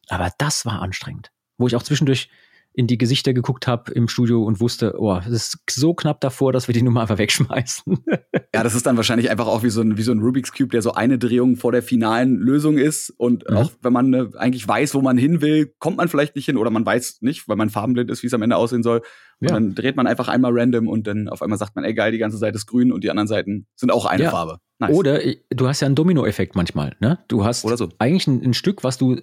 [0.08, 1.32] Aber das war anstrengend.
[1.58, 2.30] Wo ich auch zwischendurch
[2.74, 6.54] in die Gesichter geguckt habe im Studio und wusste, oh, es ist so knapp davor,
[6.54, 7.98] dass wir die Nummer einfach wegschmeißen.
[8.56, 10.70] ja, das ist dann wahrscheinlich einfach auch wie so ein, wie so ein Rubik's Cube,
[10.70, 13.10] der so eine Drehung vor der finalen Lösung ist.
[13.10, 13.58] Und mhm.
[13.58, 16.56] auch wenn man äh, eigentlich weiß, wo man hin will, kommt man vielleicht nicht hin
[16.56, 19.02] oder man weiß nicht, weil man farbenblind ist, wie es am Ende aussehen soll.
[19.42, 19.56] Und ja.
[19.56, 22.20] dann dreht man einfach einmal random und dann auf einmal sagt man, ey geil, die
[22.20, 24.30] ganze Seite ist grün und die anderen Seiten sind auch eine ja.
[24.30, 24.60] Farbe.
[24.82, 24.96] Nice.
[24.96, 25.22] Oder
[25.52, 27.20] du hast ja einen Domino-Effekt manchmal, ne?
[27.28, 27.90] Du hast so.
[28.00, 29.22] eigentlich ein, ein Stück, was du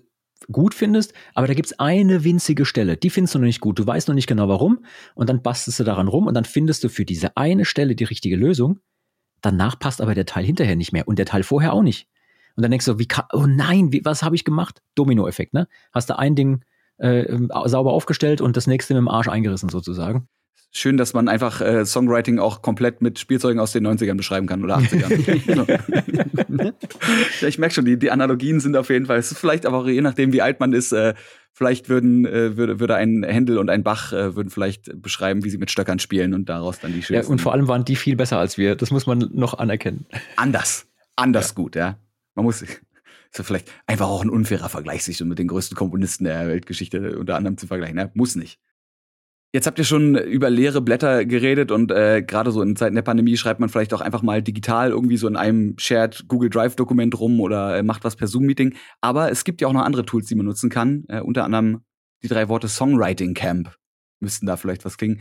[0.53, 3.85] gut findest, aber da gibt's eine winzige Stelle, die findest du noch nicht gut, du
[3.85, 4.85] weißt noch nicht genau warum
[5.17, 8.05] und dann bastelst du daran rum und dann findest du für diese eine Stelle die
[8.05, 8.79] richtige Lösung.
[9.41, 12.07] Danach passt aber der Teil hinterher nicht mehr und der Teil vorher auch nicht.
[12.55, 14.81] Und dann denkst du, wie kann, oh nein, wie, was habe ich gemacht?
[14.95, 15.67] Domino-Effekt, ne?
[15.93, 16.65] Hast du ein Ding
[16.99, 20.29] äh, sauber aufgestellt und das nächste mit dem Arsch eingerissen sozusagen
[20.71, 24.63] schön, dass man einfach äh, Songwriting auch komplett mit Spielzeugen aus den 90ern beschreiben kann
[24.63, 26.73] oder 80ern.
[27.47, 29.19] ich merke schon, die, die Analogien sind auf jeden Fall.
[29.19, 31.15] Es ist vielleicht aber auch je nachdem, wie alt man ist, äh,
[31.53, 35.51] vielleicht würden, äh, würde, würde ein Händel und ein Bach äh, würden vielleicht beschreiben, wie
[35.51, 37.27] sie mit Stöckern spielen und daraus dann die schönsten.
[37.27, 38.77] Ja, und vor allem waren die viel besser als wir.
[38.77, 40.07] Das muss man noch anerkennen.
[40.37, 40.87] Anders.
[41.17, 41.55] Anders ja.
[41.55, 41.99] gut, ja.
[42.35, 42.81] Man muss, ist
[43.37, 47.37] ja vielleicht einfach auch ein unfairer Vergleich, sich mit den größten Komponisten der Weltgeschichte unter
[47.37, 47.97] anderem zu vergleichen.
[47.97, 48.11] Ne?
[48.15, 48.61] Muss nicht.
[49.55, 53.03] Jetzt habt ihr schon über leere Blätter geredet und äh, gerade so in Zeiten der
[53.03, 56.77] Pandemie schreibt man vielleicht auch einfach mal digital irgendwie so in einem Shared Google Drive
[56.77, 58.75] Dokument rum oder äh, macht was per Zoom Meeting.
[59.01, 61.05] Aber es gibt ja auch noch andere Tools, die man nutzen kann.
[61.09, 61.81] Äh, unter anderem
[62.23, 63.75] die drei Worte Songwriting Camp
[64.21, 65.21] müssten da vielleicht was klingen.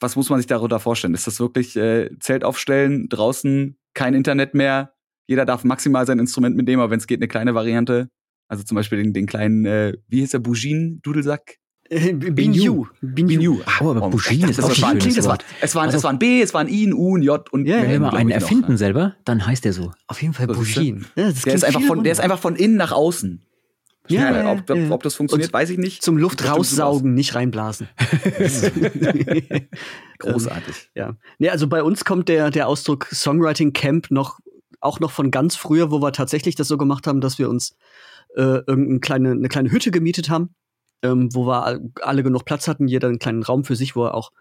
[0.00, 1.14] Was muss man sich darunter vorstellen?
[1.14, 4.94] Ist das wirklich äh, Zelt aufstellen, draußen kein Internet mehr?
[5.28, 8.08] Jeder darf maximal sein Instrument mitnehmen, aber wenn es geht, eine kleine Variante.
[8.48, 11.58] Also zum Beispiel den, den kleinen, äh, wie hieß der, Bougin-Dudelsack?
[11.94, 12.86] Äh, Binyu.
[13.00, 13.60] Binyu.
[13.80, 15.44] Oh, aber Bougie ist auch das ein schönes Wort.
[15.60, 17.66] Es war, es war ein B, es war ein I, ein U, ein J und
[17.66, 19.92] ja, Wenn wir einen erfinden selber, dann heißt der so.
[20.08, 20.48] Auf jeden Fall.
[20.48, 20.54] Ja,
[21.14, 23.42] der, ist einfach von, der ist einfach von innen nach außen.
[24.08, 26.02] Ja, ja, ob, ob, das funktioniert, weiß ich nicht.
[26.02, 27.88] Zum Luft raussaugen, nicht reinblasen.
[30.18, 30.90] Großartig.
[30.94, 31.16] ja.
[31.38, 34.40] Nee, also bei uns kommt der, der Ausdruck Songwriting Camp noch,
[34.80, 37.76] auch noch von ganz früher, wo wir tatsächlich das so gemacht haben, dass wir uns
[38.36, 40.54] äh, irgendeine kleine, eine kleine Hütte gemietet haben
[41.04, 44.14] ähm, wo wir alle genug Platz hatten, jeder einen kleinen Raum für sich, wo er
[44.14, 44.32] auch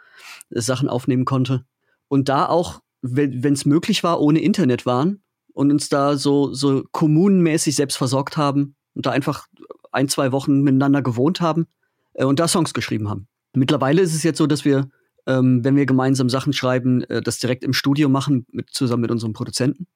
[0.49, 1.65] äh, Sachen aufnehmen konnte.
[2.07, 5.21] Und da auch, wenn es möglich war, ohne Internet waren
[5.53, 9.47] und uns da so, so kommunenmäßig selbst versorgt haben und da einfach
[9.91, 11.67] ein, zwei Wochen miteinander gewohnt haben
[12.13, 13.27] äh, und da Songs geschrieben haben.
[13.53, 14.89] Mittlerweile ist es jetzt so, dass wir,
[15.27, 19.11] ähm, wenn wir gemeinsam Sachen schreiben, äh, das direkt im Studio machen, mit, zusammen mit
[19.11, 19.87] unserem Produzenten.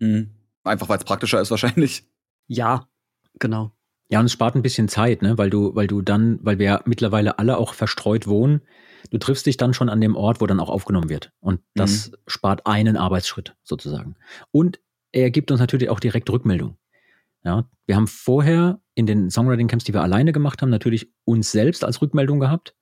[0.00, 0.30] Mhm.
[0.64, 2.04] Einfach weil es praktischer ist wahrscheinlich.
[2.48, 2.88] Ja,
[3.38, 3.75] genau.
[4.08, 5.36] Ja, und es spart ein bisschen Zeit, ne?
[5.36, 8.62] weil du, weil du dann, weil wir ja mittlerweile alle auch verstreut wohnen,
[9.10, 11.32] du triffst dich dann schon an dem Ort, wo dann auch aufgenommen wird.
[11.40, 12.16] Und das mhm.
[12.26, 14.16] spart einen Arbeitsschritt sozusagen.
[14.52, 14.80] Und
[15.12, 16.76] er gibt uns natürlich auch direkt Rückmeldung.
[17.44, 21.84] Ja, wir haben vorher in den Songwriting-Camps, die wir alleine gemacht haben, natürlich uns selbst
[21.84, 22.74] als Rückmeldung gehabt.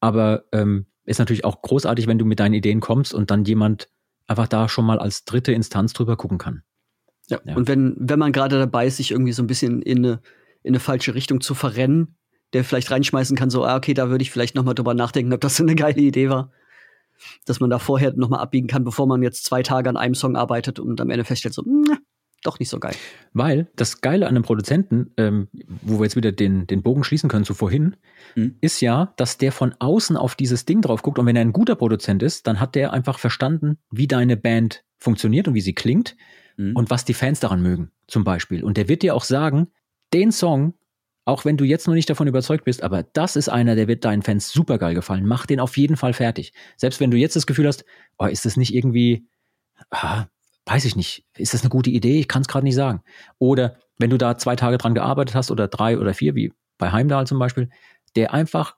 [0.00, 3.88] Aber ähm, ist natürlich auch großartig, wenn du mit deinen Ideen kommst und dann jemand
[4.26, 6.62] einfach da schon mal als dritte Instanz drüber gucken kann.
[7.28, 7.56] Ja, ja.
[7.56, 10.20] und wenn, wenn man gerade dabei ist, sich irgendwie so ein bisschen in eine,
[10.62, 12.16] in eine falsche Richtung zu verrennen,
[12.52, 15.32] der vielleicht reinschmeißen kann, so, ah, okay, da würde ich vielleicht noch mal drüber nachdenken,
[15.32, 16.50] ob das so eine geile Idee war.
[17.46, 20.14] Dass man da vorher noch mal abbiegen kann, bevor man jetzt zwei Tage an einem
[20.14, 21.96] Song arbeitet und am Ende feststellt, so, mh,
[22.42, 22.94] doch nicht so geil.
[23.32, 25.48] Weil das Geile an einem Produzenten, ähm,
[25.82, 27.96] wo wir jetzt wieder den, den Bogen schließen können zu vorhin,
[28.34, 28.56] mhm.
[28.60, 31.52] ist ja, dass der von außen auf dieses Ding drauf guckt und wenn er ein
[31.52, 35.74] guter Produzent ist, dann hat der einfach verstanden, wie deine Band funktioniert und wie sie
[35.74, 36.16] klingt
[36.56, 36.76] mhm.
[36.76, 38.64] und was die Fans daran mögen, zum Beispiel.
[38.64, 39.68] Und der wird dir auch sagen,
[40.12, 40.74] den Song,
[41.24, 44.04] auch wenn du jetzt noch nicht davon überzeugt bist, aber das ist einer, der wird
[44.04, 45.26] deinen Fans super geil gefallen.
[45.26, 46.52] Mach den auf jeden Fall fertig.
[46.76, 47.84] Selbst wenn du jetzt das Gefühl hast,
[48.18, 49.26] oh, ist das nicht irgendwie,
[49.90, 50.26] ah,
[50.66, 52.18] weiß ich nicht, ist das eine gute Idee?
[52.18, 53.02] Ich kann es gerade nicht sagen.
[53.38, 56.90] Oder wenn du da zwei Tage dran gearbeitet hast oder drei oder vier, wie bei
[56.90, 57.70] Heimdall zum Beispiel,
[58.16, 58.76] der einfach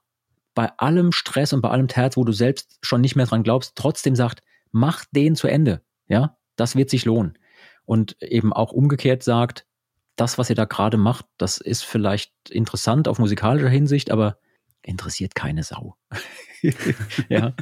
[0.54, 3.72] bei allem Stress und bei allem Terz, wo du selbst schon nicht mehr dran glaubst,
[3.74, 5.82] trotzdem sagt, mach den zu Ende.
[6.08, 7.38] Ja, das wird sich lohnen.
[7.86, 9.66] Und eben auch umgekehrt sagt,
[10.16, 14.38] das, was ihr da gerade macht, das ist vielleicht interessant auf musikalischer Hinsicht, aber
[14.82, 15.96] interessiert keine Sau.
[17.28, 17.54] ja,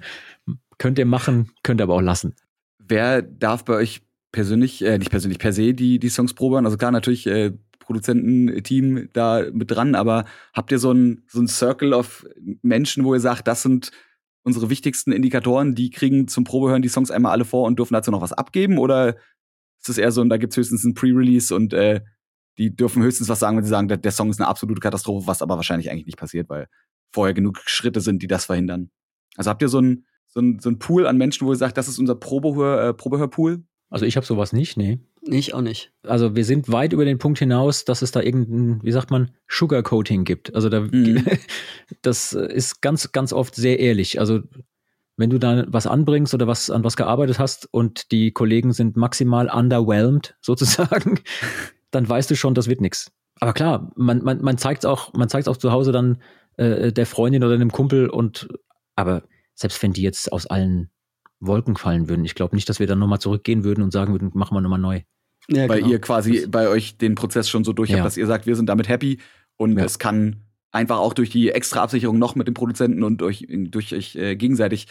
[0.78, 2.34] könnt ihr machen, könnt ihr aber auch lassen.
[2.78, 6.64] Wer darf bei euch persönlich, äh, nicht persönlich per se, die, die Songs probern.
[6.64, 10.24] Also klar, natürlich äh, Produzententeam da mit dran, aber
[10.55, 12.26] habt ihr so ein, so ein Circle of
[12.62, 13.90] Menschen, wo ihr sagt, das sind
[14.42, 18.11] unsere wichtigsten Indikatoren, die kriegen zum Probehören die Songs einmal alle vor und dürfen dazu
[18.11, 18.78] noch was abgeben?
[18.78, 19.16] Oder
[19.80, 22.00] ist es eher so, da gibt's höchstens ein Pre-Release und äh,
[22.59, 25.26] die dürfen höchstens was sagen, wenn sie sagen, der, der Song ist eine absolute Katastrophe,
[25.26, 26.68] was aber wahrscheinlich eigentlich nicht passiert, weil
[27.12, 28.90] vorher genug Schritte sind, die das verhindern.
[29.36, 31.76] Also habt ihr so ein, so ein, so ein Pool an Menschen, wo ihr sagt,
[31.76, 33.64] das ist unser Probehör, äh, Probehörpool?
[33.90, 35.00] Also ich habe sowas nicht, nee.
[35.20, 35.92] Ich auch nicht.
[36.03, 39.30] Also wir sind weit über den Punkt hinaus, dass es da irgendein, wie sagt man,
[39.48, 40.55] Sugarcoating gibt.
[40.55, 41.24] Also da, mhm.
[42.03, 44.18] das ist ganz, ganz oft sehr ehrlich.
[44.18, 44.40] Also
[45.16, 48.96] wenn du da was anbringst oder was an was gearbeitet hast und die Kollegen sind
[48.96, 51.20] maximal underwhelmed sozusagen,
[51.93, 53.12] dann weißt du schon, das wird nichts.
[53.40, 56.20] Aber klar, man, man, man zeigt es auch, man zeigt auch zu Hause dann
[56.57, 58.49] äh, der Freundin oder dem Kumpel und
[58.97, 59.22] aber
[59.55, 60.90] selbst wenn die jetzt aus allen
[61.40, 62.24] Wolken fallen würden.
[62.24, 64.78] Ich glaube nicht, dass wir dann nochmal zurückgehen würden und sagen würden, machen wir nochmal
[64.78, 65.01] neu.
[65.49, 65.93] Ja, Weil genau.
[65.93, 67.97] ihr quasi bei euch den Prozess schon so durch ja.
[67.97, 69.20] habt, dass ihr sagt, wir sind damit happy
[69.57, 69.84] und ja.
[69.84, 73.93] es kann einfach auch durch die extra Absicherung noch mit dem Produzenten und durch, durch
[73.93, 74.86] euch äh, gegenseitig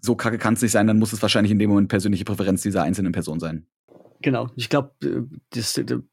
[0.00, 2.62] so kacke kann es nicht sein, dann muss es wahrscheinlich in dem Moment persönliche Präferenz
[2.62, 3.66] dieser einzelnen Person sein.
[4.20, 5.22] Genau, ich glaube, äh,
[5.54, 5.62] die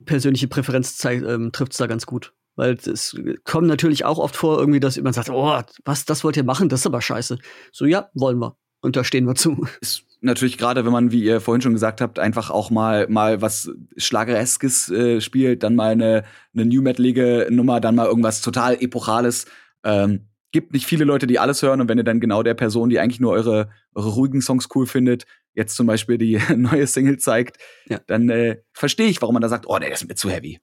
[0.05, 2.33] persönliche Präferenz ähm, trifft es da ganz gut.
[2.55, 6.37] Weil es kommt natürlich auch oft vor, irgendwie, dass jemand sagt, oh, was, das wollt
[6.37, 7.37] ihr machen, das ist aber scheiße.
[7.71, 8.55] So, ja, wollen wir.
[8.81, 9.67] Und da stehen wir zu.
[9.81, 13.41] Ist natürlich gerade, wenn man, wie ihr vorhin schon gesagt habt, einfach auch mal, mal
[13.41, 18.75] was Schlagereskes äh, spielt, dann mal eine, eine New Metalige Nummer, dann mal irgendwas total
[18.81, 19.47] Epochales.
[19.83, 22.89] Ähm, gibt nicht viele Leute, die alles hören und wenn ihr dann genau der Person,
[22.89, 25.25] die eigentlich nur eure, eure ruhigen Songs cool findet,
[25.55, 27.99] jetzt zum Beispiel die neue Single zeigt, ja.
[28.07, 30.59] dann äh, verstehe ich, warum man da sagt, oh, das ist mir zu heavy.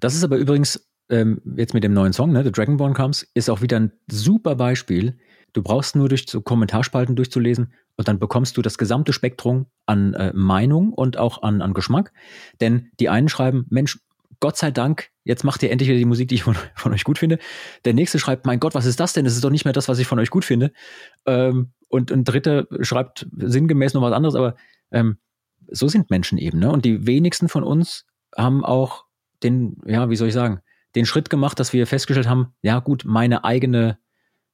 [0.00, 3.50] Das ist aber übrigens ähm, jetzt mit dem neuen Song, ne, The Dragonborn Comes, ist
[3.50, 5.18] auch wieder ein super Beispiel,
[5.56, 10.12] Du brauchst nur durch so Kommentarspalten durchzulesen und dann bekommst du das gesamte Spektrum an
[10.12, 12.12] äh, Meinung und auch an, an Geschmack.
[12.60, 13.98] Denn die einen schreiben, Mensch,
[14.38, 17.04] Gott sei Dank, jetzt macht ihr endlich wieder die Musik, die ich von, von, euch
[17.04, 17.38] gut finde.
[17.86, 19.24] Der nächste schreibt, mein Gott, was ist das denn?
[19.24, 20.72] Das ist doch nicht mehr das, was ich von euch gut finde.
[21.24, 24.54] Ähm, und ein dritter schreibt sinngemäß noch was anderes, aber
[24.92, 25.18] ähm,
[25.68, 26.58] so sind Menschen eben.
[26.58, 26.70] Ne?
[26.70, 29.04] Und die wenigsten von uns haben auch
[29.42, 30.60] den, ja, wie soll ich sagen,
[30.94, 33.98] den Schritt gemacht, dass wir festgestellt haben, ja gut, meine eigene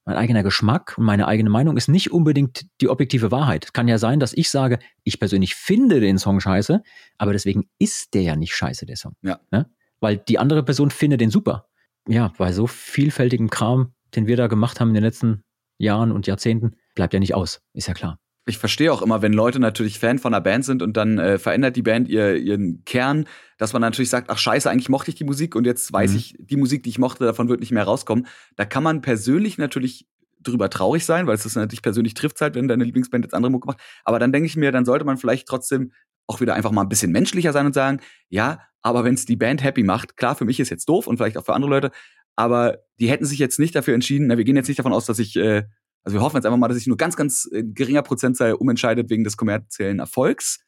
[0.05, 3.73] mein eigener Geschmack und meine eigene Meinung ist nicht unbedingt die objektive Wahrheit.
[3.73, 6.83] Kann ja sein, dass ich sage, ich persönlich finde den Song scheiße,
[7.17, 9.15] aber deswegen ist der ja nicht scheiße, der Song.
[9.21, 9.39] Ja.
[9.51, 9.69] Ne?
[10.01, 11.69] Weil die andere Person findet den super.
[12.07, 15.43] Ja, bei so vielfältigem Kram, den wir da gemacht haben in den letzten
[15.77, 18.19] Jahren und Jahrzehnten, bleibt ja nicht aus, ist ja klar.
[18.45, 21.39] ich verstehe auch immer, wenn Leute natürlich Fan von einer Band sind und dann äh,
[21.39, 23.25] verändert die Band ihr, ihren Kern,
[23.57, 26.17] dass man natürlich sagt, ach scheiße, eigentlich mochte ich die Musik und jetzt weiß Mhm.
[26.17, 28.27] ich, die Musik, die ich mochte, davon wird nicht mehr rauskommen.
[28.57, 30.07] Da kann man persönlich natürlich
[30.41, 33.49] drüber traurig sein, weil es das natürlich persönlich trifft halt, wenn deine Lieblingsband jetzt andere
[33.49, 33.79] Mucke macht.
[34.03, 35.93] Aber dann denke ich mir, dann sollte man vielleicht trotzdem
[36.27, 39.37] auch wieder einfach mal ein bisschen menschlicher sein und sagen, ja, aber wenn es die
[39.37, 41.91] Band happy macht, klar, für mich ist jetzt doof und vielleicht auch für andere Leute,
[42.35, 45.05] aber die hätten sich jetzt nicht dafür entschieden, na, wir gehen jetzt nicht davon aus,
[45.05, 45.63] dass ich, äh,
[46.03, 49.09] also wir hoffen jetzt einfach mal, dass sich nur ganz, ganz äh, geringer Prozentzahl umentscheidet
[49.09, 50.59] wegen des kommerziellen Erfolgs,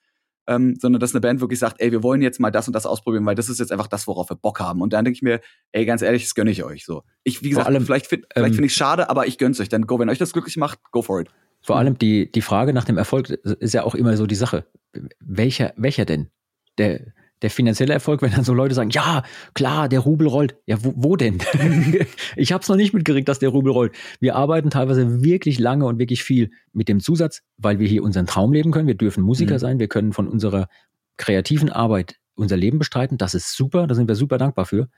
[0.47, 2.85] ähm, sondern dass eine Band wirklich sagt, ey, wir wollen jetzt mal das und das
[2.85, 4.81] ausprobieren, weil das ist jetzt einfach das, worauf wir Bock haben.
[4.81, 7.03] Und dann denke ich mir, ey, ganz ehrlich, das gönne ich euch so.
[7.23, 9.69] Ich, wie gesagt, allem, vielleicht, find, vielleicht ähm, finde ich schade, aber ich gönn's euch.
[9.69, 11.29] Dann go, wenn euch das glücklich macht, go for it.
[11.61, 14.67] Vor allem die, die Frage nach dem Erfolg ist ja auch immer so die Sache.
[15.19, 16.29] Welcher, welcher denn?
[16.77, 17.01] Der,
[17.45, 19.21] der finanzielle Erfolg, wenn dann so Leute sagen, ja,
[19.53, 20.57] klar, der Rubel rollt.
[20.65, 21.37] Ja, wo, wo denn?
[22.35, 23.93] ich habe es noch nicht mitgekriegt, dass der Rubel rollt.
[24.19, 28.25] Wir arbeiten teilweise wirklich lange und wirklich viel mit dem Zusatz, weil wir hier unseren
[28.25, 28.87] Traum leben können.
[28.87, 29.59] Wir dürfen Musiker Mhm.
[29.59, 30.67] sein, wir können von unserer
[31.17, 33.19] kreativen Arbeit unser Leben bestreiten.
[33.19, 34.89] Das ist super, da sind wir super dankbar für.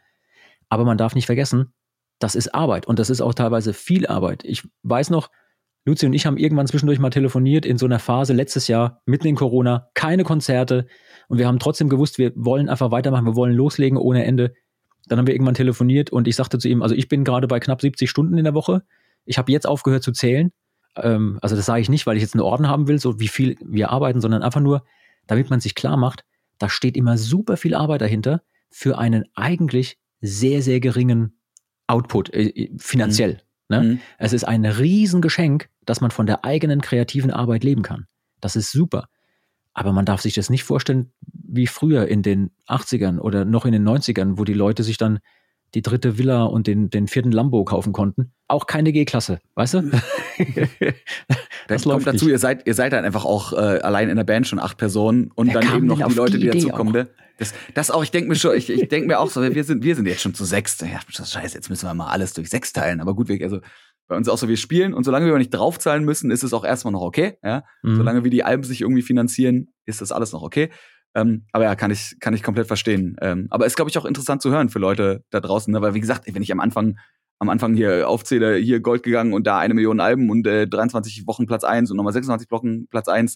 [0.69, 1.73] Aber man darf nicht vergessen,
[2.19, 4.45] das ist Arbeit und das ist auch teilweise viel Arbeit.
[4.45, 5.29] Ich weiß noch,
[5.85, 9.27] Luzi und ich haben irgendwann zwischendurch mal telefoniert in so einer Phase letztes Jahr, mitten
[9.27, 10.87] in Corona, keine Konzerte
[11.27, 14.53] und wir haben trotzdem gewusst, wir wollen einfach weitermachen, wir wollen loslegen ohne Ende.
[15.07, 17.59] Dann haben wir irgendwann telefoniert und ich sagte zu ihm, also ich bin gerade bei
[17.59, 18.83] knapp 70 Stunden in der Woche.
[19.25, 20.51] Ich habe jetzt aufgehört zu zählen.
[20.95, 23.27] Ähm, also das sage ich nicht, weil ich jetzt einen Orden haben will, so wie
[23.27, 24.83] viel wir arbeiten, sondern einfach nur,
[25.27, 26.23] damit man sich klar macht,
[26.59, 31.39] da steht immer super viel Arbeit dahinter für einen eigentlich sehr, sehr geringen
[31.87, 33.41] Output, äh, finanziell.
[33.69, 33.81] Ne?
[33.81, 33.99] Mhm.
[34.17, 38.07] Es ist ein Riesengeschenk, dass man von der eigenen kreativen Arbeit leben kann.
[38.41, 39.07] Das ist super.
[39.77, 43.71] Aber man darf sich das nicht vorstellen wie früher in den 80ern oder noch in
[43.71, 45.19] den 90ern, wo die Leute sich dann
[45.75, 48.31] die dritte Villa und den, den vierten Lambo kaufen konnten.
[48.47, 49.91] Auch keine G-Klasse, weißt du?
[51.67, 52.31] Das kommt dazu, nicht.
[52.31, 55.31] ihr seid, ihr seid dann einfach auch äh, allein in der Band schon acht Personen
[55.35, 56.93] und Wer dann eben noch die Leute, die die dazukommen.
[56.93, 57.09] Ne?
[57.37, 59.83] Das, das auch, ich denke mir schon, ich, ich denke mir auch so, wir sind,
[59.83, 60.79] wir sind jetzt schon zu sechs.
[60.79, 63.01] Ja, das Scheiße, jetzt müssen wir mal alles durch sechs teilen.
[63.01, 63.59] Aber gut, wir, also
[64.07, 66.63] bei uns auch so, wir spielen und solange wir nicht draufzahlen müssen, ist es auch
[66.63, 67.37] erstmal noch okay.
[67.43, 67.63] Ja?
[67.83, 67.97] Mhm.
[67.97, 70.69] Solange wir die Alben sich irgendwie finanzieren, ist das alles noch okay.
[71.15, 73.17] Ähm, aber ja, kann ich, kann ich komplett verstehen.
[73.21, 75.73] Ähm, aber ist, glaube ich, auch interessant zu hören für Leute da draußen.
[75.73, 75.81] Ne?
[75.81, 76.97] Weil, wie gesagt, wenn ich am Anfang,
[77.39, 81.27] am Anfang hier aufzähle, hier Gold gegangen und da eine Million Alben und äh, 23
[81.27, 83.35] Wochen Platz eins und nochmal 26 Wochen Platz eins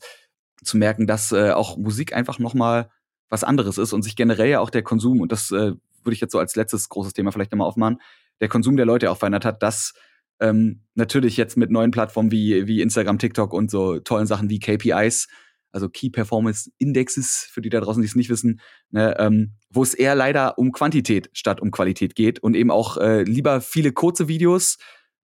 [0.63, 2.89] zu merken, dass äh, auch Musik einfach nochmal
[3.29, 6.21] was anderes ist und sich generell ja auch der Konsum, und das äh, würde ich
[6.21, 7.99] jetzt so als letztes großes Thema vielleicht nochmal aufmachen,
[8.41, 9.93] der Konsum der Leute auch verändert hat, dass
[10.41, 14.59] ähm, natürlich jetzt mit neuen Plattformen wie, wie Instagram, TikTok und so tollen Sachen wie
[14.59, 15.27] KPIs,
[15.71, 19.83] also Key Performance Indexes, für die da draußen, die es nicht wissen, ne, ähm, wo
[19.83, 23.93] es eher leider um Quantität statt um Qualität geht und eben auch äh, lieber viele
[23.93, 24.77] kurze Videos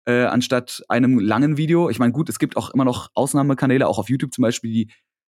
[0.05, 1.89] äh, anstatt einem langen Video.
[1.89, 4.91] Ich meine, gut, es gibt auch immer noch Ausnahmekanäle, auch auf YouTube zum Beispiel, die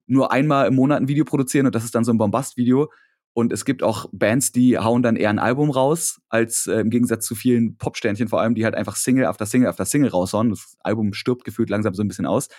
[0.07, 2.89] nur einmal im Monat ein Video produzieren und das ist dann so ein Bombast-Video.
[3.33, 6.89] Und es gibt auch Bands, die hauen dann eher ein Album raus, als äh, im
[6.89, 10.49] Gegensatz zu vielen Popsternchen vor allem, die halt einfach Single after Single after Single raushauen.
[10.49, 12.49] Das Album stirbt gefühlt langsam so ein bisschen aus.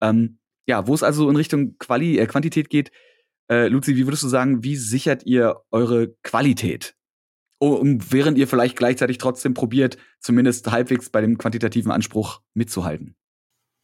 [0.00, 2.92] Ähm, ja, wo es also in Richtung Quali äh, Quantität geht,
[3.50, 6.94] äh, Luzi, wie würdest du sagen, wie sichert ihr eure Qualität?
[7.58, 13.16] Und während ihr vielleicht gleichzeitig trotzdem probiert, zumindest halbwegs bei dem quantitativen Anspruch mitzuhalten.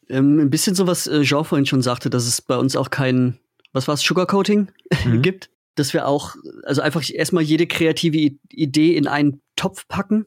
[0.09, 2.91] Ähm, ein bisschen so, was äh, Jean vorhin schon sagte, dass es bei uns auch
[2.91, 3.39] kein,
[3.73, 4.69] was war's, Sugarcoating
[5.05, 5.23] Mhm.
[5.23, 5.51] gibt.
[5.77, 10.27] Dass wir auch, also einfach erstmal jede kreative Idee in einen Topf packen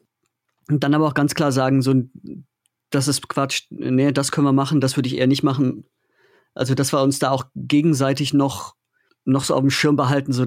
[0.68, 1.94] und dann aber auch ganz klar sagen, so,
[2.90, 5.84] das ist Quatsch, nee, das können wir machen, das würde ich eher nicht machen.
[6.54, 8.74] Also, dass wir uns da auch gegenseitig noch,
[9.24, 10.46] noch so auf dem Schirm behalten, so,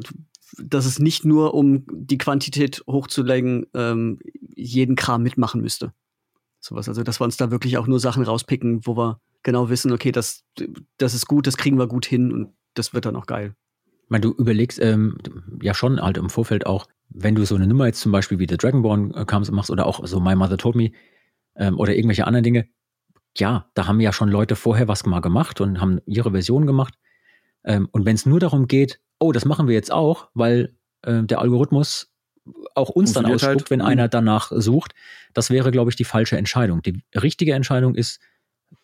[0.58, 4.20] dass es nicht nur um die Quantität hochzulegen, ähm,
[4.56, 5.94] jeden Kram mitmachen müsste.
[6.60, 6.88] Sowas.
[6.88, 10.12] Also, dass wir uns da wirklich auch nur Sachen rauspicken, wo wir genau wissen, okay,
[10.12, 10.44] das,
[10.98, 13.56] das ist gut, das kriegen wir gut hin und das wird dann auch geil.
[14.04, 15.18] Ich meine, du überlegst ähm,
[15.62, 18.48] ja schon halt im Vorfeld auch, wenn du so eine Nummer jetzt zum Beispiel wie
[18.50, 20.92] The Dragonborn äh, kamst machst oder auch so My Mother Told Me
[21.56, 22.68] ähm, oder irgendwelche anderen Dinge,
[23.38, 26.96] ja, da haben ja schon Leute vorher was mal gemacht und haben ihre Version gemacht.
[27.64, 31.24] Ähm, und wenn es nur darum geht, oh, das machen wir jetzt auch, weil äh,
[31.24, 32.12] der Algorithmus
[32.76, 33.70] auch uns dann ausspuckt, halt.
[33.70, 33.86] wenn Mhm.
[33.86, 34.94] einer danach sucht,
[35.34, 36.82] das wäre, glaube ich, die falsche Entscheidung.
[36.82, 38.20] Die richtige Entscheidung ist,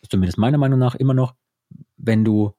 [0.10, 1.36] zumindest meiner Meinung nach, immer noch,
[1.98, 2.54] wenn du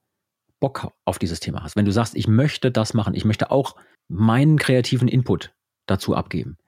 [0.60, 1.76] Bock auf dieses Thema hast.
[1.76, 3.76] Wenn du sagst, ich möchte das machen, ich möchte auch
[4.08, 5.52] meinen kreativen Input
[5.86, 6.58] dazu abgeben.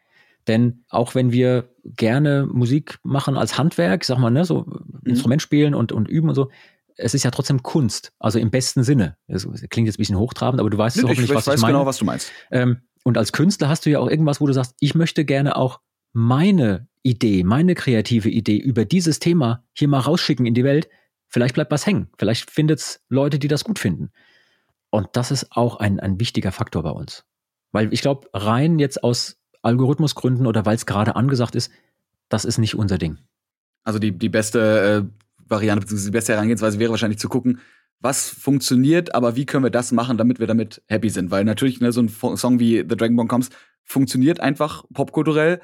[0.48, 4.66] Denn auch wenn wir gerne Musik machen als Handwerk, sag mal, ne, so
[5.04, 6.50] Instrument spielen und, und üben und so,
[6.96, 9.16] es ist ja trotzdem Kunst, also im besten Sinne.
[9.26, 11.62] Es klingt jetzt ein bisschen hochtrabend, aber du weißt ich, hoffentlich, ich was weiß ich
[11.62, 11.74] meine.
[11.74, 12.30] genau, was du meinst.
[12.50, 15.56] Ähm, und als Künstler hast du ja auch irgendwas, wo du sagst, ich möchte gerne
[15.56, 15.80] auch
[16.12, 20.88] meine Idee, meine kreative Idee über dieses Thema hier mal rausschicken in die Welt.
[21.32, 22.08] Vielleicht bleibt was hängen.
[22.18, 24.10] Vielleicht findet es Leute, die das gut finden.
[24.90, 27.24] Und das ist auch ein, ein wichtiger Faktor bei uns.
[27.72, 31.72] Weil ich glaube, rein jetzt aus Algorithmusgründen oder weil es gerade angesagt ist,
[32.28, 33.16] das ist nicht unser Ding.
[33.82, 37.60] Also die, die beste äh, Variante, beziehungsweise die beste Herangehensweise wäre wahrscheinlich zu gucken,
[38.00, 41.30] was funktioniert, aber wie können wir das machen, damit wir damit happy sind?
[41.30, 43.48] Weil natürlich ne, so ein Song wie The Dragon Ball Comes
[43.84, 45.60] funktioniert einfach popkulturell,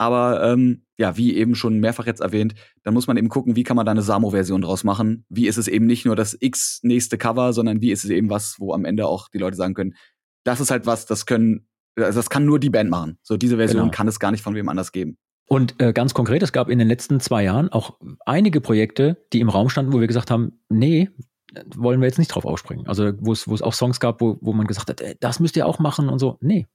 [0.00, 2.54] aber ähm, ja, wie eben schon mehrfach jetzt erwähnt,
[2.84, 5.26] dann muss man eben gucken, wie kann man da eine Samo-Version draus machen?
[5.28, 8.30] Wie ist es eben nicht nur das X nächste Cover, sondern wie ist es eben
[8.30, 9.94] was, wo am Ende auch die Leute sagen können,
[10.42, 13.18] das ist halt was, das können, also das kann nur die Band machen.
[13.22, 13.92] So diese Version genau.
[13.92, 15.18] kann es gar nicht von wem anders geben.
[15.46, 19.40] Und äh, ganz konkret, es gab in den letzten zwei Jahren auch einige Projekte, die
[19.40, 21.10] im Raum standen, wo wir gesagt haben, nee,
[21.76, 22.86] wollen wir jetzt nicht drauf aufspringen.
[22.86, 25.40] Also wo es wo es auch Songs gab, wo, wo man gesagt hat, ey, das
[25.40, 26.38] müsst ihr auch machen und so.
[26.40, 26.68] Nee,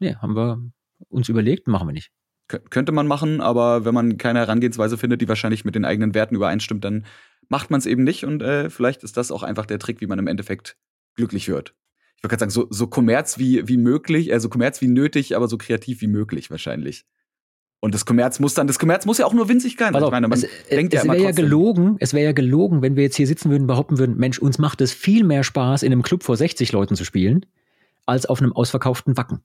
[0.00, 0.58] nee, haben wir
[1.08, 2.10] uns überlegt, machen wir nicht.
[2.48, 6.34] Könnte man machen, aber wenn man keine Herangehensweise findet, die wahrscheinlich mit den eigenen Werten
[6.34, 7.06] übereinstimmt, dann
[7.48, 10.06] macht man es eben nicht und äh, vielleicht ist das auch einfach der Trick, wie
[10.06, 10.76] man im Endeffekt
[11.14, 11.74] glücklich wird.
[12.16, 15.48] Ich würde gerade sagen, so, so Kommerz wie, wie möglich, also Kommerz wie nötig, aber
[15.48, 17.06] so kreativ wie möglich wahrscheinlich.
[17.80, 19.94] Und das Kommerz muss dann, das Kommerz muss ja auch nur winzig sein.
[19.94, 22.80] Also, ich meine, man es, denkt es ja wäre ja gelogen, es wäre ja gelogen,
[22.80, 25.82] wenn wir jetzt hier sitzen würden, behaupten würden, Mensch, uns macht es viel mehr Spaß,
[25.82, 27.44] in einem Club vor 60 Leuten zu spielen,
[28.06, 29.40] als auf einem ausverkauften Wacken.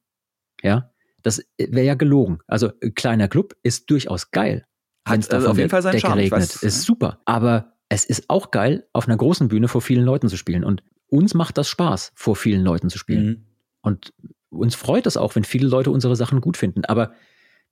[0.62, 0.90] Ja,
[1.24, 2.40] das wäre ja gelogen.
[2.48, 4.66] Also kleiner Club ist durchaus geil.
[5.08, 6.20] Hat es also auf jeden Fall seinen Charme.
[6.20, 7.20] Regnet, ist super.
[7.26, 10.64] Aber es ist auch geil, auf einer großen Bühne vor vielen Leuten zu spielen.
[10.64, 13.26] Und uns macht das Spaß, vor vielen Leuten zu spielen.
[13.26, 13.46] Mhm.
[13.82, 14.14] Und
[14.50, 16.86] uns freut es auch, wenn viele Leute unsere Sachen gut finden.
[16.86, 17.14] Aber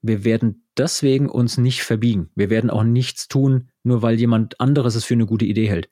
[0.02, 2.30] wir werden deswegen uns nicht verbiegen.
[2.36, 5.90] Wir werden auch nichts tun, nur weil jemand anderes es für eine gute Idee hält.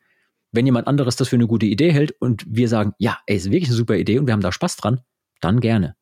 [0.51, 3.51] Wenn jemand anderes das für eine gute Idee hält und wir sagen, ja, ey, ist
[3.51, 5.01] wirklich eine super Idee und wir haben da Spaß dran,
[5.41, 5.95] dann gerne.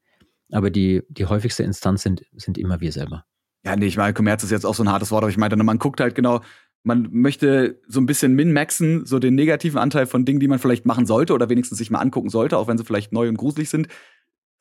[0.52, 3.26] Aber die, die häufigste Instanz sind, sind immer wir selber.
[3.66, 5.56] Ja, nee, ich meine, Kommerz ist jetzt auch so ein hartes Wort, aber ich meine,
[5.56, 6.42] man guckt halt genau,
[6.84, 10.86] man möchte so ein bisschen min-maxen, so den negativen Anteil von Dingen, die man vielleicht
[10.86, 13.70] machen sollte oder wenigstens sich mal angucken sollte, auch wenn sie vielleicht neu und gruselig
[13.70, 13.88] sind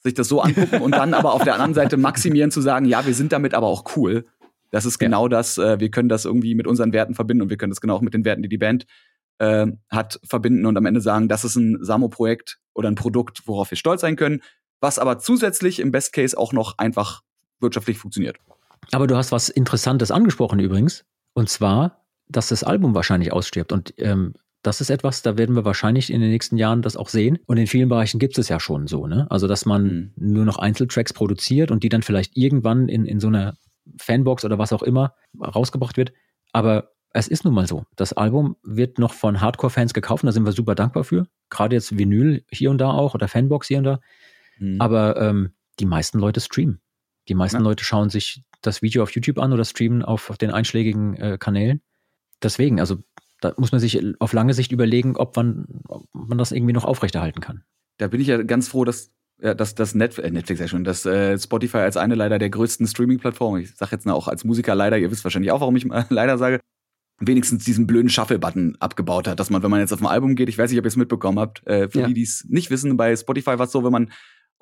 [0.02, 3.06] sich das so angucken und dann aber auf der anderen Seite maximieren zu sagen, ja,
[3.06, 4.24] wir sind damit aber auch cool.
[4.70, 5.28] Das ist genau ja.
[5.28, 7.96] das, äh, wir können das irgendwie mit unseren Werten verbinden und wir können das genau
[7.96, 8.86] auch mit den Werten, die die Band
[9.38, 13.70] äh, hat, verbinden und am Ende sagen, das ist ein Samo-Projekt oder ein Produkt, worauf
[13.70, 14.40] wir stolz sein können,
[14.82, 17.22] was aber zusätzlich im Best Case auch noch einfach
[17.60, 18.36] wirtschaftlich funktioniert.
[18.90, 21.04] Aber du hast was Interessantes angesprochen übrigens,
[21.34, 23.72] und zwar, dass das Album wahrscheinlich ausstirbt.
[23.72, 27.08] Und ähm, das ist etwas, da werden wir wahrscheinlich in den nächsten Jahren das auch
[27.08, 27.38] sehen.
[27.46, 29.26] Und in vielen Bereichen gibt es ja schon so, ne?
[29.30, 30.32] Also, dass man mhm.
[30.32, 33.54] nur noch Einzeltracks produziert und die dann vielleicht irgendwann in, in so einer
[33.98, 36.12] Fanbox oder was auch immer rausgebracht wird.
[36.52, 37.84] Aber es ist nun mal so.
[37.96, 41.26] Das Album wird noch von Hardcore-Fans gekauft, und da sind wir super dankbar für.
[41.50, 44.00] Gerade jetzt Vinyl hier und da auch oder Fanbox hier und da.
[44.62, 44.80] Mhm.
[44.80, 46.80] Aber ähm, die meisten Leute streamen.
[47.28, 47.62] Die meisten ja.
[47.62, 51.36] Leute schauen sich das Video auf YouTube an oder streamen auf, auf den einschlägigen äh,
[51.38, 51.82] Kanälen.
[52.42, 52.98] Deswegen, also
[53.40, 56.84] da muss man sich auf lange Sicht überlegen, ob man, ob man das irgendwie noch
[56.84, 57.64] aufrechterhalten kann.
[57.98, 60.84] Da bin ich ja ganz froh, dass ja, dass das Net äh, Netflix ja schon,
[60.84, 64.76] dass äh, Spotify als eine leider der größten Streaming-Plattformen, ich sage jetzt auch als Musiker
[64.76, 66.60] leider, ihr wisst wahrscheinlich auch, warum ich äh, leider sage,
[67.18, 70.48] wenigstens diesen blöden Shuffle-Button abgebaut hat, dass man, wenn man jetzt auf ein Album geht,
[70.48, 72.06] ich weiß nicht, ob ihr es mitbekommen habt, äh, für ja.
[72.06, 74.12] die, die es nicht wissen, bei Spotify war es so, wenn man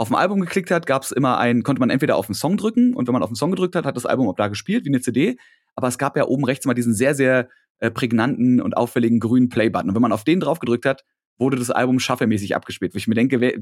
[0.00, 2.56] auf ein Album geklickt hat, gab es immer ein, konnte man entweder auf einen Song
[2.56, 4.86] drücken und wenn man auf einen Song gedrückt hat, hat das Album auch da gespielt,
[4.86, 5.36] wie eine CD,
[5.74, 7.50] aber es gab ja oben rechts mal diesen sehr, sehr
[7.80, 9.90] äh, prägnanten und auffälligen grünen Play-Button.
[9.90, 11.04] Und wenn man auf den drauf gedrückt hat,
[11.36, 12.94] wurde das Album schaffermäßig abgespielt.
[12.94, 13.58] Wo ich mir denke, wer,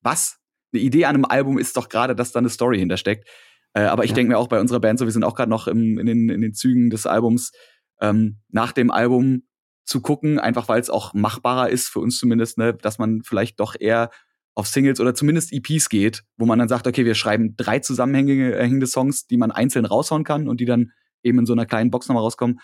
[0.00, 0.38] was?
[0.72, 3.28] Eine Idee an einem Album ist doch gerade, dass da eine Story hintersteckt.
[3.74, 4.14] Äh, aber ich ja.
[4.14, 6.30] denke mir auch bei unserer Band so, wir sind auch gerade noch im, in, den,
[6.30, 7.52] in den Zügen des Albums,
[8.00, 9.42] ähm, nach dem Album
[9.84, 13.60] zu gucken, einfach weil es auch machbarer ist, für uns zumindest, ne, dass man vielleicht
[13.60, 14.08] doch eher
[14.54, 18.86] auf Singles oder zumindest EPs geht, wo man dann sagt, okay, wir schreiben drei zusammenhängende
[18.86, 22.08] Songs, die man einzeln raushauen kann und die dann eben in so einer kleinen Box
[22.08, 22.60] nochmal rauskommen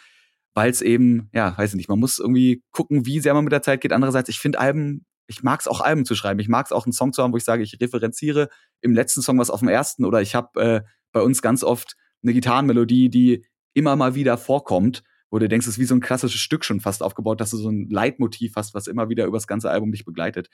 [0.54, 3.52] weil es eben, ja, weiß ich nicht, man muss irgendwie gucken, wie sehr man mit
[3.52, 3.92] der Zeit geht.
[3.92, 6.40] Andererseits, ich finde Alben, ich mag es auch Alben zu schreiben.
[6.40, 8.48] Ich mag es auch einen Song zu haben, wo ich sage, ich referenziere
[8.80, 10.80] im letzten Song was auf dem ersten oder ich habe äh,
[11.12, 15.74] bei uns ganz oft eine Gitarrenmelodie, die immer mal wieder vorkommt, wo du denkst, es
[15.74, 18.74] ist wie so ein klassisches Stück schon fast aufgebaut, dass du so ein Leitmotiv hast,
[18.74, 20.48] was immer wieder über das ganze Album dich begleitet.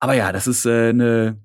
[0.00, 1.38] Aber ja, das ist äh, eine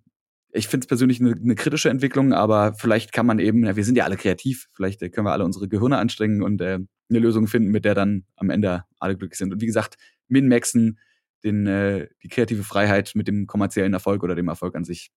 [0.53, 3.83] ich finde es persönlich eine, eine kritische Entwicklung, aber vielleicht kann man eben, ja, wir
[3.83, 7.19] sind ja alle kreativ, vielleicht äh, können wir alle unsere Gehirne anstrengen und äh, eine
[7.19, 9.51] Lösung finden, mit der dann am Ende alle glücklich sind.
[9.51, 9.97] Und wie gesagt,
[10.27, 10.99] min-maxen,
[11.43, 15.11] den, äh, die kreative Freiheit mit dem kommerziellen Erfolg oder dem Erfolg an sich.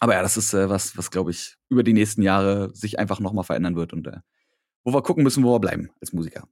[0.00, 3.20] Aber ja, das ist äh, was, was glaube ich über die nächsten Jahre sich einfach
[3.20, 4.18] nochmal verändern wird und äh,
[4.84, 6.48] wo wir gucken müssen, wo wir bleiben als Musiker.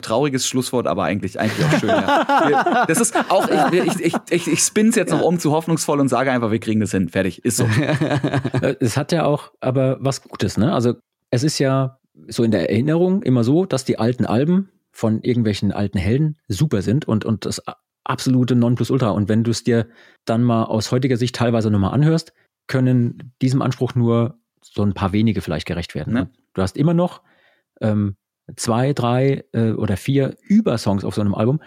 [0.00, 1.88] Trauriges Schlusswort, aber eigentlich, eigentlich auch schön.
[1.88, 2.86] Ja.
[2.86, 6.08] Das ist auch, ich, ich, ich, ich, ich spin's jetzt noch um zu hoffnungsvoll und
[6.08, 7.08] sage einfach, wir kriegen das hin.
[7.08, 7.44] Fertig.
[7.44, 7.64] Ist so.
[8.80, 10.72] es hat ja auch aber was Gutes, ne?
[10.72, 10.94] Also
[11.30, 11.98] es ist ja
[12.28, 16.82] so in der Erinnerung immer so, dass die alten Alben von irgendwelchen alten Helden super
[16.82, 17.62] sind und, und das
[18.04, 19.10] absolute Nonplusultra.
[19.10, 19.88] Und wenn du es dir
[20.24, 22.32] dann mal aus heutiger Sicht teilweise nochmal anhörst,
[22.66, 26.12] können diesem Anspruch nur so ein paar wenige vielleicht gerecht werden.
[26.12, 26.30] Ne?
[26.54, 27.22] Du hast immer noch
[27.80, 28.16] ähm,
[28.56, 31.60] zwei, drei äh, oder vier Übersongs auf so einem Album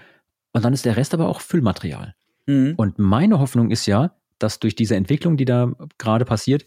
[0.53, 2.15] und dann ist der Rest aber auch Füllmaterial.
[2.45, 2.73] Mhm.
[2.77, 6.65] Und meine Hoffnung ist ja, dass durch diese Entwicklung, die da gerade passiert,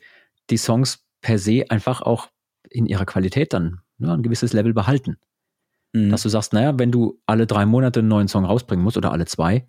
[0.51, 2.28] die Songs per se einfach auch
[2.70, 5.16] in ihrer Qualität dann ne, ein gewisses Level behalten.
[5.93, 6.11] Mhm.
[6.11, 9.12] Dass du sagst, naja, wenn du alle drei Monate einen neuen Song rausbringen musst oder
[9.12, 9.66] alle zwei,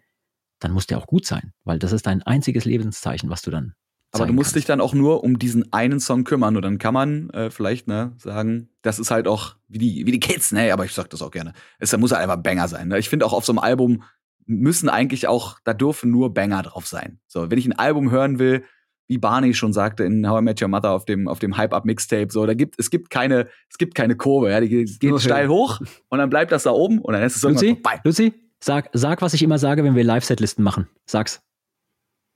[0.60, 3.74] dann muss der auch gut sein, weil das ist dein einziges Lebenszeichen, was du dann.
[4.16, 4.56] Aber du musst kannst.
[4.56, 7.88] dich dann auch nur um diesen einen Song kümmern und dann kann man äh, vielleicht
[7.88, 11.10] ne, sagen, das ist halt auch wie die, wie die Kids, ne, aber ich sag
[11.10, 11.54] das auch gerne.
[11.80, 12.88] Es muss halt einfach Banger sein.
[12.88, 13.00] Ne?
[13.00, 14.04] Ich finde auch auf so einem Album
[14.46, 17.20] müssen eigentlich auch, da dürfen nur Banger drauf sein.
[17.28, 18.64] So, wenn ich ein Album hören will,
[19.08, 22.28] wie Barney schon sagte in How I Met Your Mother auf dem, auf dem Hype-Up-Mixtape,
[22.32, 25.20] so, da gibt, es gibt keine, es gibt keine Kurve, ja, die geht okay.
[25.20, 25.80] steil hoch
[26.10, 28.02] und dann bleibt das da oben und dann ist es irgendwann Lucy, vorbei.
[28.04, 30.88] Lucy, sag, sag, was ich immer sage, wenn wir Live-Setlisten machen.
[31.06, 31.42] Sag's.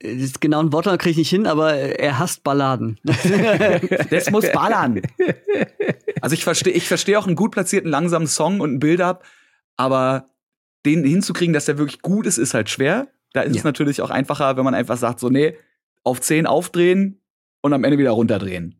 [0.02, 2.98] Das genau ein Wort kriege ich nicht hin, aber er hasst Balladen.
[4.10, 5.02] das muss ballern.
[6.22, 9.24] Also ich verstehe ich verstehe auch einen gut platzierten langsamen Song und ein Build-up,
[9.76, 10.30] aber
[10.86, 13.08] den hinzukriegen, dass der wirklich gut ist, ist halt schwer.
[13.32, 13.58] Da ist ja.
[13.58, 15.56] es natürlich auch einfacher, wenn man einfach sagt, so, nee,
[16.02, 17.20] auf 10 aufdrehen
[17.60, 18.76] und am Ende wieder runterdrehen.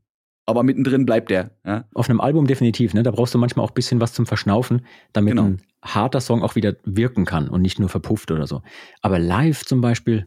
[0.46, 1.50] Aber mittendrin bleibt der.
[1.64, 1.84] Ja?
[1.94, 3.02] Auf einem Album definitiv, ne?
[3.02, 5.44] Da brauchst du manchmal auch ein bisschen was zum Verschnaufen, damit genau.
[5.44, 8.62] ein harter Song auch wieder wirken kann und nicht nur verpufft oder so.
[9.00, 10.26] Aber live zum Beispiel,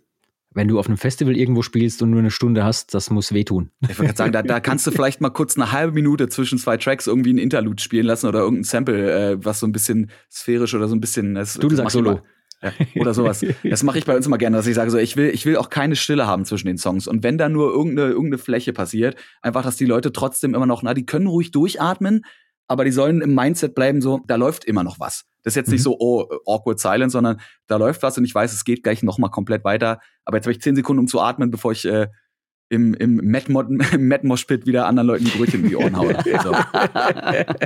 [0.54, 3.72] wenn du auf einem Festival irgendwo spielst und nur eine Stunde hast, das muss wehtun.
[3.82, 6.58] Ich wollte gerade sagen, da, da kannst du vielleicht mal kurz eine halbe Minute zwischen
[6.58, 10.12] zwei Tracks irgendwie ein Interlude spielen lassen oder irgendein Sample, äh, was so ein bisschen
[10.32, 11.36] sphärisch oder so ein bisschen.
[11.36, 12.22] Das, du, du sagst Solo.
[12.62, 13.46] Ja, oder sowas.
[13.64, 15.58] Das mache ich bei uns immer gerne, dass ich sage so, ich will, ich will
[15.58, 17.08] auch keine Stille haben zwischen den Songs.
[17.08, 20.82] Und wenn da nur irgendeine, irgendeine Fläche passiert, einfach, dass die Leute trotzdem immer noch,
[20.82, 22.24] na, die können ruhig durchatmen,
[22.68, 25.26] aber die sollen im Mindset bleiben, so, da läuft immer noch was.
[25.44, 25.74] Das ist jetzt mhm.
[25.74, 29.04] nicht so, oh, awkward silence, sondern da läuft was und ich weiß, es geht gleich
[29.04, 30.00] noch mal komplett weiter.
[30.26, 32.08] Aber jetzt habe ich zehn Sekunden, um zu atmen, bevor ich äh,
[32.70, 36.14] im, im Mad-Mosh-Pit wieder anderen Leuten die Brötchen in die Ohren haue.
[36.44, 36.56] So.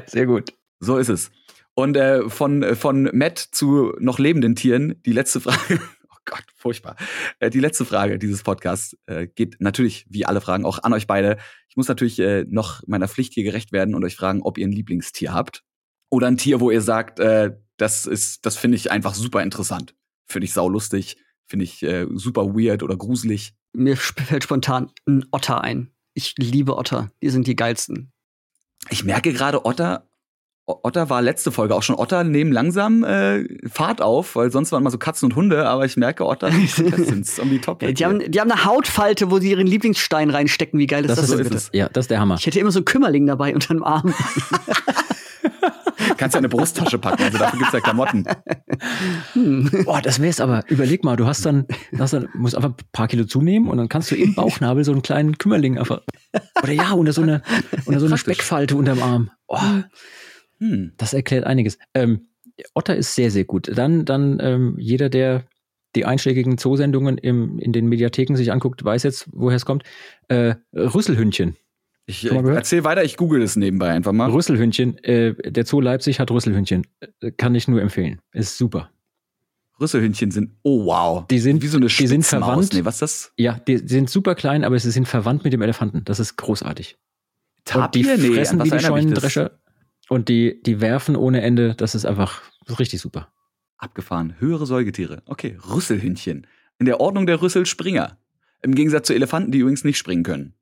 [0.08, 0.54] Sehr gut.
[0.80, 1.32] So ist es.
[1.74, 5.80] Und äh, von, von Matt zu noch lebenden Tieren, die letzte Frage.
[6.28, 6.98] Gott, furchtbar.
[7.40, 11.08] Äh, die letzte Frage dieses Podcasts äh, geht natürlich, wie alle Fragen, auch an euch
[11.08, 11.38] beide.
[11.70, 14.68] Ich muss natürlich äh, noch meiner Pflicht hier gerecht werden und euch fragen, ob ihr
[14.68, 15.64] ein Lieblingstier habt.
[16.10, 19.94] Oder ein Tier, wo ihr sagt, das ist, das finde ich einfach super interessant.
[20.26, 21.18] Finde ich saulustig,
[21.48, 23.54] finde ich super weird oder gruselig.
[23.74, 25.92] Mir fällt spontan ein Otter ein.
[26.14, 27.12] Ich liebe Otter.
[27.22, 28.14] Die sind die geilsten.
[28.90, 30.07] Ich merke gerade, Otter
[30.68, 31.96] Otter war letzte Folge auch schon.
[31.96, 35.86] Otter nehmen langsam äh, Fahrt auf, weil sonst waren immer so Katzen und Hunde, aber
[35.86, 37.80] ich merke, Otter sind um die Top.
[37.80, 40.78] die, haben, die haben eine Hautfalte, wo sie ihren Lieblingsstein reinstecken.
[40.78, 41.70] Wie geil ist das, das, so ist das?
[41.72, 42.36] Ja, das ist der Hammer.
[42.38, 44.14] Ich hätte immer so einen Kümmerling dabei unter dem Arm.
[46.18, 48.26] Kannst ja eine Brusttasche packen, also dafür gibt's ja Klamotten.
[49.34, 49.70] Hm.
[49.86, 50.64] Boah, das wär's aber.
[50.68, 51.66] Überleg mal, du hast dann,
[51.98, 54.92] hast dann, musst einfach ein paar Kilo zunehmen und dann kannst du im Bauchnabel so
[54.92, 56.02] einen kleinen Kümmerling einfach.
[56.62, 57.42] Oder ja, unter so eine,
[57.86, 59.32] unter so eine Speckfalte unterm Arm.
[59.48, 59.58] Oh.
[60.60, 61.78] Hm, das erklärt einiges.
[61.94, 62.28] Ähm,
[62.74, 63.72] Otter ist sehr, sehr gut.
[63.76, 65.46] Dann, dann ähm, jeder, der
[65.96, 69.84] die einschlägigen Zoosendungen im, in den Mediatheken sich anguckt, weiß jetzt, woher es kommt.
[70.28, 71.56] Äh, Rüsselhündchen.
[72.06, 74.30] Ich äh, erzähl weiter, ich google es nebenbei einfach mal.
[74.30, 74.98] Rüsselhündchen.
[75.04, 76.88] Äh, der Zoo Leipzig hat Rüsselhündchen.
[77.20, 78.22] Äh, kann ich nur empfehlen.
[78.32, 78.90] Ist super.
[79.80, 81.28] Rüsselhündchen sind, oh wow.
[81.28, 82.74] Die sind wie so eine Die sind verwandt.
[82.74, 83.34] Nee, was ist das?
[83.38, 86.04] Ja, die, die sind super klein, aber sie sind verwandt mit dem Elefanten.
[86.06, 86.98] Das ist großartig.
[87.66, 88.14] Tapir?
[88.14, 89.60] Und die fressen nee, wie die Scheunendrescher.
[90.10, 91.76] Und die, die werfen ohne Ende.
[91.76, 93.30] Das ist einfach das ist richtig super.
[93.78, 94.36] Abgefahren.
[94.40, 95.24] Höhere Säugetiere.
[95.26, 96.48] Okay, Rüsselhündchen.
[96.80, 98.18] In der Ordnung der Rüsselspringer.
[98.62, 100.54] Im Gegensatz zu Elefanten, die übrigens nicht springen können.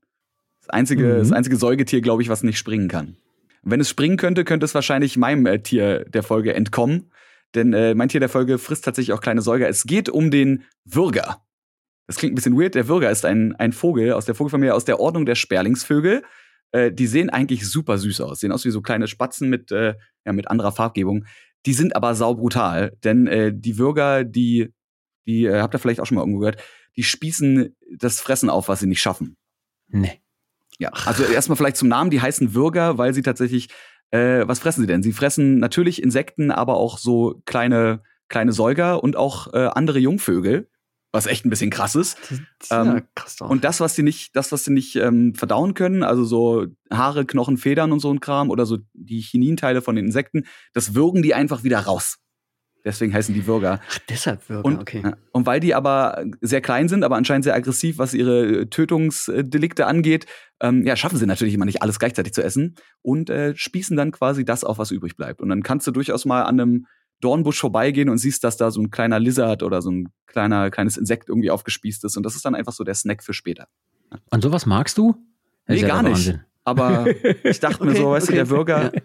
[0.59, 1.17] Das einzige, mhm.
[1.17, 3.17] das einzige Säugetier, glaube ich, was nicht springen kann.
[3.63, 7.11] Und wenn es springen könnte, könnte es wahrscheinlich meinem äh, Tier der Folge entkommen.
[7.55, 9.67] Denn äh, mein Tier der Folge frisst tatsächlich auch kleine Säuger.
[9.67, 11.41] Es geht um den Würger.
[12.05, 12.76] Das klingt ein bisschen weird.
[12.76, 16.23] Der Würger ist ein, ein Vogel aus der Vogelfamilie, aus der Ordnung der Sperlingsvögel.
[16.76, 18.41] Äh, die sehen eigentlich super süß aus.
[18.41, 19.95] Sehen aus wie so kleine Spatzen mit, äh,
[20.26, 21.26] ja, mit anderer Farbgebung.
[21.65, 24.73] Die sind aber saubrutal, denn äh, die Würger, die,
[25.26, 26.61] die äh, habt ihr vielleicht auch schon mal irgendwo gehört,
[26.97, 29.38] die spießen das Fressen auf, was sie nicht schaffen.
[29.88, 30.22] Nee.
[30.77, 33.69] Ja, also erstmal vielleicht zum Namen, die heißen Würger, weil sie tatsächlich,
[34.11, 35.02] äh, was fressen sie denn?
[35.02, 40.69] Sie fressen natürlich Insekten, aber auch so kleine, kleine Säuger und auch äh, andere Jungvögel
[41.16, 42.18] was echt ein bisschen krass ist.
[42.60, 43.50] Das, ähm, ja, krass doch.
[43.50, 47.26] Und das, was sie nicht, das, was sie nicht ähm, verdauen können, also so Haare,
[47.26, 51.24] Knochen, Federn und so ein Kram oder so die Chininteile von den Insekten, das würgen
[51.24, 52.18] die einfach wieder raus.
[52.84, 53.80] Deswegen heißen die Würger.
[53.90, 55.02] Ach, deshalb Würger, und, okay.
[55.32, 60.28] Und weil die aber sehr klein sind, aber anscheinend sehr aggressiv, was ihre Tötungsdelikte angeht,
[60.62, 64.12] ähm, ja, schaffen sie natürlich immer nicht alles gleichzeitig zu essen und äh, spießen dann
[64.12, 65.42] quasi das auf, was übrig bleibt.
[65.42, 66.86] Und dann kannst du durchaus mal an einem
[67.22, 70.98] Dornbusch vorbeigehen und siehst, dass da so ein kleiner Lizard oder so ein kleiner, kleines
[70.98, 72.18] Insekt irgendwie aufgespießt ist.
[72.18, 73.68] Und das ist dann einfach so der Snack für später.
[74.30, 75.16] Und sowas magst du?
[75.66, 76.14] Das Nee, ja gar nicht.
[76.28, 76.42] Wahnsinn.
[76.64, 77.06] Aber
[77.44, 78.38] ich dachte mir Okay, so, weißt okay.
[78.40, 79.02] du, der Bürger, Ja.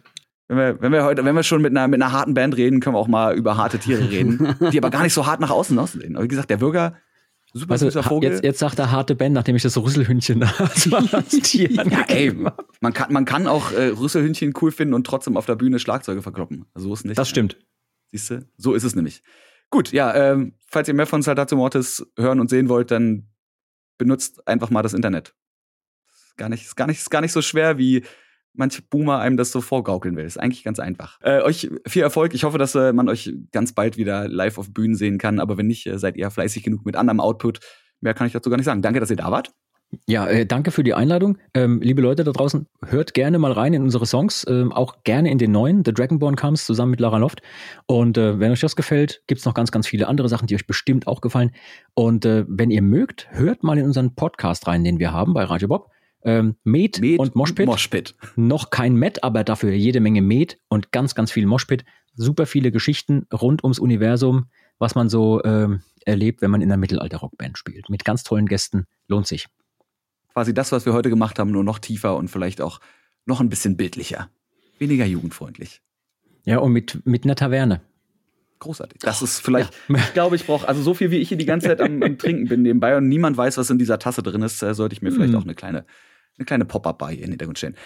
[0.49, 2.81] wenn wir, wenn wir heute, wenn wir schon mit einer, mit einer harten Band reden,
[2.81, 5.51] können wir auch mal über harte Tiere reden, die aber gar nicht so hart nach
[5.51, 6.17] außen aussehen.
[6.17, 6.97] Aber wie gesagt, der Bürger,
[7.55, 8.31] super Also, süßer Vogel.
[8.31, 12.35] jetzt, jetzt sagt er harte Ben, nachdem ich das Rüsselhündchen da als Tier ja, ey,
[12.81, 16.23] man kann, man kann auch äh, Rüsselhündchen cool finden und trotzdem auf der Bühne Schlagzeuge
[16.23, 16.65] verkloppen.
[16.75, 17.19] So ist nicht.
[17.19, 17.57] Das stimmt.
[18.13, 18.49] Siehst du?
[18.57, 19.23] So ist es nämlich.
[19.71, 23.29] Gut, ja, ähm, falls ihr mehr von Saltatio Mortis hören und sehen wollt, dann
[23.99, 25.35] benutzt einfach mal das Internet.
[26.13, 28.05] Ist gar nicht, ist gar nicht, ist gar nicht so schwer, wie
[28.53, 30.25] manche Boomer einem das so vorgaukeln will.
[30.25, 31.19] Ist eigentlich ganz einfach.
[31.23, 32.35] Äh, euch viel Erfolg.
[32.35, 35.39] Ich hoffe, dass äh, man euch ganz bald wieder live auf Bühnen sehen kann.
[35.39, 37.61] Aber wenn nicht, äh, seid ihr fleißig genug mit anderem Output.
[38.01, 38.83] Mehr kann ich dazu gar nicht sagen.
[38.83, 39.53] Danke, dass ihr da wart.
[40.07, 41.39] Ja, äh, danke für die Einladung.
[41.53, 45.31] Ähm, liebe Leute da draußen, hört gerne mal rein in unsere Songs, ähm, auch gerne
[45.31, 45.85] in den neuen.
[45.85, 47.43] The Dragonborn Comes zusammen mit Lara Loft.
[47.87, 50.67] Und äh, wenn euch das gefällt, gibt's noch ganz, ganz viele andere Sachen, die euch
[50.67, 51.51] bestimmt auch gefallen.
[51.95, 55.45] Und äh, wenn ihr mögt, hört mal in unseren Podcast rein, den wir haben bei
[55.45, 55.91] Radio Bob.
[56.23, 57.67] Ähm, Med, Med und Moshpit.
[57.67, 58.15] Moshpit.
[58.37, 61.85] noch kein Met, aber dafür jede Menge Met und ganz, ganz viel Moshpit.
[62.15, 64.47] Super viele Geschichten rund ums Universum,
[64.79, 67.89] was man so ähm, erlebt, wenn man in einer Mittelalter-Rockband spielt.
[67.89, 68.87] Mit ganz tollen Gästen.
[69.09, 69.47] Lohnt sich.
[70.33, 72.81] Quasi das, was wir heute gemacht haben, nur noch tiefer und vielleicht auch
[73.27, 74.31] noch ein bisschen bildlicher.
[74.79, 75.83] Weniger jugendfreundlich.
[76.45, 77.83] Ja, und mit, mit einer Taverne.
[78.61, 79.01] Großartig.
[79.01, 81.69] Das ist vielleicht, ich glaube, ich brauche, also so viel wie ich hier die ganze
[81.69, 84.63] Zeit am, am Trinken bin nebenbei und niemand weiß, was in dieser Tasse drin ist,
[84.63, 85.37] äh, sollte ich mir vielleicht Mm.
[85.37, 85.87] auch eine kleine,
[86.39, 87.77] eine kleine Pop-Up-Bar hier in den Hintergrund stellen.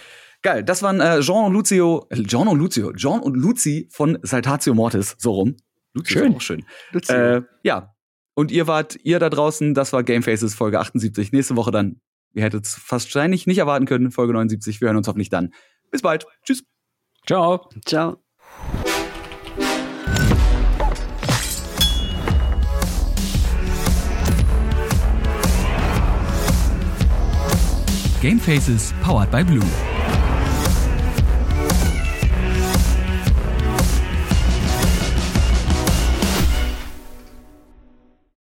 [0.43, 4.19] Geil, das waren äh, Jean und Lucio, äh, Jean und Lucio, Jean und Luzi von
[4.23, 5.57] Saltatio Mortis, so rum.
[5.95, 6.33] Lucio Schön.
[6.33, 6.65] Ist auch schön.
[7.09, 7.95] Äh, ja,
[8.35, 11.31] und ihr wart, ihr da draußen, das war Game Faces Folge 78.
[11.31, 12.01] Nächste Woche dann,
[12.35, 14.81] ihr hättet es wahrscheinlich nicht erwarten können, Folge 79.
[14.81, 15.55] Wir hören uns hoffentlich dann.
[15.91, 16.27] Bis bald.
[16.45, 16.65] Tschüss.
[17.27, 17.69] Ciao.
[17.87, 18.21] Ciao.
[28.21, 29.61] Game Faces powered by Blue.